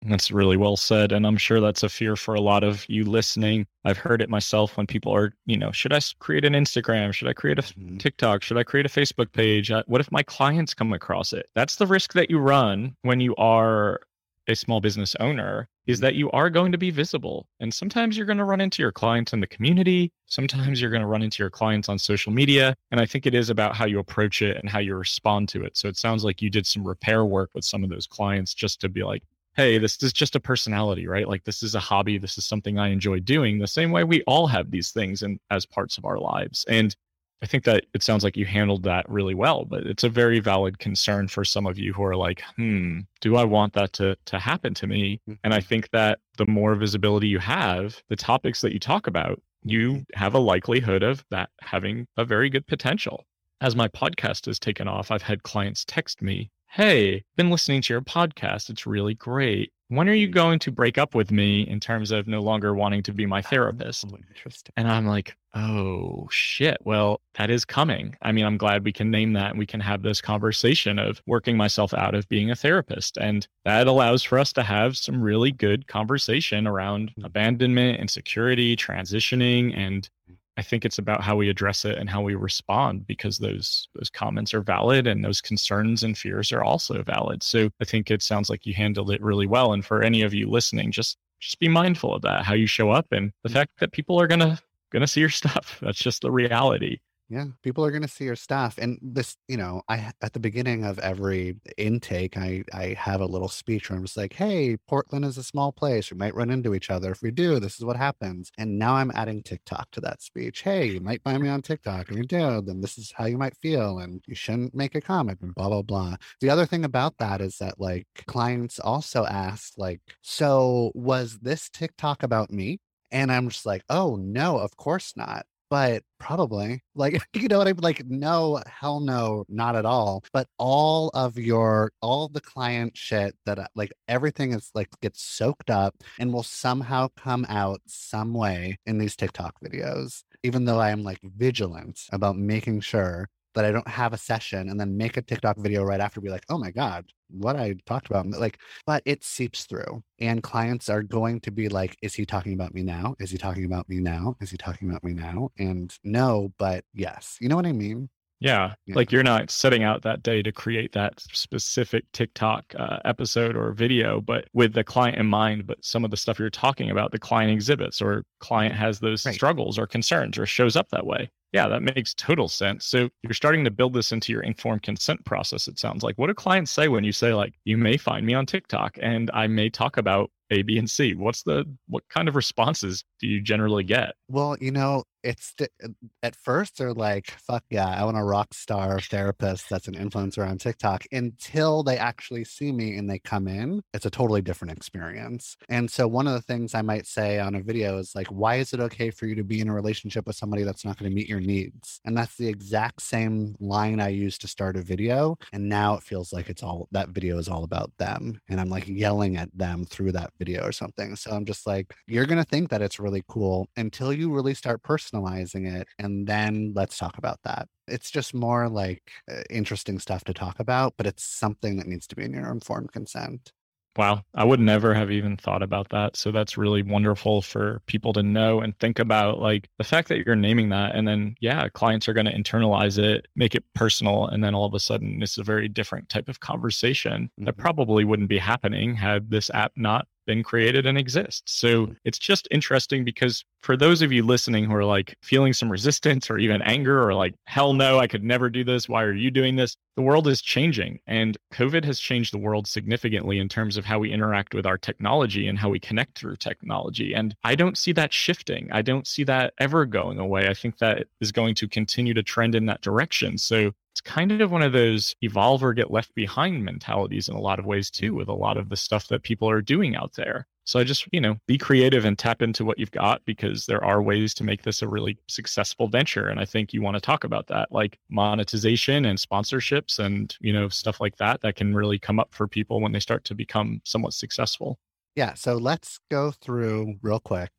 That's 0.08 0.30
really 0.30 0.58
well 0.58 0.78
said 0.78 1.12
and 1.12 1.26
i'm 1.26 1.38
sure 1.38 1.60
that's 1.60 1.82
a 1.82 1.90
fear 1.90 2.16
for 2.16 2.36
a 2.36 2.42
lot 2.42 2.64
of 2.64 2.86
you 2.88 3.06
listening. 3.06 3.66
I've 3.86 3.98
heard 3.98 4.22
it 4.22 4.30
myself 4.30 4.78
when 4.78 4.86
people 4.86 5.14
are 5.16 5.34
you 5.46 5.58
know 5.58 5.72
should 5.72 5.94
i 5.94 6.00
create 6.20 6.46
an 6.46 6.54
instagram? 6.54 7.12
Should 7.12 7.28
i 7.28 7.34
create 7.34 7.58
a 7.58 7.64
mm-hmm. 7.64 7.98
tiktok? 7.98 8.44
Should 8.44 8.58
i 8.58 8.64
create 8.64 8.86
a 8.86 8.90
facebook 8.90 9.32
page? 9.32 9.72
What 9.88 10.02
if 10.02 10.12
my 10.12 10.22
clients 10.22 10.74
come 10.74 10.94
across 10.94 11.34
it? 11.34 11.50
That's 11.56 11.78
the 11.78 11.88
risk 11.88 12.14
that 12.14 12.30
you 12.30 12.38
run 12.38 12.96
when 13.02 13.20
you 13.20 13.36
are 13.38 14.02
a 14.48 14.56
small 14.56 14.82
business 14.82 15.16
owner 15.20 15.68
is 15.88 16.00
that 16.00 16.14
mm-hmm. 16.14 16.20
you 16.20 16.32
are 16.32 16.50
going 16.50 16.72
to 16.72 16.78
be 16.78 16.92
visible. 16.92 17.48
And 17.60 17.74
sometimes 17.74 18.18
you're 18.18 18.26
going 18.26 18.38
to 18.38 18.44
run 18.44 18.62
into 18.62 18.82
your 18.82 18.92
clients 18.92 19.34
in 19.34 19.40
the 19.40 19.48
community. 19.48 20.12
Sometimes 20.26 20.82
you're 20.82 20.92
going 20.92 21.02
to 21.02 21.08
run 21.08 21.22
into 21.22 21.42
your 21.42 21.50
clients 21.50 21.90
on 21.90 22.00
social 22.00 22.32
media. 22.32 22.76
And 22.92 23.00
I 23.00 23.06
think 23.06 23.26
it 23.26 23.34
is 23.34 23.50
about 23.50 23.76
how 23.76 23.86
you 23.86 24.00
approach 24.00 24.42
it 24.42 24.58
and 24.58 24.70
how 24.70 24.80
you 24.80 24.96
respond 24.96 25.50
to 25.50 25.64
it. 25.64 25.78
So 25.78 25.88
it 25.88 25.98
sounds 25.98 26.24
like 26.24 26.42
you 26.42 26.50
did 26.50 26.66
some 26.66 26.88
repair 26.88 27.26
work 27.26 27.52
with 27.54 27.66
some 27.66 27.84
of 27.84 27.90
those 27.90 28.08
clients 28.08 28.54
just 28.54 28.82
to 28.82 28.90
be 28.90 29.04
like, 29.04 29.24
hey, 29.56 29.78
this 29.78 30.02
is 30.04 30.12
just 30.12 30.36
a 30.36 30.40
personality, 30.40 31.08
right? 31.08 31.30
Like 31.30 31.46
this 31.46 31.64
is 31.64 31.76
a 31.76 31.80
hobby. 31.80 32.18
This 32.18 32.38
is 32.38 32.46
something 32.46 32.78
I 32.78 32.90
enjoy 32.90 33.20
doing 33.20 33.58
the 33.58 33.68
same 33.68 33.92
way 33.92 34.04
we 34.04 34.22
all 34.24 34.48
have 34.48 34.70
these 34.70 34.92
things 34.92 35.22
and 35.22 35.40
as 35.50 35.66
parts 35.66 35.98
of 35.98 36.06
our 36.06 36.20
lives. 36.20 36.66
And 36.68 36.96
I 37.42 37.48
think 37.48 37.64
that 37.66 37.86
it 37.94 38.02
sounds 38.02 38.24
like 38.24 38.38
you 38.38 38.46
handled 38.46 38.84
that 38.84 39.08
really 39.10 39.36
well, 39.36 39.66
but 39.66 39.86
it's 39.86 40.04
a 40.04 40.10
very 40.10 40.40
valid 40.40 40.80
concern 40.80 41.28
for 41.28 41.44
some 41.44 41.68
of 41.68 41.78
you 41.78 41.94
who 41.94 42.04
are 42.04 42.16
like, 42.16 42.42
hmm, 42.56 43.02
do 43.22 43.36
I 43.36 43.44
want 43.44 43.74
that 43.74 43.94
to 43.94 44.18
to 44.26 44.40
happen 44.40 44.74
to 44.76 44.88
me? 44.88 45.22
And 45.28 45.54
I 45.54 45.60
mm-hmm. 45.60 45.68
think 45.68 45.90
that 45.92 46.20
the 46.38 46.46
more 46.46 46.76
visibility 46.76 47.28
you 47.28 47.40
have, 47.40 48.02
the 48.10 48.16
topics 48.16 48.62
that 48.62 48.74
you 48.74 48.80
talk 48.80 49.08
about, 49.08 49.42
you 49.64 50.06
have 50.14 50.34
a 50.34 50.40
likelihood 50.40 51.04
of 51.04 51.26
that 51.30 51.50
having 51.62 52.08
a 52.18 52.26
very 52.26 52.50
good 52.50 52.68
potential. 52.68 53.26
As 53.62 53.76
my 53.76 53.88
podcast 53.90 54.46
has 54.46 54.60
taken 54.60 54.88
off, 54.88 55.12
I've 55.12 55.22
had 55.22 55.44
clients 55.44 55.86
text 55.86 56.22
me, 56.22 56.52
Hey, 56.70 57.24
been 57.36 57.50
listening 57.50 57.82
to 57.84 57.94
your 57.94 58.02
podcast. 58.02 58.70
It's 58.70 58.86
really 58.86 59.14
great 59.14 59.72
when 59.90 60.10
are 60.10 60.14
you 60.14 60.28
going 60.28 60.60
to 60.60 60.72
break 60.72 60.98
up 60.98 61.14
with 61.14 61.32
me 61.32 61.62
in 61.62 61.80
terms 61.80 62.12
of 62.12 62.28
no 62.28 62.42
longer 62.42 62.74
wanting 62.74 63.04
to 63.04 63.14
be 63.14 63.26
my 63.26 63.42
therapist? 63.42 64.06
Oh, 64.08 64.18
interesting. 64.30 64.74
And 64.78 64.90
I'm 64.90 65.06
like, 65.06 65.36
oh 65.54 66.28
shit. 66.32 66.78
Well, 66.84 67.22
that 67.36 67.50
is 67.50 67.66
coming. 67.66 68.16
I 68.22 68.32
mean, 68.32 68.46
I'm 68.46 68.58
glad 68.58 68.84
we 68.84 68.92
can 68.92 69.12
name 69.12 69.34
that 69.34 69.52
and 69.52 69.60
we 69.60 69.66
can 69.66 69.80
have 69.80 70.02
this 70.02 70.22
conversation 70.22 70.98
of 70.98 71.22
working 71.28 71.56
myself 71.56 71.94
out 71.94 72.16
of 72.16 72.28
being 72.30 72.50
a 72.50 72.56
therapist. 72.56 73.18
And 73.18 73.48
that 73.64 73.88
allows 73.88 74.24
for 74.24 74.40
us 74.40 74.52
to 74.54 74.64
have 74.64 74.98
some 74.98 75.22
really 75.22 75.52
good 75.52 75.88
conversation 75.88 76.66
around 76.66 77.14
mm. 77.20 77.26
abandonment, 77.26 78.00
insecurity, 78.00 78.76
transitioning, 78.76 79.78
and 79.78 80.10
I 80.58 80.62
think 80.62 80.86
it's 80.86 81.00
about 81.00 81.22
how 81.22 81.36
we 81.36 81.50
address 81.50 81.84
it 81.84 81.98
and 81.98 82.10
how 82.10 82.22
we 82.22 82.36
respond 82.36 83.06
because 83.08 83.38
those 83.38 83.90
those 83.94 84.10
comments 84.10 84.54
are 84.54 84.62
valid 84.62 85.06
and 85.06 85.24
those 85.24 85.42
concerns 85.42 86.04
and 86.04 86.18
fears 86.18 86.52
are 86.52 86.64
also 86.64 87.04
valid. 87.04 87.44
So 87.44 87.70
I 87.82 87.86
think 87.86 88.10
it 88.10 88.22
sounds 88.22 88.50
like 88.50 88.66
you 88.66 88.74
handled 88.74 89.12
it 89.12 89.22
really 89.22 89.48
well. 89.48 89.74
And 89.74 89.84
for 89.84 90.02
any 90.02 90.22
of 90.22 90.34
you 90.34 90.50
listening, 90.50 90.92
just 90.92 91.18
just 91.40 91.60
be 91.60 91.68
mindful 91.68 92.16
of 92.16 92.22
that, 92.22 92.46
how 92.46 92.54
you 92.54 92.68
show 92.68 92.90
up 92.90 93.08
and 93.12 93.32
the 93.44 93.50
mm. 93.50 93.54
fact 93.54 93.72
that 93.80 93.92
people 93.92 94.20
are 94.20 94.28
gonna 94.28 94.60
gonna 94.92 95.08
see 95.08 95.20
your 95.20 95.30
stuff. 95.42 95.78
That's 95.82 96.00
just 96.00 96.22
the 96.22 96.32
reality. 96.32 97.00
Yeah, 97.28 97.46
people 97.64 97.84
are 97.84 97.90
going 97.90 98.04
to 98.04 98.08
see 98.08 98.26
your 98.26 98.36
stuff. 98.36 98.78
And 98.78 99.00
this, 99.02 99.36
you 99.48 99.58
know, 99.58 99.82
I 99.90 100.12
at 100.22 100.34
the 100.34 100.40
beginning 100.40 100.84
of 100.84 101.00
every 101.00 101.56
intake, 101.76 102.38
I 102.38 102.64
I 102.72 102.94
have 103.00 103.20
a 103.20 103.26
little 103.26 103.48
speech 103.48 103.90
where 103.90 103.98
I'm 103.98 104.06
just 104.06 104.16
like, 104.16 104.34
"Hey, 104.34 104.78
Portland 104.88 105.26
is 105.26 105.36
a 105.40 105.44
small 105.44 105.72
place. 105.72 106.12
We 106.12 106.18
might 106.18 106.36
run 106.36 106.52
into 106.52 106.76
each 106.76 106.92
other. 106.92 107.12
If 107.12 107.24
we 107.24 107.32
do, 107.32 107.60
this 107.60 107.78
is 107.78 107.84
what 107.86 107.96
happens." 107.98 108.52
And 108.60 108.78
now 108.78 108.94
I'm 108.96 109.10
adding 109.16 109.42
TikTok 109.42 109.90
to 109.92 110.02
that 110.02 110.22
speech. 110.22 110.62
Hey, 110.62 110.86
you 110.86 111.00
might 111.02 111.24
find 111.24 111.42
me 111.42 111.50
on 111.50 111.64
TikTok, 111.64 112.10
and 112.10 112.18
you 112.20 112.26
do, 112.26 112.62
then 112.62 112.82
this 112.82 112.96
is 113.00 113.12
how 113.18 113.26
you 113.26 113.40
might 113.40 113.58
feel, 113.58 113.98
and 113.98 114.24
you 114.28 114.36
shouldn't 114.36 114.76
make 114.76 114.94
a 114.94 115.02
comment, 115.02 115.40
and 115.42 115.56
blah 115.56 115.70
blah 115.70 115.82
blah. 115.82 116.18
The 116.42 116.52
other 116.52 116.68
thing 116.68 116.86
about 116.86 117.18
that 117.18 117.42
is 117.42 117.58
that 117.58 117.80
like 117.80 118.06
clients 118.28 118.78
also 118.80 119.26
ask, 119.26 119.74
like, 119.80 120.02
"So 120.22 120.92
was 120.94 121.40
this 121.40 121.70
TikTok 121.72 122.22
about 122.22 122.52
me?" 122.52 122.78
And 123.12 123.32
I'm 123.32 123.50
just 123.50 123.66
like, 123.66 123.84
oh 123.90 124.16
no, 124.16 124.58
of 124.60 124.76
course 124.78 125.14
not 125.16 125.46
but 125.70 126.04
probably 126.20 126.82
like 126.96 127.22
you 127.34 127.48
know 127.48 127.58
what 127.58 127.68
i'm 127.68 127.78
like 127.78 128.06
no 128.06 128.62
hell 128.68 129.00
no 129.00 129.46
not 129.50 129.76
at 129.76 129.86
all 129.86 130.24
but 130.34 130.48
all 130.58 131.10
of 131.14 131.38
your 131.38 131.92
all 132.02 132.28
the 132.28 132.42
client 132.42 132.96
shit 132.96 133.36
that 133.46 133.60
uh, 133.60 133.68
like 133.76 133.92
everything 134.08 134.54
is 134.54 134.72
like 134.74 134.90
gets 135.02 135.22
soaked 135.22 135.70
up 135.70 135.96
and 136.20 136.32
will 136.32 136.44
somehow 136.44 137.08
come 137.18 137.46
out 137.50 137.82
some 137.86 138.34
way 138.34 138.78
in 138.86 138.98
these 138.98 139.16
tiktok 139.16 139.56
videos 139.64 140.24
even 140.44 140.66
though 140.66 140.80
i 140.80 140.90
am 140.90 141.04
like 141.04 141.20
vigilant 141.24 142.00
about 142.12 142.38
making 142.38 142.80
sure 142.80 143.28
that 143.56 143.66
I 143.66 143.72
don't 143.72 143.88
have 143.88 144.14
a 144.14 144.18
session 144.18 144.70
and 144.70 144.80
then 144.80 144.98
make 144.98 145.18
a 145.18 145.22
TikTok 145.22 145.58
video 145.58 145.84
right 145.84 146.00
after, 146.00 146.22
be 146.22 146.30
like, 146.30 146.46
oh 146.50 146.58
my 146.58 146.72
God, 146.72 147.06
what 147.30 147.56
I 147.56 147.76
talked 147.86 148.08
about. 148.08 148.28
Like, 148.28 148.60
but 148.86 149.02
it 149.06 149.24
seeps 149.24 149.66
through. 149.66 150.04
And 150.20 150.44
clients 150.44 150.90
are 150.90 151.04
going 151.04 151.42
to 151.42 151.52
be 151.52 151.70
like, 151.70 151.98
is 152.02 152.14
he 152.14 152.26
talking 152.26 152.54
about 152.54 152.74
me 152.74 152.84
now? 152.84 153.16
Is 153.20 153.32
he 153.32 153.38
talking 153.38 153.66
about 153.66 153.90
me 153.90 154.00
now? 154.00 154.36
Is 154.42 154.52
he 154.52 154.58
talking 154.58 154.90
about 154.90 155.04
me 155.04 155.14
now? 155.14 155.50
And 155.58 155.94
no, 156.04 156.54
but 156.58 156.86
yes. 156.94 157.38
You 157.42 157.50
know 157.50 157.56
what 157.56 157.66
I 157.66 157.72
mean? 157.74 158.10
Yeah, 158.40 158.74
yeah. 158.86 158.96
like 158.96 159.12
you're 159.12 159.24
not 159.24 159.50
setting 159.50 159.84
out 159.84 160.02
that 160.04 160.22
day 160.22 160.42
to 160.42 160.52
create 160.52 160.92
that 160.94 161.20
specific 161.20 162.04
TikTok 162.12 162.66
uh, 162.78 162.98
episode 163.06 163.56
or 163.56 163.72
video, 163.72 164.22
but 164.22 164.46
with 164.54 164.74
the 164.74 164.84
client 164.84 165.18
in 165.18 165.26
mind. 165.26 165.66
But 165.66 165.84
some 165.84 166.04
of 166.04 166.12
the 166.12 166.18
stuff 166.18 166.38
you're 166.38 166.50
talking 166.50 166.92
about, 166.92 167.12
the 167.12 167.20
client 167.20 167.52
exhibits 167.52 168.02
or 168.02 168.24
client 168.40 168.76
has 168.76 169.00
those 169.00 169.26
right. 169.26 169.34
struggles 169.34 169.80
or 169.80 169.88
concerns 169.88 170.38
or 170.38 170.46
shows 170.46 170.76
up 170.76 170.90
that 170.90 171.06
way. 171.06 171.30
Yeah, 171.54 171.70
that 171.70 171.84
makes 171.84 172.14
total 172.14 172.50
sense. 172.50 172.86
So 172.86 173.10
you're 173.24 173.34
starting 173.34 173.64
to 173.64 173.72
build 173.72 173.94
this 173.94 174.12
into 174.12 174.34
your 174.34 174.42
informed 174.42 174.84
consent 174.84 175.24
process. 175.24 175.70
It 175.70 175.80
sounds 175.80 176.04
like. 176.04 176.18
What 176.18 176.28
do 176.28 176.34
clients 176.34 176.72
say 176.72 176.90
when 176.90 177.06
you 177.06 177.14
say 177.14 177.34
like, 177.34 177.54
you 177.64 177.78
may 177.78 177.96
find 177.96 178.26
me 178.26 178.34
on 178.34 178.46
TikTok 178.46 178.98
and 179.02 179.32
I 179.34 179.48
may 179.48 179.70
talk 179.70 179.96
about 179.96 180.32
a, 180.52 180.64
B, 180.64 180.78
and 180.78 180.90
C? 180.90 181.16
What's 181.16 181.44
the 181.44 181.64
what 181.88 182.04
kind 182.10 182.28
of 182.28 182.36
responses 182.36 183.06
do 183.22 183.28
you 183.28 183.42
generally 183.42 183.84
get? 183.84 184.16
Well, 184.28 184.58
you 184.60 184.72
know, 184.72 185.04
it's 185.26 185.54
uh, 185.60 185.88
at 186.24 186.36
first 186.36 186.78
they're 186.78 186.94
like, 186.94 187.32
fuck 187.32 187.64
yeah, 187.70 187.88
I 187.88 188.06
want 188.06 188.18
a 188.18 188.24
rock 188.24 188.54
star 188.54 189.00
therapist 189.00 189.70
that's 189.70 189.88
an 189.88 189.96
influencer 189.96 190.48
on 190.48 190.58
TikTok 190.58 191.04
until 191.12 191.84
they 191.84 191.98
actually 191.98 192.46
see 192.46 192.72
me 192.72 192.98
and 192.98 193.10
they 193.10 193.20
come 193.20 193.48
in. 193.48 193.82
It's 193.94 194.06
a 194.06 194.10
totally 194.10 194.42
different 194.42 194.78
experience. 194.78 195.58
And 195.68 195.90
so, 195.90 196.08
one 196.08 196.28
of 196.28 196.34
the 196.34 196.42
things 196.42 196.76
I 196.76 196.84
might 196.84 197.08
say 197.08 197.40
on 197.40 197.56
a 197.56 197.62
video 197.62 197.98
is 197.98 198.14
like, 198.16 198.28
why 198.28 198.56
is 198.56 198.72
it 198.74 198.80
okay 198.80 199.10
for 199.10 199.26
you 199.26 199.36
to 199.36 199.44
be 199.44 199.60
in 199.60 199.68
a 199.70 199.74
relationship 199.74 200.28
with 200.28 200.36
somebody 200.36 200.64
that's 200.64 200.86
not 200.86 200.98
going 200.98 201.10
to 201.10 201.16
meet 201.16 201.28
your 201.28 201.42
needs? 201.42 202.00
And 202.06 202.16
that's 202.16 202.36
the 202.38 202.48
exact 202.48 203.02
same 203.02 203.56
line 203.60 204.00
I 204.00 204.10
used 204.10 204.42
to 204.42 204.48
start 204.48 204.78
a 204.78 204.82
video. 204.82 205.38
And 205.52 205.68
now 205.68 205.96
it 205.96 206.04
feels 206.04 206.32
like 206.32 206.50
it's 206.50 206.64
all 206.64 206.88
that 206.92 207.10
video 207.10 207.40
is 207.40 207.50
all 207.50 207.64
about 207.64 207.92
them. 207.98 208.40
And 208.48 208.62
I'm 208.62 208.70
like 208.70 208.88
yelling 208.88 209.38
at 209.38 209.50
them 209.58 209.86
through 209.86 210.12
that 210.12 210.32
video 210.38 210.64
or 210.64 210.72
something. 210.72 211.16
So, 211.16 211.32
I'm 211.32 211.46
just 211.46 211.66
like, 211.66 211.96
you're 212.06 212.28
going 212.28 212.44
to 212.44 212.50
think 212.50 212.70
that 212.70 212.84
it's 212.84 213.00
really 213.00 213.24
cool 213.28 213.68
until 213.76 214.14
you 214.14 214.32
really 214.32 214.54
start 214.54 214.84
personalizing 214.84 215.15
personalizing 215.16 215.74
it 215.74 215.88
and 216.00 216.28
then 216.28 216.74
let's 216.76 216.98
talk 216.98 217.18
about 217.18 217.40
that 217.44 217.68
it's 217.88 218.12
just 218.12 218.34
more 218.34 218.70
like 218.70 219.12
uh, 219.32 219.42
interesting 219.50 220.00
stuff 220.00 220.24
to 220.24 220.34
talk 220.34 220.60
about 220.60 220.94
but 220.98 221.08
it's 221.08 221.24
something 221.24 221.78
that 221.78 221.88
needs 221.88 222.08
to 222.08 222.16
be 222.16 222.24
in 222.24 222.34
your 222.34 222.52
informed 222.52 222.92
consent 222.92 223.52
Wow, 223.98 224.24
I 224.34 224.44
would 224.44 224.60
never 224.60 224.94
have 224.94 225.10
even 225.10 225.38
thought 225.38 225.64
about 225.64 225.88
that. 225.90 226.18
So 226.18 226.32
that's 226.32 226.58
really 226.58 226.84
wonderful 226.84 227.42
for 227.42 227.82
people 227.86 228.12
to 228.14 228.24
know 228.24 228.60
and 228.60 228.78
think 228.78 229.00
about 229.00 229.40
like 229.40 229.70
the 229.78 229.86
fact 229.86 230.10
that 230.10 230.26
you're 230.26 230.36
naming 230.36 230.68
that 230.70 230.96
and 230.96 231.08
then 231.08 231.36
yeah, 231.40 231.70
clients 231.70 232.10
are 232.10 232.14
going 232.14 232.26
to 232.26 232.34
internalize 232.34 232.98
it, 232.98 233.28
make 233.38 233.56
it 233.56 233.64
personal 233.74 234.28
and 234.28 234.44
then 234.44 234.54
all 234.54 234.66
of 234.66 234.74
a 234.74 234.82
sudden 234.82 235.24
it's 235.24 235.38
a 235.38 235.44
very 235.44 235.70
different 235.70 236.10
type 236.10 236.28
of 236.28 236.42
conversation 236.42 237.24
mm-hmm. 237.24 237.46
that 237.46 237.56
probably 237.56 238.04
wouldn't 238.04 238.28
be 238.28 238.38
happening 238.38 238.96
had 238.96 239.30
this 239.32 239.50
app 239.52 239.72
not 239.78 240.08
been 240.26 240.44
created 240.44 240.86
and 240.86 240.98
exist. 240.98 241.44
So 241.46 241.88
hmm. 241.88 241.94
it's 242.04 242.18
just 242.18 242.48
interesting 242.52 243.04
because 243.04 243.44
for 243.62 243.76
those 243.76 244.02
of 244.02 244.12
you 244.12 244.24
listening 244.24 244.66
who 244.66 244.76
are 244.76 244.86
like 244.86 245.16
feeling 245.22 245.54
some 245.54 245.72
resistance 245.72 246.30
or 246.30 246.38
even 246.38 246.62
anger 246.62 247.02
or 247.04 247.14
like, 247.14 247.36
hell 247.46 247.74
no, 247.74 248.00
I 248.00 248.08
could 248.08 248.24
never 248.24 248.50
do 248.50 248.64
this. 248.64 248.88
Why 248.88 249.04
are 249.04 249.14
you 249.14 249.32
doing 249.32 249.56
this? 249.56 249.76
The 249.96 250.02
world 250.02 250.28
is 250.28 250.42
changing 250.42 251.00
and 251.08 251.38
COVID 251.54 251.86
has 251.86 252.00
changed 252.00 252.34
the 252.34 252.38
world 252.38 252.68
significantly 252.68 253.40
in 253.40 253.50
terms 253.50 253.78
of 253.78 253.86
how 253.86 254.00
we 254.00 254.12
interact 254.12 254.54
with 254.54 254.66
our 254.66 254.78
technology 254.78 255.48
and 255.48 255.58
how 255.58 255.70
we 255.70 255.80
connect 255.80 256.18
through 256.18 256.36
technology. 256.36 257.14
And 257.14 257.36
I 257.44 257.56
don't 257.56 257.78
see 257.78 257.94
that 257.94 258.14
shifting. 258.14 258.70
I 258.72 258.82
don't 258.82 259.08
see 259.08 259.24
that 259.24 259.54
ever 259.60 259.86
going 259.86 260.20
away. 260.20 260.48
I 260.48 260.54
think 260.54 260.78
that 260.80 261.08
is 261.22 261.32
going 261.32 261.56
to 261.56 261.68
continue 261.68 262.14
to 262.14 262.24
trend 262.24 262.56
in 262.56 262.66
that 262.66 262.82
direction. 262.82 263.38
So 263.38 263.72
it's 263.96 264.02
kind 264.02 264.42
of 264.42 264.52
one 264.52 264.62
of 264.62 264.74
those 264.74 265.16
evolve 265.22 265.64
or 265.64 265.74
get 265.74 265.90
left 265.90 266.14
behind 266.16 266.66
mentalities 266.66 267.30
in 267.30 267.36
a 267.36 267.40
lot 267.40 267.60
of 267.60 267.66
ways 267.66 267.90
too 267.90 268.14
with 268.14 268.28
a 268.28 268.34
lot 268.34 268.58
of 268.58 268.68
the 268.68 268.76
stuff 268.76 269.08
that 269.08 269.24
people 269.24 269.50
are 269.50 269.62
doing 269.62 269.96
out 269.96 270.16
there. 270.16 270.48
So 270.66 270.80
i 270.80 270.84
just 270.84 271.08
you 271.14 271.22
know 271.22 271.38
be 271.48 271.58
creative 271.58 272.04
and 272.04 272.18
tap 272.18 272.42
into 272.42 272.66
what 272.66 272.78
you've 272.78 272.92
got 272.92 273.24
because 273.24 273.68
there 273.68 273.82
are 273.86 274.02
ways 274.02 274.34
to 274.34 274.44
make 274.44 274.64
this 274.64 274.82
a 274.82 274.88
really 274.88 275.18
successful 275.28 275.88
venture 275.88 276.28
and 276.28 276.40
i 276.40 276.46
think 276.46 276.74
you 276.74 276.82
want 276.82 276.96
to 276.96 277.00
talk 277.02 277.24
about 277.24 277.46
that 277.48 277.72
like 277.72 278.00
monetization 278.10 279.06
and 279.06 279.20
sponsorships 279.20 280.00
and 280.00 280.36
you 280.42 280.52
know 280.52 280.68
stuff 280.68 281.00
like 281.00 281.16
that 281.18 281.40
that 281.42 281.56
can 281.56 281.76
really 281.76 282.00
come 282.00 282.20
up 282.20 282.34
for 282.34 282.48
people 282.48 282.82
when 282.82 282.92
they 282.92 283.00
start 283.00 283.24
to 283.26 283.36
become 283.36 283.80
somewhat 283.86 284.14
successful. 284.14 284.80
Yeah 285.16 285.36
so 285.36 285.56
let's 285.56 286.00
go 286.10 286.32
through 286.32 286.96
real 287.04 287.20
quick 287.20 287.52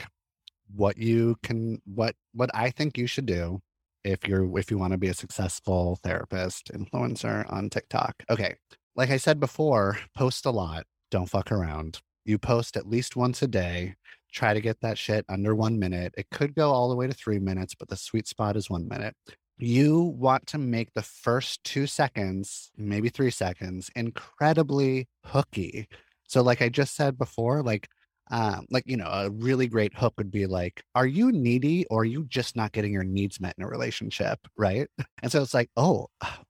what 0.74 0.98
you 0.98 1.36
can 1.44 1.80
what 1.84 2.16
what 2.34 2.50
i 2.52 2.70
think 2.70 2.98
you 2.98 3.06
should 3.06 3.26
do 3.26 3.62
if 4.06 4.26
you're 4.26 4.58
if 4.58 4.70
you 4.70 4.78
want 4.78 4.92
to 4.92 4.98
be 4.98 5.08
a 5.08 5.14
successful 5.14 5.98
therapist 6.02 6.70
influencer 6.72 7.50
on 7.52 7.68
TikTok. 7.68 8.22
Okay. 8.30 8.54
Like 8.94 9.10
I 9.10 9.16
said 9.18 9.40
before, 9.40 9.98
post 10.16 10.46
a 10.46 10.50
lot. 10.50 10.86
Don't 11.10 11.28
fuck 11.28 11.52
around. 11.52 12.00
You 12.24 12.38
post 12.38 12.76
at 12.76 12.88
least 12.88 13.16
once 13.16 13.42
a 13.42 13.48
day. 13.48 13.96
Try 14.32 14.54
to 14.54 14.60
get 14.60 14.80
that 14.80 14.98
shit 14.98 15.24
under 15.28 15.54
one 15.54 15.78
minute. 15.78 16.14
It 16.16 16.26
could 16.30 16.54
go 16.54 16.70
all 16.70 16.88
the 16.88 16.96
way 16.96 17.06
to 17.06 17.12
three 17.12 17.38
minutes, 17.38 17.74
but 17.74 17.88
the 17.88 17.96
sweet 17.96 18.26
spot 18.26 18.56
is 18.56 18.70
one 18.70 18.88
minute. 18.88 19.14
You 19.58 20.00
want 20.00 20.46
to 20.48 20.58
make 20.58 20.92
the 20.92 21.02
first 21.02 21.64
two 21.64 21.86
seconds, 21.86 22.70
maybe 22.76 23.08
three 23.08 23.30
seconds, 23.30 23.90
incredibly 23.96 25.08
hooky. 25.24 25.88
So, 26.28 26.42
like 26.42 26.60
I 26.60 26.68
just 26.68 26.94
said 26.94 27.16
before, 27.16 27.62
like 27.62 27.88
um, 28.30 28.66
like 28.70 28.84
you 28.86 28.96
know 28.96 29.06
a 29.06 29.30
really 29.30 29.66
great 29.66 29.94
hook 29.94 30.14
would 30.18 30.30
be 30.30 30.46
like 30.46 30.82
are 30.94 31.06
you 31.06 31.32
needy 31.32 31.86
or 31.86 32.00
are 32.00 32.04
you 32.04 32.24
just 32.24 32.56
not 32.56 32.72
getting 32.72 32.92
your 32.92 33.04
needs 33.04 33.40
met 33.40 33.54
in 33.58 33.64
a 33.64 33.68
relationship? 33.68 34.38
Right? 34.56 34.88
And 35.22 35.30
so 35.32 35.42
it's 35.42 35.54
like 35.54 35.70
oh 35.76 36.08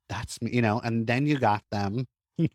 that's 0.08 0.40
me 0.42 0.50
you 0.52 0.62
know 0.62 0.80
and 0.84 1.06
then 1.06 1.26
you 1.26 1.38
got 1.38 1.62
them 1.70 2.06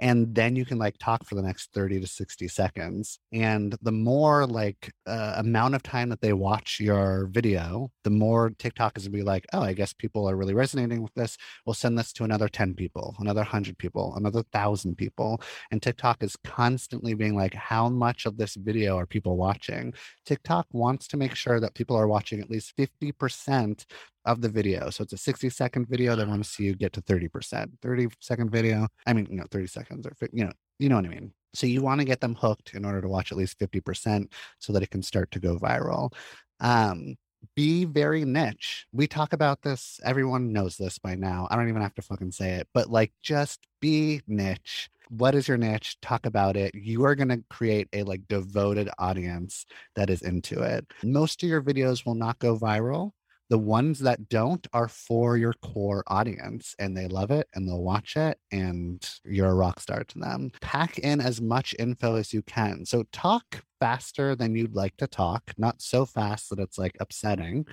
and 0.00 0.34
then 0.34 0.56
you 0.56 0.64
can 0.64 0.78
like 0.78 0.96
talk 0.98 1.24
for 1.24 1.34
the 1.34 1.42
next 1.42 1.72
30 1.72 2.00
to 2.00 2.06
60 2.06 2.48
seconds 2.48 3.18
and 3.32 3.76
the 3.82 3.92
more 3.92 4.46
like 4.46 4.92
uh, 5.06 5.34
amount 5.36 5.74
of 5.74 5.82
time 5.82 6.08
that 6.08 6.20
they 6.20 6.32
watch 6.32 6.78
your 6.80 7.28
video 7.30 7.90
the 8.04 8.10
more 8.10 8.50
tiktok 8.58 8.96
is 8.96 9.06
gonna 9.06 9.16
be 9.16 9.22
like 9.22 9.46
oh 9.52 9.62
i 9.62 9.72
guess 9.72 9.92
people 9.92 10.28
are 10.28 10.36
really 10.36 10.54
resonating 10.54 11.02
with 11.02 11.14
this. 11.14 11.36
We'll 11.66 11.74
send 11.74 11.98
this 11.98 12.12
to 12.14 12.24
another 12.24 12.48
10 12.48 12.74
people 12.74 13.16
another 13.18 13.40
100 13.40 13.78
people 13.78 14.14
another 14.16 14.40
1000 14.52 14.96
people 14.96 15.40
and 15.70 15.82
tiktok 15.82 16.22
is 16.22 16.36
constantly 16.44 17.14
being 17.14 17.36
like 17.36 17.54
how 17.54 17.88
much 17.88 18.26
of 18.26 18.36
this 18.36 18.54
video 18.56 18.96
are 18.96 19.06
people 19.06 19.36
watching? 19.36 19.94
Tiktok 20.24 20.66
wants 20.72 21.06
to 21.08 21.16
make 21.16 21.34
sure 21.34 21.60
that 21.60 21.74
people 21.74 21.96
are 21.96 22.08
watching 22.08 22.40
at 22.40 22.50
least 22.50 22.74
50% 22.76 23.84
of 24.24 24.40
the 24.40 24.48
video. 24.48 24.90
So 24.90 25.02
it's 25.02 25.12
a 25.12 25.18
60 25.18 25.50
second 25.50 25.88
video. 25.88 26.14
They 26.14 26.24
want 26.24 26.42
to 26.42 26.48
see 26.48 26.64
you 26.64 26.74
get 26.74 26.92
to 26.94 27.02
30%. 27.02 27.70
30 27.80 28.08
second 28.20 28.50
video. 28.50 28.88
I 29.06 29.12
mean, 29.12 29.26
you 29.30 29.36
know, 29.36 29.46
30 29.50 29.66
seconds 29.66 30.06
or, 30.06 30.12
you 30.32 30.44
know, 30.44 30.52
you 30.78 30.88
know 30.88 30.96
what 30.96 31.06
I 31.06 31.08
mean? 31.08 31.32
So 31.54 31.66
you 31.66 31.82
want 31.82 32.00
to 32.00 32.06
get 32.06 32.20
them 32.20 32.34
hooked 32.34 32.74
in 32.74 32.84
order 32.84 33.00
to 33.00 33.08
watch 33.08 33.30
at 33.30 33.38
least 33.38 33.58
50% 33.58 34.32
so 34.58 34.72
that 34.72 34.82
it 34.82 34.90
can 34.90 35.02
start 35.02 35.30
to 35.32 35.40
go 35.40 35.58
viral. 35.58 36.12
Um, 36.60 37.16
be 37.56 37.84
very 37.84 38.24
niche. 38.24 38.86
We 38.92 39.06
talk 39.06 39.32
about 39.32 39.62
this. 39.62 40.00
Everyone 40.04 40.52
knows 40.52 40.76
this 40.76 40.98
by 40.98 41.14
now. 41.14 41.48
I 41.50 41.56
don't 41.56 41.68
even 41.68 41.82
have 41.82 41.94
to 41.96 42.02
fucking 42.02 42.32
say 42.32 42.52
it, 42.52 42.68
but 42.72 42.88
like 42.88 43.12
just 43.22 43.66
be 43.80 44.22
niche. 44.26 44.88
What 45.08 45.34
is 45.34 45.48
your 45.48 45.58
niche? 45.58 45.98
Talk 46.00 46.24
about 46.24 46.56
it. 46.56 46.74
You 46.74 47.04
are 47.04 47.14
going 47.14 47.28
to 47.28 47.42
create 47.50 47.88
a 47.92 48.02
like 48.04 48.26
devoted 48.28 48.88
audience 48.98 49.66
that 49.94 50.08
is 50.08 50.22
into 50.22 50.62
it. 50.62 50.86
Most 51.02 51.42
of 51.42 51.48
your 51.48 51.62
videos 51.62 52.06
will 52.06 52.14
not 52.14 52.38
go 52.38 52.56
viral 52.56 53.10
the 53.52 53.58
ones 53.58 53.98
that 53.98 54.30
don't 54.30 54.66
are 54.72 54.88
for 54.88 55.36
your 55.36 55.52
core 55.60 56.02
audience 56.06 56.74
and 56.78 56.96
they 56.96 57.06
love 57.06 57.30
it 57.30 57.46
and 57.52 57.68
they'll 57.68 57.82
watch 57.82 58.16
it 58.16 58.38
and 58.50 59.06
you're 59.26 59.50
a 59.50 59.54
rock 59.54 59.78
star 59.78 60.04
to 60.04 60.18
them. 60.18 60.50
Pack 60.62 60.98
in 60.98 61.20
as 61.20 61.38
much 61.38 61.74
info 61.78 62.16
as 62.16 62.32
you 62.32 62.40
can. 62.40 62.86
So 62.86 63.04
talk 63.12 63.62
faster 63.78 64.34
than 64.34 64.56
you'd 64.56 64.74
like 64.74 64.96
to 64.96 65.06
talk, 65.06 65.52
not 65.58 65.82
so 65.82 66.06
fast 66.06 66.48
that 66.48 66.60
it's 66.60 66.78
like 66.78 66.96
upsetting. 66.98 67.66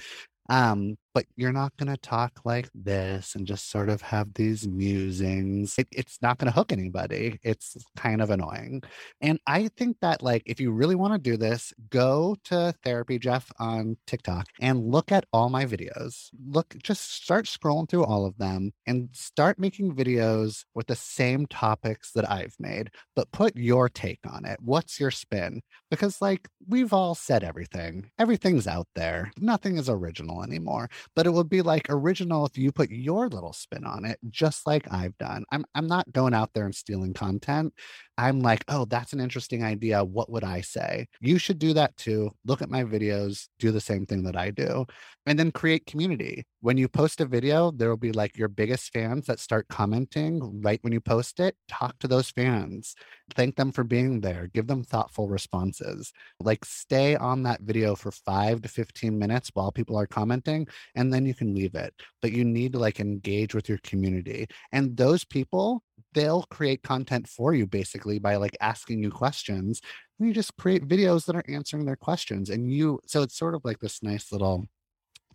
Um, 0.50 0.98
but 1.14 1.26
you're 1.36 1.52
not 1.52 1.76
going 1.78 1.92
to 1.92 1.98
talk 1.98 2.40
like 2.46 2.70
this 2.76 3.36
and 3.36 3.48
just 3.48 3.70
sort 3.70 3.90
of 3.90 4.02
have 4.02 4.34
these 4.34 4.68
musings. 4.68 5.76
It, 5.78 5.88
it's 5.92 6.20
not 6.22 6.38
going 6.38 6.52
to 6.52 6.56
hook 6.56 6.72
anybody. 6.72 7.40
It's 7.44 7.76
kind 7.98 8.22
of 8.22 8.30
annoying. 8.30 8.84
And 9.22 9.40
I 9.48 9.70
think 9.70 9.98
that, 10.02 10.22
like, 10.22 10.44
if 10.46 10.60
you 10.60 10.72
really 10.72 10.96
want 10.96 11.14
to 11.14 11.20
do 11.20 11.38
this, 11.38 11.74
go 11.90 12.36
to 12.46 12.74
Therapy 12.84 13.18
Jeff 13.18 13.52
on 13.60 13.98
TikTok 14.06 14.48
and 14.60 14.92
look 14.92 15.12
at 15.12 15.26
all 15.34 15.50
my 15.50 15.66
videos. 15.66 16.30
Look, 16.48 16.76
just 16.84 17.12
start 17.12 17.46
scrolling 17.46 17.90
through 17.90 18.06
all 18.06 18.26
of 18.26 18.38
them 18.38 18.72
and 18.86 19.10
start 19.14 19.60
making 19.60 19.96
videos 19.96 20.64
with 20.76 20.88
the 20.88 20.96
same 20.96 21.46
topics 21.48 22.12
that 22.14 22.30
I've 22.30 22.56
made, 22.60 22.92
but 23.16 23.32
put 23.32 23.56
your 23.56 23.90
take 23.90 24.20
on 24.30 24.46
it. 24.46 24.60
What's 24.62 25.00
your 25.00 25.12
spin? 25.12 25.62
Because, 25.90 26.22
like, 26.22 26.48
we've 26.68 26.94
all 26.94 27.16
said 27.16 27.44
everything, 27.44 28.12
everything's 28.20 28.68
out 28.68 28.88
there, 28.96 29.32
nothing 29.38 29.78
is 29.78 29.90
original 29.90 30.44
anymore 30.44 30.90
but 31.16 31.26
it 31.26 31.32
would 31.32 31.50
be 31.50 31.62
like 31.62 31.88
original 31.90 32.46
if 32.46 32.58
you 32.58 32.72
put 32.72 32.90
your 32.90 33.30
little 33.30 33.54
spin 33.54 33.86
on 33.86 34.06
it, 34.06 34.20
just 34.30 34.66
like 34.68 34.92
I've 34.92 35.18
done. 35.18 35.46
I'm 35.52 35.66
I'm 35.76 35.88
not 35.88 36.12
going 36.12 36.34
out 36.34 36.54
there 36.54 36.66
and 36.66 36.76
stealing 36.76 37.14
content. 37.14 37.74
I'm 38.18 38.42
like, 38.42 38.66
oh, 38.68 38.86
that's 38.86 39.14
an 39.14 39.22
interesting 39.22 39.64
idea. 39.64 40.04
What 40.04 40.30
would 40.30 40.44
I 40.44 40.62
say? 40.62 41.08
You 41.22 41.38
should 41.38 41.58
do 41.58 41.74
that 41.74 41.96
too. 41.96 42.32
Look 42.46 42.62
at 42.62 42.70
my 42.70 42.84
videos, 42.84 43.48
do 43.60 43.72
the 43.72 43.80
same 43.80 44.06
thing 44.06 44.24
that 44.24 44.36
I 44.36 44.52
do, 44.52 44.86
and 45.26 45.40
then 45.40 45.52
create 45.52 45.86
community. 45.86 46.44
When 46.62 46.78
you 46.78 46.90
post 46.90 47.22
a 47.22 47.26
video, 47.26 47.72
there 47.72 47.88
will 47.90 47.98
be 47.98 48.12
like 48.12 48.38
your 48.38 48.50
biggest 48.50 48.92
fans 48.92 49.28
that 49.28 49.40
start 49.40 49.68
commenting 49.70 50.62
right 50.62 50.80
when 50.82 50.92
you 50.92 51.00
post 51.00 51.40
it. 51.40 51.56
Talk 51.70 51.98
to 52.00 52.08
those 52.08 52.30
fans, 52.30 52.96
thank 53.34 53.56
them 53.56 53.72
for 53.72 53.84
being 53.84 54.22
there, 54.22 54.48
give 54.54 54.68
them 54.68 54.84
thoughtful 54.84 55.28
responses. 55.28 56.12
Like, 56.40 56.66
stay 56.66 57.16
on 57.16 57.44
that 57.44 57.62
video 57.62 57.96
for 57.96 58.12
five 58.12 58.62
to 58.62 58.70
15 58.70 59.18
minutes 59.18 59.52
while 59.54 59.72
people 59.72 59.98
are 59.98 60.08
commenting, 60.08 60.68
and 60.96 61.14
then 61.14 61.26
you 61.26 61.34
can 61.34 61.56
leave 61.56 61.76
it. 61.76 61.94
But 62.22 62.32
you 62.32 62.44
need 62.44 62.74
to 62.74 62.80
like 62.80 63.00
engage 63.00 63.54
with 63.54 63.70
your 63.70 63.80
community. 63.80 64.48
And 64.72 64.96
those 64.98 65.24
people, 65.26 65.84
they'll 66.14 66.44
create 66.44 66.84
content 66.84 67.28
for 67.28 67.54
you 67.54 67.68
basically 67.68 68.20
by 68.20 68.36
like 68.36 68.58
asking 68.62 69.04
you 69.04 69.12
questions 69.12 69.82
and 70.20 70.28
you 70.28 70.34
just 70.34 70.56
create 70.58 70.88
videos 70.88 71.26
that 71.26 71.36
are 71.36 71.44
answering 71.48 71.86
their 71.86 71.96
questions 71.96 72.50
and 72.50 72.72
you 72.72 73.00
so 73.06 73.22
it's 73.22 73.38
sort 73.38 73.56
of 73.56 73.62
like 73.64 73.80
this 73.80 74.02
nice 74.02 74.32
little 74.32 74.66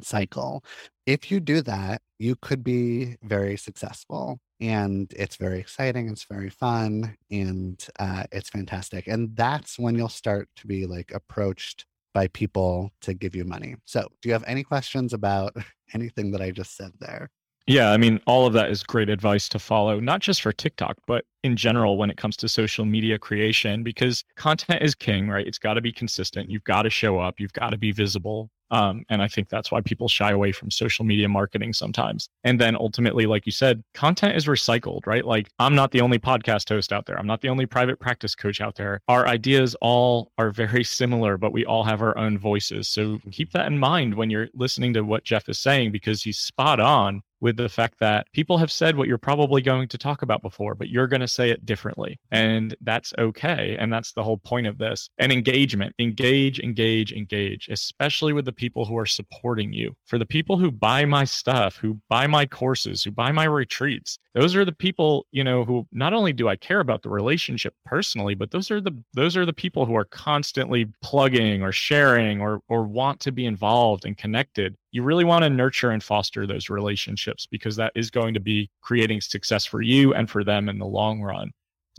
cycle 0.03 0.65
if 1.07 1.31
you 1.31 1.39
do 1.39 1.61
that 1.63 2.03
you 2.19 2.35
could 2.37 2.65
be 2.65 3.17
very 3.23 3.57
successful 3.57 4.41
and 4.61 5.13
it's 5.17 5.37
very 5.37 5.59
exciting 5.59 6.09
it's 6.09 6.25
very 6.25 6.51
fun 6.51 7.17
and 7.31 7.87
uh, 7.99 8.25
it's 8.33 8.49
fantastic 8.49 9.07
and 9.07 9.35
that's 9.37 9.79
when 9.79 9.95
you'll 9.95 10.09
start 10.09 10.49
to 10.57 10.67
be 10.67 10.87
like 10.87 11.13
approached 11.13 11.87
by 12.13 12.29
people 12.29 12.91
to 13.01 13.15
give 13.15 13.35
you 13.35 13.45
money 13.45 13.75
so 13.85 14.07
do 14.23 14.29
you 14.29 14.33
have 14.33 14.45
any 14.47 14.63
questions 14.63 15.13
about 15.13 15.55
anything 15.95 16.31
that 16.31 16.41
i 16.41 16.51
just 16.51 16.77
said 16.77 16.93
there 17.01 17.31
yeah, 17.67 17.93
I 17.93 17.97
mean, 17.97 18.21
all 18.27 18.47
of 18.47 18.53
that 18.53 18.71
is 18.71 18.83
great 18.83 19.09
advice 19.09 19.49
to 19.49 19.59
follow, 19.59 19.99
not 19.99 20.21
just 20.21 20.43
for 20.43 20.53
TikTok, 20.53 20.99
but 21.07 21.25
in 21.43 21.57
general 21.57 21.97
when 21.97 22.11
it 22.11 22.19
comes 22.19 22.37
to 22.39 22.49
social 22.49 22.85
media 22.85 23.19
creation, 23.19 23.83
because 23.83 24.23
content 24.37 24.83
is 24.83 24.95
king, 24.95 25.31
right? 25.31 25.47
It's 25.47 25.59
got 25.59 25.75
to 25.75 25.81
be 25.81 25.93
consistent. 25.93 26.51
You've 26.51 26.65
got 26.65 26.83
to 26.83 26.91
show 26.91 27.19
up, 27.19 27.41
you've 27.41 27.55
got 27.55 27.71
to 27.71 27.79
be 27.79 27.91
visible. 27.91 28.51
Um, 28.71 29.05
and 29.09 29.23
I 29.23 29.29
think 29.29 29.49
that's 29.49 29.71
why 29.71 29.81
people 29.81 30.09
shy 30.09 30.31
away 30.31 30.53
from 30.53 30.71
social 30.71 31.05
media 31.05 31.29
marketing 31.29 31.73
sometimes. 31.73 32.29
And 32.45 32.61
then 32.61 32.77
ultimately, 32.77 33.27
like 33.27 33.47
you 33.47 33.53
said, 33.53 33.83
content 33.95 34.37
is 34.37 34.47
recycled, 34.47 35.07
right? 35.07 35.25
Like 35.25 35.49
I'm 35.59 35.75
not 35.75 35.91
the 35.91 36.01
only 36.01 36.19
podcast 36.19 36.69
host 36.69 36.93
out 36.93 37.07
there. 37.07 37.19
I'm 37.19 37.27
not 37.27 37.41
the 37.41 37.49
only 37.49 37.67
private 37.67 38.01
practice 38.01 38.35
coach 38.35 38.61
out 38.61 38.75
there. 38.75 39.01
Our 39.09 39.27
ideas 39.27 39.77
all 39.81 40.33
are 40.39 40.51
very 40.51 40.85
similar, 40.85 41.37
but 41.37 41.53
we 41.53 41.65
all 41.65 41.85
have 41.85 42.03
our 42.03 42.17
own 42.19 42.39
voices. 42.39 42.89
So 42.89 43.21
keep 43.31 43.53
that 43.53 43.67
in 43.67 43.79
mind 43.79 44.15
when 44.15 44.31
you're 44.31 44.49
listening 44.55 44.95
to 44.95 45.03
what 45.03 45.25
Jeff 45.25 45.49
is 45.49 45.59
saying, 45.59 45.93
because 45.93 46.23
he's 46.23 46.39
spot 46.39 46.81
on 46.81 47.23
with 47.45 47.59
the 47.59 47.69
fact 47.69 47.99
that 47.99 48.27
people 48.33 48.57
have 48.57 48.73
said 48.73 48.97
what 48.97 49.07
you're 49.07 49.19
probably 49.19 49.61
going 49.61 49.87
to 49.87 49.99
talk 49.99 50.23
about 50.23 50.41
before, 50.41 50.75
but 50.75 50.89
you're 50.89 51.07
going 51.07 51.21
to 51.21 51.29
say 51.29 51.51
it 51.51 51.67
differently. 51.67 52.19
And 52.31 52.75
that's 52.81 53.13
okay. 53.19 53.77
And 53.79 53.93
that's 53.93 54.13
the 54.13 54.23
whole 54.23 54.39
point 54.39 54.67
of 54.67 54.79
this. 54.79 55.11
And 55.19 55.31
engagement, 55.31 55.95
engage, 55.99 56.59
engage, 56.59 57.13
engage, 57.13 57.69
especially 57.69 58.33
with 58.33 58.47
the 58.47 58.53
people 58.53 58.87
who 58.87 58.97
are 58.97 59.05
supporting 59.05 59.75
you. 59.75 59.95
For 60.07 60.17
the 60.17 60.25
people 60.25 60.57
who 60.57 60.71
buy 60.71 61.05
my 61.05 61.25
stuff, 61.25 61.77
who 61.77 62.01
buy 62.09 62.27
my 62.27 62.47
courses, 62.47 63.05
who 63.05 63.11
buy 63.11 63.31
my 63.31 63.45
retreats, 63.45 64.19
those 64.33 64.57
are 64.57 64.65
the 64.65 64.73
people, 64.73 65.27
you 65.31 65.45
know, 65.45 65.65
who 65.65 65.87
not 65.93 66.15
only 66.15 66.33
do 66.33 66.49
I 66.49 66.57
care 66.57 66.81
about 66.81 67.03
the 67.03 67.11
relationship 67.11 67.75
personally, 67.85 68.35
but 68.35 68.51
those 68.51 68.71
are 68.71 68.81
the 68.81 68.93
those 69.13 69.37
are 69.37 69.47
the 69.47 69.53
people 69.53 69.87
who 69.87 69.95
are 69.95 70.07
constantly 70.07 70.87
plugging 71.03 71.63
or 71.63 71.73
sharing 71.73 72.41
or 72.41 72.61
or 72.69 72.83
want 72.85 73.21
to 73.21 73.33
be 73.33 73.47
involved 73.47 74.07
and 74.07 74.17
connected 74.17 74.77
you 74.95 75.03
really 75.03 75.25
want 75.25 75.43
to 75.43 75.51
nurture 75.51 75.91
and 75.91 76.05
foster 76.05 76.47
those 76.47 76.71
relationships 76.71 77.47
because 77.51 77.75
that 77.75 77.91
is 77.97 78.13
going 78.13 78.33
to 78.33 78.39
be 78.39 78.71
creating 78.81 79.21
success 79.21 79.67
for 79.67 79.83
you 79.83 80.15
and 80.15 80.31
for 80.31 80.45
them 80.45 80.69
in 80.69 80.79
the 80.79 80.87
long 80.87 81.21
run. 81.21 81.51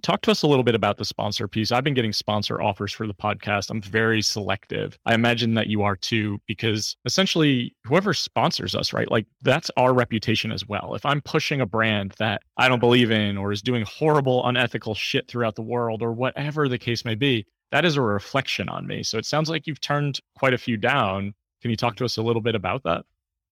Talk 0.02 0.22
to 0.22 0.32
us 0.32 0.44
a 0.44 0.48
little 0.48 0.64
bit 0.64 0.76
about 0.76 0.98
the 0.98 1.04
sponsor 1.04 1.46
piece. 1.50 1.74
I've 1.74 1.84
been 1.84 1.94
getting 1.94 2.14
sponsor 2.14 2.62
offers 2.62 2.94
for 2.94 3.06
the 3.06 3.14
podcast. 3.14 3.70
I'm 3.70 3.82
very 3.82 4.22
selective. 4.22 4.98
I 5.06 5.14
imagine 5.14 5.56
that 5.56 5.68
you 5.68 5.84
are 5.84 5.98
too, 5.98 6.40
because 6.48 6.96
essentially, 7.04 7.76
whoever 7.84 8.14
sponsors 8.14 8.76
us, 8.76 8.94
right? 8.94 9.12
Like 9.12 9.26
that's 9.42 9.70
our 9.76 9.94
reputation 9.94 10.54
as 10.54 10.66
well. 10.66 10.96
If 10.96 11.06
I'm 11.06 11.22
pushing 11.22 11.60
a 11.60 11.66
brand 11.66 12.16
that 12.18 12.44
I 12.56 12.70
don't 12.70 12.80
believe 12.80 13.12
in 13.12 13.38
or 13.38 13.52
is 13.52 13.62
doing 13.62 13.84
horrible, 13.86 14.48
unethical 14.48 14.96
shit 14.96 15.28
throughout 15.28 15.56
the 15.56 15.62
world 15.62 16.02
or 16.02 16.14
whatever 16.14 16.70
the 16.70 16.78
case 16.78 17.04
may 17.04 17.16
be, 17.16 17.46
that 17.72 17.84
is 17.84 17.98
a 17.98 18.02
reflection 18.02 18.70
on 18.70 18.88
me. 18.88 19.04
So 19.04 19.18
it 19.18 19.26
sounds 19.26 19.50
like 19.50 19.68
you've 19.68 19.82
turned 19.82 20.22
quite 20.38 20.54
a 20.54 20.58
few 20.58 20.78
down 20.78 21.34
can 21.66 21.72
you 21.72 21.76
talk 21.76 21.96
to 21.96 22.06
us 22.06 22.18
a 22.18 22.22
little 22.22 22.44
bit 22.44 22.54
about 22.54 22.84
that? 22.84 23.06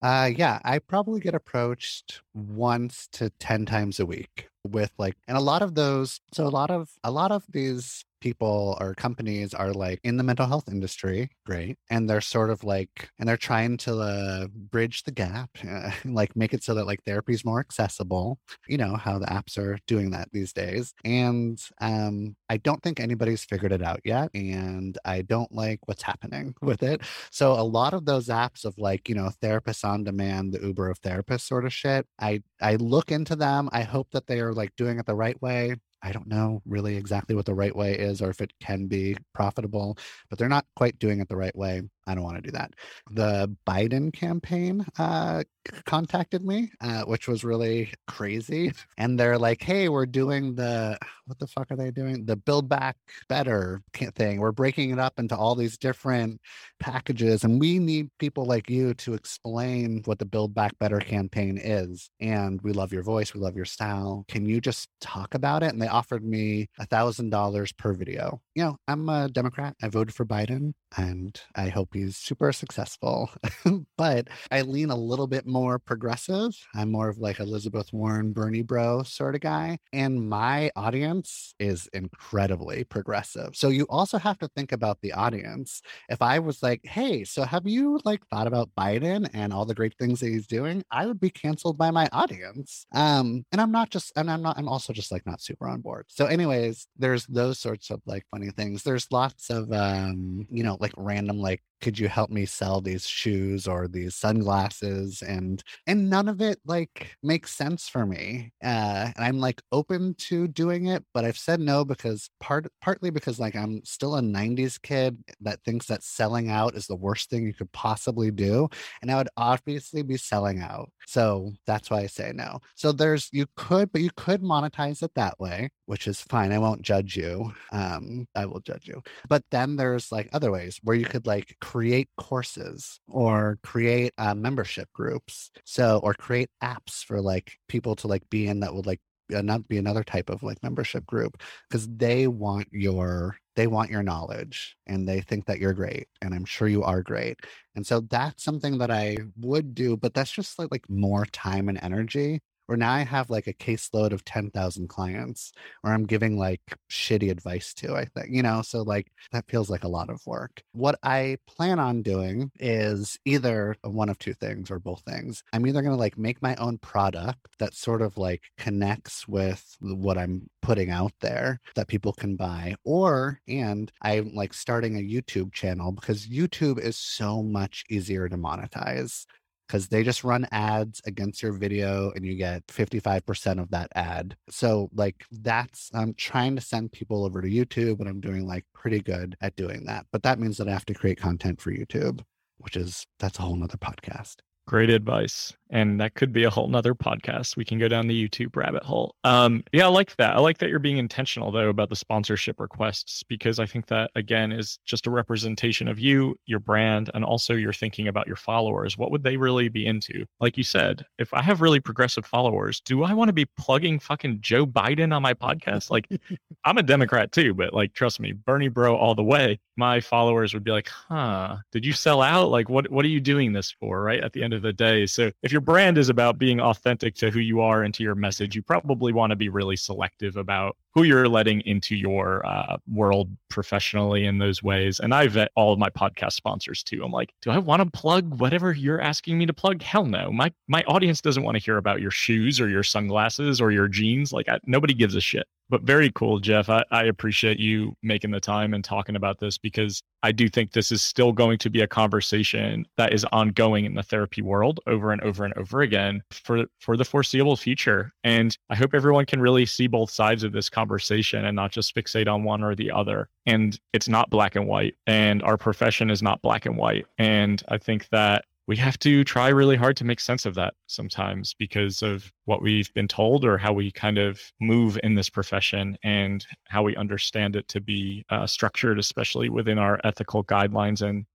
Uh, 0.03 0.29
yeah, 0.37 0.59
I 0.63 0.77
probably 0.77 1.19
get 1.19 1.33
approached 1.33 2.21
once 2.33 3.07
to 3.13 3.29
10 3.39 3.65
times 3.65 3.99
a 3.99 4.05
week 4.05 4.49
with 4.63 4.91
like, 4.97 5.15
and 5.27 5.37
a 5.37 5.41
lot 5.41 5.61
of 5.61 5.75
those, 5.75 6.21
so 6.33 6.45
a 6.45 6.49
lot 6.49 6.71
of, 6.71 6.89
a 7.03 7.11
lot 7.11 7.31
of 7.31 7.43
these 7.49 8.05
people 8.23 8.77
or 8.79 8.95
companies 8.95 9.53
are 9.53 9.73
like 9.73 9.99
in 10.01 10.15
the 10.15 10.23
mental 10.23 10.47
health 10.47 10.69
industry, 10.69 11.29
great, 11.45 11.77
and 11.89 12.09
they're 12.09 12.21
sort 12.21 12.49
of 12.49 12.63
like, 12.63 13.09
and 13.19 13.27
they're 13.27 13.35
trying 13.35 13.75
to 13.75 13.99
uh, 13.99 14.47
bridge 14.47 15.03
the 15.03 15.11
gap, 15.11 15.49
uh, 15.69 15.91
like 16.05 16.33
make 16.35 16.53
it 16.53 16.63
so 16.63 16.73
that 16.73 16.87
like 16.87 17.03
therapy 17.03 17.33
is 17.33 17.43
more 17.43 17.59
accessible. 17.59 18.39
You 18.65 18.77
know 18.77 18.95
how 18.95 19.19
the 19.19 19.25
apps 19.25 19.57
are 19.57 19.77
doing 19.87 20.11
that 20.11 20.29
these 20.31 20.53
days, 20.53 20.93
and 21.03 21.61
um, 21.81 22.37
I 22.49 22.57
don't 22.57 22.81
think 22.81 22.99
anybody's 23.01 23.43
figured 23.43 23.73
it 23.73 23.83
out 23.83 23.99
yet, 24.05 24.29
and 24.33 24.97
I 25.03 25.21
don't 25.21 25.51
like 25.51 25.81
what's 25.85 26.03
happening 26.03 26.55
with 26.61 26.81
it. 26.81 27.01
So 27.29 27.51
a 27.51 27.69
lot 27.79 27.93
of 27.93 28.05
those 28.05 28.29
apps 28.29 28.63
of 28.63 28.77
like 28.77 29.09
you 29.09 29.15
know 29.15 29.31
therapists 29.41 29.83
on 29.83 30.05
demand, 30.05 30.53
the 30.53 30.65
Uber 30.65 30.89
of 30.89 31.01
therapists 31.01 31.41
sort 31.41 31.65
of 31.65 31.73
shit, 31.73 32.07
I 32.23 32.41
I 32.61 32.75
look 32.75 33.11
into 33.11 33.35
them. 33.35 33.69
I 33.73 33.83
hope 33.83 34.09
that 34.11 34.27
they 34.27 34.39
are 34.39 34.53
like 34.53 34.75
doing 34.77 34.97
it 34.99 35.05
the 35.05 35.15
right 35.15 35.39
way. 35.41 35.75
I 36.01 36.11
don't 36.11 36.27
know 36.27 36.61
really 36.65 36.95
exactly 36.97 37.35
what 37.35 37.45
the 37.45 37.53
right 37.53 37.75
way 37.75 37.93
is 37.97 38.21
or 38.21 38.29
if 38.29 38.41
it 38.41 38.53
can 38.59 38.87
be 38.87 39.17
profitable, 39.33 39.97
but 40.29 40.39
they're 40.39 40.49
not 40.49 40.65
quite 40.75 40.99
doing 40.99 41.19
it 41.19 41.29
the 41.29 41.37
right 41.37 41.55
way. 41.55 41.81
I 42.07 42.15
don't 42.15 42.23
want 42.23 42.37
to 42.37 42.41
do 42.41 42.51
that. 42.51 42.73
The 43.11 43.55
Biden 43.65 44.11
campaign 44.11 44.85
uh, 44.97 45.43
contacted 45.85 46.43
me, 46.43 46.71
uh, 46.81 47.03
which 47.03 47.27
was 47.27 47.43
really 47.43 47.93
crazy. 48.07 48.73
And 48.97 49.19
they're 49.19 49.37
like, 49.37 49.61
hey, 49.61 49.89
we're 49.89 50.05
doing 50.05 50.55
the, 50.55 50.97
what 51.25 51.39
the 51.39 51.47
fuck 51.47 51.71
are 51.71 51.75
they 51.75 51.91
doing? 51.91 52.25
The 52.25 52.35
Build 52.35 52.67
Back 52.67 52.97
Better 53.29 53.81
thing. 54.15 54.39
We're 54.39 54.51
breaking 54.51 54.91
it 54.91 54.99
up 54.99 55.19
into 55.19 55.35
all 55.35 55.55
these 55.55 55.77
different 55.77 56.41
packages. 56.79 57.43
And 57.43 57.59
we 57.59 57.79
need 57.79 58.09
people 58.19 58.45
like 58.45 58.69
you 58.69 58.93
to 58.95 59.13
explain 59.13 60.01
what 60.05 60.19
the 60.19 60.25
Build 60.25 60.53
Back 60.53 60.77
Better 60.79 60.99
campaign 60.99 61.57
is. 61.57 62.09
And 62.19 62.61
we 62.61 62.73
love 62.73 62.91
your 62.91 63.03
voice. 63.03 63.33
We 63.33 63.39
love 63.39 63.55
your 63.55 63.65
style. 63.65 64.25
Can 64.27 64.45
you 64.45 64.59
just 64.59 64.89
talk 64.99 65.33
about 65.33 65.63
it? 65.63 65.71
And 65.71 65.81
they 65.81 65.87
offered 65.87 66.23
me 66.23 66.69
a 66.79 66.85
$1,000 66.87 67.77
per 67.77 67.93
video. 67.93 68.41
You 68.55 68.63
know, 68.63 68.77
I'm 68.87 69.09
a 69.09 69.29
Democrat. 69.29 69.75
I 69.81 69.87
voted 69.87 70.13
for 70.13 70.25
Biden 70.25 70.73
and 70.95 71.39
I 71.55 71.69
hope 71.69 71.89
he's 71.93 72.17
super 72.17 72.51
successful. 72.51 73.31
but 73.97 74.27
I 74.51 74.61
lean 74.61 74.91
a 74.91 74.95
little 74.95 75.25
bit 75.27 75.47
more 75.47 75.79
progressive. 75.79 76.53
I'm 76.75 76.91
more 76.91 77.09
of 77.09 77.17
like 77.17 77.39
Elizabeth 77.39 77.91
Warren, 77.91 78.31
Bernie 78.31 78.61
bro 78.61 79.03
sort 79.03 79.35
of 79.35 79.41
guy. 79.41 79.79
And 79.91 80.29
my 80.29 80.71
audience 80.75 81.55
is 81.59 81.89
incredibly 81.93 82.83
progressive. 82.83 83.55
So 83.55 83.69
you 83.69 83.85
also 83.89 84.19
have 84.19 84.37
to 84.39 84.49
think 84.55 84.71
about 84.71 84.99
the 85.01 85.13
audience. 85.13 85.81
If 86.09 86.21
I 86.21 86.39
was 86.39 86.61
like, 86.61 86.81
hey, 86.83 87.23
so 87.23 87.43
have 87.43 87.67
you 87.67 87.99
like 88.05 88.25
thought 88.27 88.47
about 88.47 88.69
Biden 88.77 89.29
and 89.33 89.51
all 89.51 89.65
the 89.65 89.73
great 89.73 89.95
things 89.97 90.19
that 90.19 90.27
he's 90.29 90.47
doing? 90.47 90.83
I 90.91 91.07
would 91.07 91.19
be 91.19 91.29
canceled 91.31 91.77
by 91.77 91.89
my 91.89 92.07
audience. 92.11 92.85
Um, 92.93 93.45
and 93.51 93.59
I'm 93.59 93.71
not 93.71 93.89
just, 93.89 94.11
and 94.15 94.29
I'm 94.29 94.43
not, 94.43 94.57
I'm 94.59 94.69
also 94.69 94.93
just 94.93 95.11
like 95.11 95.25
not 95.25 95.41
super 95.41 95.67
on 95.67 95.81
board. 95.81 96.05
So, 96.09 96.25
anyways, 96.25 96.87
there's 96.97 97.25
those 97.25 97.59
sorts 97.59 97.89
of 97.89 98.01
like 98.05 98.23
funny 98.43 98.51
things. 98.51 98.83
There's 98.83 99.11
lots 99.11 99.49
of 99.49 99.71
um, 99.71 100.47
you 100.49 100.63
know, 100.63 100.77
like 100.79 100.93
random 100.97 101.39
like 101.39 101.61
could 101.83 101.99
you 101.99 102.07
help 102.07 102.29
me 102.29 102.45
sell 102.45 102.81
these 102.81 103.05
shoes 103.07 103.67
or 103.67 103.87
these 103.87 104.15
sunglasses? 104.15 105.21
And 105.21 105.61
and 105.87 106.09
none 106.09 106.27
of 106.27 106.41
it 106.41 106.59
like 106.65 107.15
makes 107.21 107.51
sense 107.53 107.89
for 107.89 108.05
me 108.05 108.51
uh 108.63 109.11
and 109.15 109.25
i'm 109.25 109.39
like 109.39 109.61
open 109.71 110.13
to 110.17 110.47
doing 110.47 110.87
it 110.87 111.03
but 111.13 111.25
i've 111.25 111.37
said 111.37 111.59
no 111.59 111.83
because 111.83 112.29
part 112.39 112.67
partly 112.81 113.09
because 113.09 113.39
like 113.39 113.55
i'm 113.55 113.83
still 113.83 114.15
a 114.15 114.21
90s 114.21 114.81
kid 114.81 115.17
that 115.41 115.59
thinks 115.65 115.87
that 115.87 116.03
selling 116.03 116.49
out 116.49 116.75
is 116.75 116.87
the 116.87 116.95
worst 116.95 117.29
thing 117.29 117.45
you 117.45 117.53
could 117.53 117.71
possibly 117.71 118.31
do 118.31 118.67
and 119.01 119.11
i 119.11 119.15
would 119.15 119.29
obviously 119.37 120.01
be 120.01 120.17
selling 120.17 120.61
out 120.61 120.89
so 121.07 121.51
that's 121.67 121.89
why 121.89 122.01
i 122.01 122.07
say 122.07 122.31
no. 122.33 122.59
So 122.75 122.91
there's 122.91 123.29
you 123.31 123.45
could 123.55 123.91
but 123.91 124.01
you 124.01 124.11
could 124.15 124.41
monetize 124.41 125.03
it 125.03 125.11
that 125.15 125.39
way 125.39 125.69
which 125.85 126.07
is 126.07 126.21
fine 126.21 126.51
i 126.51 126.59
won't 126.59 126.81
judge 126.81 127.15
you 127.17 127.51
um 127.71 128.25
i 128.35 128.45
will 128.45 128.61
judge 128.61 128.87
you. 128.87 129.01
But 129.29 129.43
then 129.51 129.75
there's 129.75 130.11
like 130.11 130.29
other 130.33 130.51
ways 130.51 130.79
where 130.83 130.95
you 130.95 131.05
could 131.05 131.27
like 131.27 131.55
create 131.73 132.07
courses 132.17 132.99
or 133.07 133.57
create 133.63 134.13
uh, 134.19 134.35
membership 134.35 134.87
groups. 134.93 135.49
So, 135.65 135.99
or 136.03 136.13
create 136.13 136.49
apps 136.61 137.03
for 137.03 137.19
like 137.19 137.57
people 137.67 137.95
to 137.95 138.07
like 138.07 138.29
be 138.29 138.47
in 138.47 138.59
that 138.59 138.75
would 138.75 138.85
like 138.85 139.01
not 139.29 139.67
be 139.67 139.79
another 139.79 140.03
type 140.03 140.29
of 140.29 140.43
like 140.43 140.61
membership 140.61 141.03
group 141.07 141.41
because 141.67 141.87
they 141.87 142.27
want 142.27 142.67
your 142.71 143.37
they 143.55 143.65
want 143.65 143.89
your 143.89 144.03
knowledge 144.03 144.75
and 144.85 145.07
they 145.07 145.21
think 145.21 145.45
that 145.45 145.59
you're 145.59 145.73
great 145.73 146.07
and 146.21 146.35
i'm 146.35 146.45
sure 146.45 146.67
you 146.67 146.83
are 146.83 147.01
great 147.01 147.39
and 147.75 147.87
so 147.87 148.01
that's 148.01 148.43
something 148.43 148.77
that 148.77 148.91
i 148.91 149.17
would 149.39 149.73
do 149.73 149.95
but 149.95 150.13
that's 150.13 150.31
just 150.31 150.59
like, 150.59 150.67
like 150.71 150.87
more 150.89 151.25
time 151.27 151.69
and 151.69 151.79
energy 151.81 152.41
where 152.73 152.77
now 152.79 152.91
I 152.91 153.03
have 153.03 153.29
like 153.29 153.45
a 153.45 153.53
caseload 153.53 154.13
of 154.13 154.25
10,000 154.25 154.87
clients 154.87 155.51
where 155.81 155.93
I'm 155.93 156.07
giving 156.07 156.39
like 156.39 156.59
shitty 156.89 157.29
advice 157.29 157.71
to, 157.75 157.95
I 157.95 158.05
think, 158.05 158.29
you 158.31 158.41
know, 158.41 158.63
so 158.63 158.81
like 158.81 159.11
that 159.31 159.45
feels 159.47 159.69
like 159.69 159.83
a 159.83 159.87
lot 159.87 160.09
of 160.09 160.25
work. 160.25 160.63
What 160.71 160.97
I 161.03 161.37
plan 161.45 161.77
on 161.77 162.01
doing 162.01 162.49
is 162.59 163.19
either 163.25 163.75
one 163.83 164.09
of 164.09 164.17
two 164.17 164.33
things 164.33 164.71
or 164.71 164.79
both 164.79 165.01
things. 165.01 165.43
I'm 165.53 165.67
either 165.67 165.83
going 165.83 165.93
to 165.93 165.99
like 165.99 166.17
make 166.17 166.41
my 166.41 166.55
own 166.55 166.79
product 166.79 167.45
that 167.59 167.75
sort 167.75 168.01
of 168.01 168.17
like 168.17 168.41
connects 168.57 169.27
with 169.27 169.63
what 169.79 170.17
I'm 170.17 170.49
putting 170.63 170.89
out 170.89 171.13
there 171.21 171.59
that 171.75 171.87
people 171.87 172.13
can 172.13 172.35
buy, 172.35 172.73
or, 172.83 173.39
and 173.47 173.91
I'm 174.01 174.33
like 174.33 174.55
starting 174.55 174.97
a 174.97 174.99
YouTube 174.99 175.53
channel 175.53 175.91
because 175.91 176.25
YouTube 176.25 176.79
is 176.79 176.97
so 176.97 177.43
much 177.43 177.83
easier 177.91 178.27
to 178.29 178.35
monetize 178.35 179.27
because 179.73 179.87
they 179.87 180.03
just 180.03 180.23
run 180.23 180.47
ads 180.51 181.01
against 181.07 181.41
your 181.41 181.51
video 181.51 182.11
and 182.11 182.23
you 182.23 182.35
get 182.35 182.67
55% 182.67 183.59
of 183.59 183.71
that 183.71 183.87
ad. 183.95 184.37
So, 184.47 184.91
like, 184.93 185.25
that's, 185.31 185.89
I'm 185.95 186.13
trying 186.13 186.55
to 186.55 186.61
send 186.61 186.91
people 186.91 187.25
over 187.25 187.41
to 187.41 187.49
YouTube 187.49 187.99
and 187.99 188.07
I'm 188.07 188.21
doing 188.21 188.45
like 188.45 188.65
pretty 188.75 188.99
good 188.99 189.35
at 189.41 189.55
doing 189.55 189.85
that. 189.85 190.05
But 190.11 190.21
that 190.23 190.37
means 190.37 190.57
that 190.57 190.67
I 190.67 190.73
have 190.73 190.85
to 190.85 190.93
create 190.93 191.17
content 191.17 191.59
for 191.59 191.71
YouTube, 191.71 192.21
which 192.59 192.77
is, 192.77 193.07
that's 193.17 193.39
a 193.39 193.41
whole 193.41 193.55
nother 193.55 193.77
podcast. 193.77 194.35
Great 194.65 194.89
advice 194.89 195.53
and 195.73 195.99
that 195.99 196.13
could 196.13 196.31
be 196.31 196.43
a 196.43 196.51
whole 196.51 196.67
nother 196.67 196.93
podcast. 196.93 197.57
We 197.57 197.65
can 197.65 197.79
go 197.79 197.87
down 197.87 198.07
the 198.07 198.29
YouTube 198.29 198.55
rabbit 198.55 198.83
hole. 198.83 199.15
Um, 199.23 199.63
yeah, 199.73 199.85
I 199.85 199.89
like 199.89 200.15
that. 200.17 200.35
I 200.35 200.39
like 200.39 200.59
that 200.59 200.69
you're 200.69 200.77
being 200.77 200.99
intentional 200.99 201.51
though 201.51 201.69
about 201.69 201.89
the 201.89 201.95
sponsorship 201.95 202.59
requests 202.59 203.23
because 203.23 203.57
I 203.57 203.65
think 203.65 203.87
that 203.87 204.11
again 204.15 204.51
is 204.51 204.77
just 204.85 205.07
a 205.07 205.11
representation 205.11 205.87
of 205.87 205.99
you, 205.99 206.35
your 206.45 206.59
brand, 206.59 207.09
and 207.15 207.25
also 207.25 207.55
you're 207.55 207.73
thinking 207.73 208.07
about 208.07 208.27
your 208.27 208.35
followers. 208.35 208.99
What 208.99 209.09
would 209.09 209.23
they 209.23 209.35
really 209.35 209.67
be 209.67 209.87
into? 209.87 210.25
Like 210.39 210.57
you 210.57 210.63
said, 210.63 211.03
if 211.17 211.33
I 211.33 211.41
have 211.41 211.61
really 211.61 211.79
progressive 211.79 212.25
followers, 212.25 212.79
do 212.79 213.03
I 213.03 213.15
want 213.15 213.29
to 213.29 213.33
be 213.33 213.45
plugging 213.57 213.97
fucking 213.97 214.41
Joe 214.41 214.67
Biden 214.67 215.13
on 215.13 215.23
my 215.23 215.33
podcast? 215.33 215.89
Like, 215.89 216.07
I'm 216.65 216.77
a 216.77 216.83
Democrat 216.83 217.31
too, 217.31 217.55
but 217.55 217.73
like, 217.73 217.93
trust 217.93 218.19
me, 218.19 218.31
Bernie 218.31 218.67
bro 218.67 218.95
all 218.95 219.15
the 219.15 219.23
way. 219.23 219.59
My 219.75 219.99
followers 220.01 220.53
would 220.53 220.63
be 220.63 220.69
like, 220.69 220.87
"Huh? 220.87 221.57
Did 221.71 221.83
you 221.83 221.93
sell 221.93 222.21
out? 222.21 222.51
Like, 222.51 222.69
what? 222.69 222.91
What 222.91 223.03
are 223.05 223.07
you 223.07 223.19
doing 223.19 223.53
this 223.53 223.71
for? 223.71 224.03
Right? 224.03 224.23
At 224.23 224.31
the 224.33 224.43
end 224.43 224.52
end 224.53 224.57
of 224.57 224.63
the 224.63 224.73
day. 224.73 225.05
So 225.05 225.31
if 225.41 225.51
your 225.51 225.61
brand 225.61 225.97
is 225.97 226.09
about 226.09 226.37
being 226.37 226.61
authentic 226.61 227.15
to 227.15 227.31
who 227.31 227.39
you 227.39 227.61
are 227.61 227.83
and 227.83 227.93
to 227.95 228.03
your 228.03 228.15
message, 228.15 228.55
you 228.55 228.61
probably 228.61 229.11
want 229.11 229.31
to 229.31 229.35
be 229.35 229.49
really 229.49 229.75
selective 229.75 230.37
about 230.37 230.77
who 230.93 231.03
you're 231.03 231.27
letting 231.27 231.61
into 231.61 231.95
your 231.95 232.45
uh, 232.45 232.77
world 232.87 233.29
professionally 233.49 234.25
in 234.25 234.37
those 234.37 234.61
ways. 234.61 234.99
And 234.99 235.13
I 235.13 235.27
vet 235.27 235.51
all 235.55 235.73
of 235.73 235.79
my 235.79 235.89
podcast 235.89 236.33
sponsors 236.33 236.83
too. 236.83 237.03
I'm 237.03 237.11
like, 237.11 237.33
do 237.41 237.49
I 237.49 237.57
want 237.57 237.81
to 237.81 237.99
plug 237.99 238.39
whatever 238.39 238.71
you're 238.71 239.01
asking 239.01 239.37
me 239.37 239.45
to 239.47 239.53
plug? 239.53 239.81
Hell 239.81 240.05
no. 240.05 240.31
My 240.31 240.53
my 240.67 240.83
audience 240.83 241.21
doesn't 241.21 241.43
want 241.43 241.57
to 241.57 241.63
hear 241.63 241.77
about 241.77 242.01
your 242.01 242.11
shoes 242.11 242.61
or 242.61 242.69
your 242.69 242.83
sunglasses 242.83 243.59
or 243.59 243.71
your 243.71 243.87
jeans. 243.87 244.31
Like 244.31 244.47
I, 244.47 244.59
nobody 244.65 244.93
gives 244.93 245.15
a 245.15 245.21
shit 245.21 245.47
but 245.69 245.83
very 245.83 246.11
cool, 246.13 246.39
Jeff. 246.39 246.69
I, 246.69 246.83
I, 246.91 247.05
appreciate 247.05 247.59
you 247.59 247.95
making 248.03 248.31
the 248.31 248.39
time 248.39 248.73
and 248.73 248.83
talking 248.83 249.15
about 249.15 249.39
this 249.39 249.57
because 249.57 250.01
I 250.21 250.31
do 250.31 250.47
think 250.49 250.71
this 250.71 250.91
is 250.91 251.01
still 251.01 251.31
going 251.31 251.57
to 251.59 251.69
be 251.69 251.81
a 251.81 251.87
conversation 251.87 252.85
that 252.97 253.13
is 253.13 253.25
ongoing 253.31 253.85
in 253.85 253.95
the 253.95 254.03
therapy 254.03 254.41
world 254.41 254.79
over 254.87 255.11
and 255.11 255.21
over 255.21 255.45
and 255.45 255.53
over 255.55 255.81
again 255.81 256.21
for 256.31 256.65
for 256.79 256.97
the 256.97 257.05
foreseeable 257.05 257.57
future. 257.57 258.11
And 258.23 258.55
I 258.69 258.75
hope 258.75 258.93
everyone 258.93 259.25
can 259.25 259.41
really 259.41 259.65
see 259.65 259.87
both 259.87 260.11
sides 260.11 260.43
of 260.43 260.51
this 260.51 260.69
conversation 260.69 261.45
and 261.45 261.55
not 261.55 261.71
just 261.71 261.95
fixate 261.95 262.31
on 262.31 262.43
one 262.43 262.63
or 262.63 262.75
the 262.75 262.91
other. 262.91 263.29
And 263.45 263.79
it's 263.93 264.07
not 264.07 264.29
black 264.29 264.55
and 264.55 264.67
white. 264.67 264.95
And 265.07 265.41
our 265.43 265.57
profession 265.57 266.09
is 266.09 266.21
not 266.21 266.41
black 266.41 266.65
and 266.65 266.77
white. 266.77 267.05
And 267.17 267.63
I 267.69 267.77
think 267.77 268.07
that 268.09 268.45
we 268.67 268.77
have 268.77 268.97
to 268.99 269.23
try 269.23 269.49
really 269.49 269.75
hard 269.75 269.97
to 269.97 270.05
make 270.05 270.19
sense 270.19 270.45
of 270.45 270.55
that 270.55 270.73
sometimes 270.87 271.53
because 271.53 272.01
of 272.01 272.31
what 272.45 272.61
we've 272.61 272.93
been 272.93 273.07
told 273.07 273.43
or 273.43 273.57
how 273.57 273.73
we 273.73 273.91
kind 273.91 274.17
of 274.17 274.39
move 274.61 274.97
in 275.03 275.15
this 275.15 275.29
profession 275.29 275.97
and 276.03 276.45
how 276.67 276.81
we 276.81 276.95
understand 276.95 277.55
it 277.55 277.67
to 277.67 277.81
be 277.81 278.25
uh, 278.29 278.47
structured, 278.47 278.99
especially 278.99 279.49
within 279.49 279.77
our 279.77 279.99
ethical 280.05 280.43
guidelines 280.45 281.01
and 281.01 281.25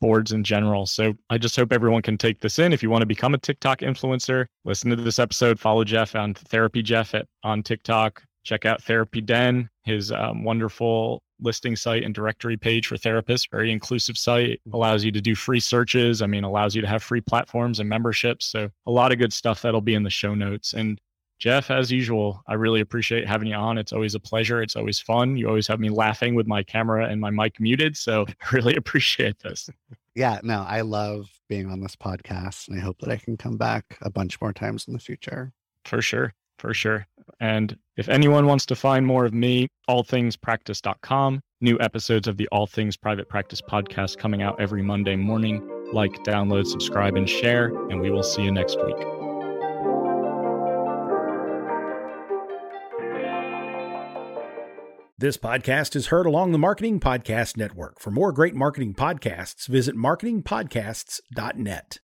boards 0.00 0.32
in 0.32 0.44
general. 0.44 0.86
So 0.86 1.14
I 1.30 1.38
just 1.38 1.56
hope 1.56 1.72
everyone 1.72 2.02
can 2.02 2.18
take 2.18 2.40
this 2.40 2.58
in. 2.58 2.72
If 2.72 2.82
you 2.82 2.90
want 2.90 3.02
to 3.02 3.06
become 3.06 3.34
a 3.34 3.38
TikTok 3.38 3.80
influencer, 3.80 4.46
listen 4.64 4.90
to 4.90 4.96
this 4.96 5.18
episode, 5.18 5.60
follow 5.60 5.84
Jeff 5.84 6.14
on 6.14 6.34
Therapy 6.34 6.82
Jeff 6.82 7.14
at, 7.14 7.26
on 7.42 7.62
TikTok, 7.62 8.22
check 8.44 8.64
out 8.64 8.82
Therapy 8.82 9.20
Den, 9.20 9.68
his 9.84 10.12
um, 10.12 10.44
wonderful 10.44 11.22
listing 11.40 11.76
site 11.76 12.04
and 12.04 12.14
directory 12.14 12.56
page 12.56 12.86
for 12.86 12.96
therapists. 12.96 13.50
Very 13.50 13.72
inclusive 13.72 14.18
site. 14.18 14.60
Mm-hmm. 14.60 14.74
Allows 14.74 15.04
you 15.04 15.12
to 15.12 15.20
do 15.20 15.34
free 15.34 15.60
searches. 15.60 16.22
I 16.22 16.26
mean, 16.26 16.44
allows 16.44 16.74
you 16.74 16.82
to 16.82 16.88
have 16.88 17.02
free 17.02 17.20
platforms 17.20 17.80
and 17.80 17.88
memberships. 17.88 18.46
So 18.46 18.70
a 18.86 18.90
lot 18.90 19.12
of 19.12 19.18
good 19.18 19.32
stuff 19.32 19.62
that'll 19.62 19.80
be 19.80 19.94
in 19.94 20.02
the 20.02 20.10
show 20.10 20.34
notes. 20.34 20.74
And 20.74 21.00
Jeff, 21.38 21.70
as 21.70 21.92
usual, 21.92 22.42
I 22.48 22.54
really 22.54 22.80
appreciate 22.80 23.26
having 23.26 23.48
you 23.48 23.54
on. 23.54 23.78
It's 23.78 23.92
always 23.92 24.16
a 24.16 24.20
pleasure. 24.20 24.60
It's 24.60 24.74
always 24.74 24.98
fun. 24.98 25.36
You 25.36 25.48
always 25.48 25.68
have 25.68 25.78
me 25.78 25.88
laughing 25.88 26.34
with 26.34 26.48
my 26.48 26.64
camera 26.64 27.08
and 27.08 27.20
my 27.20 27.30
mic 27.30 27.60
muted. 27.60 27.96
So 27.96 28.26
I 28.28 28.54
really 28.54 28.74
appreciate 28.74 29.38
this. 29.38 29.70
Yeah, 30.14 30.40
no, 30.42 30.64
I 30.66 30.80
love 30.80 31.30
being 31.48 31.70
on 31.70 31.80
this 31.80 31.94
podcast 31.94 32.68
and 32.68 32.78
I 32.78 32.82
hope 32.82 32.98
that 33.00 33.10
I 33.10 33.16
can 33.16 33.36
come 33.36 33.56
back 33.56 33.98
a 34.02 34.10
bunch 34.10 34.40
more 34.40 34.52
times 34.52 34.88
in 34.88 34.94
the 34.94 34.98
future. 34.98 35.52
For 35.84 36.02
sure 36.02 36.34
for 36.58 36.74
sure. 36.74 37.06
And 37.40 37.76
if 37.96 38.08
anyone 38.08 38.46
wants 38.46 38.66
to 38.66 38.76
find 38.76 39.06
more 39.06 39.24
of 39.24 39.32
me, 39.32 39.68
allthingspractice.com. 39.88 41.40
New 41.60 41.78
episodes 41.80 42.28
of 42.28 42.36
the 42.36 42.48
All 42.52 42.66
Things 42.66 42.96
Private 42.96 43.28
Practice 43.28 43.60
podcast 43.60 44.18
coming 44.18 44.42
out 44.42 44.60
every 44.60 44.82
Monday 44.82 45.16
morning. 45.16 45.66
Like, 45.92 46.12
download, 46.24 46.66
subscribe, 46.66 47.16
and 47.16 47.28
share, 47.28 47.68
and 47.90 48.00
we 48.00 48.10
will 48.10 48.22
see 48.22 48.42
you 48.42 48.52
next 48.52 48.76
week. 48.84 48.96
This 55.20 55.36
podcast 55.36 55.96
is 55.96 56.06
heard 56.06 56.26
along 56.26 56.52
the 56.52 56.58
Marketing 56.58 57.00
Podcast 57.00 57.56
Network. 57.56 57.98
For 57.98 58.12
more 58.12 58.30
great 58.30 58.54
marketing 58.54 58.94
podcasts, 58.94 59.66
visit 59.66 59.96
marketingpodcasts.net. 59.96 61.96